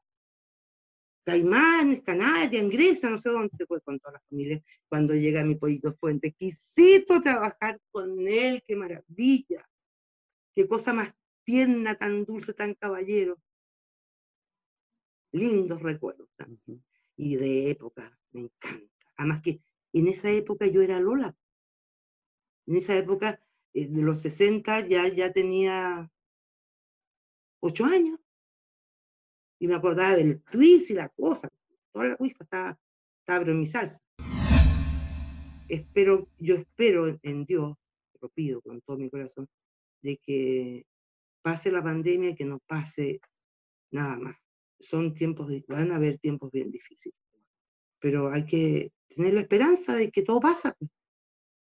Caimán, 1.24 2.02
Canarias, 2.02 2.62
en 2.62 2.68
Grecia, 2.68 3.08
no 3.08 3.18
sé 3.22 3.30
dónde 3.30 3.56
se 3.56 3.64
fue 3.64 3.80
con 3.80 3.98
toda 4.00 4.12
la 4.12 4.22
familia 4.28 4.62
cuando 4.90 5.14
llega 5.14 5.42
mi 5.44 5.54
pollito 5.54 5.94
fuente. 5.94 6.32
Quisito 6.32 7.22
trabajar 7.22 7.80
con 7.90 8.28
él, 8.28 8.62
qué 8.66 8.76
maravilla. 8.76 9.66
Qué 10.54 10.68
cosa 10.68 10.92
más 10.92 11.14
tierna, 11.44 11.96
tan 11.96 12.24
dulce, 12.24 12.54
tan 12.54 12.74
caballero. 12.74 13.38
Lindos 15.32 15.82
recuerdos 15.82 16.28
también. 16.36 16.84
Y 17.16 17.36
de 17.36 17.70
época, 17.70 18.18
me 18.32 18.42
encanta. 18.42 18.92
Además 19.16 19.42
que 19.42 19.60
en 19.92 20.08
esa 20.08 20.30
época 20.30 20.66
yo 20.66 20.82
era 20.82 21.00
Lola. 21.00 21.36
En 22.66 22.76
esa 22.76 22.96
época, 22.96 23.40
eh, 23.74 23.88
de 23.88 24.02
los 24.02 24.22
60, 24.22 24.88
ya, 24.88 25.08
ya 25.08 25.32
tenía 25.32 26.10
ocho 27.60 27.84
años 27.84 28.20
y 29.58 29.66
me 29.66 29.74
acordaba 29.74 30.16
del 30.16 30.42
twist 30.42 30.90
y 30.90 30.94
la 30.94 31.08
cosa. 31.08 31.50
Toda 31.92 32.08
la 32.08 32.16
wifi 32.18 32.36
estaba, 32.40 32.78
estaba 33.20 33.44
en 33.44 33.60
mi 33.60 33.66
salsa. 33.66 34.00
Espero, 35.68 36.28
yo 36.38 36.56
espero 36.56 37.18
en 37.22 37.46
Dios, 37.46 37.76
lo 38.20 38.28
pido 38.28 38.60
con 38.60 38.80
todo 38.82 38.98
mi 38.98 39.08
corazón, 39.08 39.48
de 40.02 40.18
que 40.18 40.84
pase 41.44 41.70
la 41.70 41.82
pandemia 41.82 42.30
y 42.30 42.34
que 42.34 42.46
no 42.46 42.58
pase 42.66 43.20
nada 43.90 44.16
más. 44.16 44.36
Son 44.80 45.14
tiempos, 45.14 45.48
van 45.68 45.92
a 45.92 45.96
haber 45.96 46.18
tiempos 46.18 46.50
bien 46.50 46.70
difíciles, 46.70 47.18
pero 48.00 48.32
hay 48.32 48.46
que 48.46 48.92
tener 49.08 49.34
la 49.34 49.42
esperanza 49.42 49.94
de 49.94 50.10
que 50.10 50.22
todo 50.22 50.40
pasa. 50.40 50.74
Pues. 50.78 50.90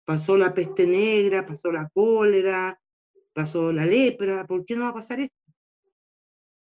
Pasó 0.05 0.37
la 0.37 0.55
peste 0.55 0.87
negra, 0.87 1.47
pasó 1.47 1.73
la 1.73 1.89
cólera, 1.89 2.79
pasó 3.33 3.73
la 3.73 3.87
lepra, 3.87 4.47
¿por 4.47 4.65
qué 4.65 4.77
no 4.77 4.85
va 4.85 4.91
a 4.91 4.95
pasar 4.95 5.21
esto? 5.21 5.45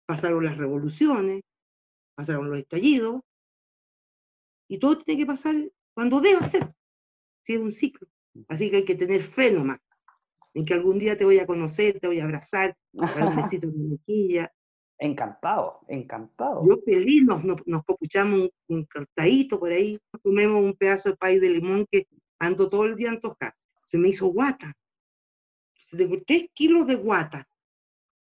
pasaron 0.05 0.43
las 0.45 0.57
revoluciones, 0.57 1.43
pasaron 2.15 2.49
los 2.49 2.59
estallidos, 2.59 3.21
y 4.67 4.79
todo 4.79 5.03
tiene 5.03 5.21
que 5.21 5.25
pasar 5.25 5.55
cuando 5.93 6.21
deba 6.21 6.45
ser, 6.45 6.73
es 7.45 7.59
un 7.59 7.71
ciclo. 7.71 8.07
Así 8.47 8.69
que 8.69 8.77
hay 8.77 8.85
que 8.85 8.95
tener 8.95 9.23
fe 9.23 9.51
nomás, 9.51 9.79
en 10.55 10.65
que 10.65 10.73
algún 10.73 10.97
día 10.97 11.17
te 11.17 11.25
voy 11.25 11.37
a 11.37 11.45
conocer, 11.45 11.99
te 11.99 12.07
voy 12.07 12.19
a 12.19 12.23
abrazar, 12.23 12.75
un 12.93 13.05
besito 13.59 13.67
en 13.67 13.77
mi 13.77 13.87
mejilla. 13.89 14.51
Encantado, 14.97 15.81
encantado. 15.89 16.65
Yo 16.65 16.77
feliz, 16.85 17.23
nos, 17.23 17.43
nos, 17.43 17.61
un, 17.67 18.49
un, 18.69 18.85
cortadito 18.85 19.59
por 19.59 19.69
ahí, 19.69 19.99
comemos 20.23 20.63
un 20.63 20.73
pedazo 20.73 21.09
de 21.09 21.17
pay 21.17 21.39
de 21.39 21.49
limón 21.49 21.85
que 21.91 22.07
ando 22.39 22.69
todo 22.69 22.85
el 22.85 22.95
día 22.95 23.09
antojado. 23.09 23.53
Se 23.85 23.97
me 23.97 24.09
hizo 24.09 24.27
guata. 24.27 24.73
Tengo 25.91 26.15
tres 26.25 26.47
kilos 26.53 26.87
de 26.87 26.95
guata. 26.95 27.45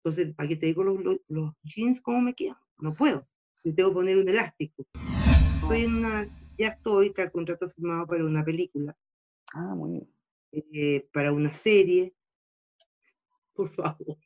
Entonces, 0.04 0.36
¿para 0.36 0.50
qué 0.50 0.58
te 0.58 0.66
digo 0.66 0.84
los, 0.84 1.20
los, 1.28 1.54
jeans 1.64 2.02
cómo 2.02 2.22
me 2.22 2.34
quedan? 2.34 2.58
No 2.80 2.94
puedo. 2.94 3.26
Si 3.56 3.74
tengo 3.74 3.90
que 3.90 3.96
poner 3.96 4.18
un 4.18 4.28
elástico. 4.28 4.86
Estoy 5.62 5.84
en 5.84 5.96
una, 5.96 6.28
ya 6.58 6.68
estoy, 6.68 7.08
está 7.08 7.24
el 7.24 7.32
contrato 7.32 7.70
firmado 7.70 8.06
para 8.06 8.26
una 8.26 8.44
película. 8.44 8.96
Ah, 9.54 9.74
muy 9.76 9.92
bien. 9.92 10.17
Eh, 10.52 11.08
para 11.12 11.32
una 11.32 11.54
serie. 11.54 12.14
Por 13.54 13.70
favor. 13.74 14.18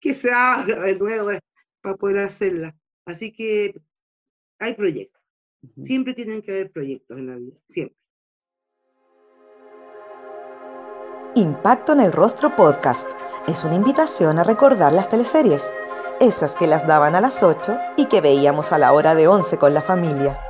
Que 0.00 0.14
se 0.14 0.30
haga 0.30 0.80
de 0.82 0.94
nuevo 0.96 1.30
eh, 1.30 1.40
para 1.80 1.96
poder 1.96 2.18
hacerla. 2.18 2.76
Así 3.04 3.32
que 3.32 3.74
hay 4.58 4.74
proyectos. 4.74 5.20
Siempre 5.84 6.14
tienen 6.14 6.40
que 6.40 6.52
haber 6.52 6.70
proyectos 6.70 7.18
en 7.18 7.26
la 7.26 7.36
vida, 7.36 7.56
siempre. 7.68 7.96
Impacto 11.34 11.92
en 11.92 12.00
el 12.00 12.12
Rostro 12.12 12.56
Podcast 12.56 13.10
es 13.46 13.62
una 13.62 13.74
invitación 13.74 14.38
a 14.38 14.44
recordar 14.44 14.92
las 14.92 15.08
teleseries, 15.08 15.72
esas 16.18 16.54
que 16.54 16.66
las 16.66 16.86
daban 16.86 17.14
a 17.14 17.20
las 17.20 17.42
8 17.42 17.78
y 17.96 18.06
que 18.06 18.20
veíamos 18.20 18.72
a 18.72 18.78
la 18.78 18.92
hora 18.92 19.14
de 19.14 19.28
11 19.28 19.58
con 19.58 19.72
la 19.74 19.82
familia. 19.82 20.49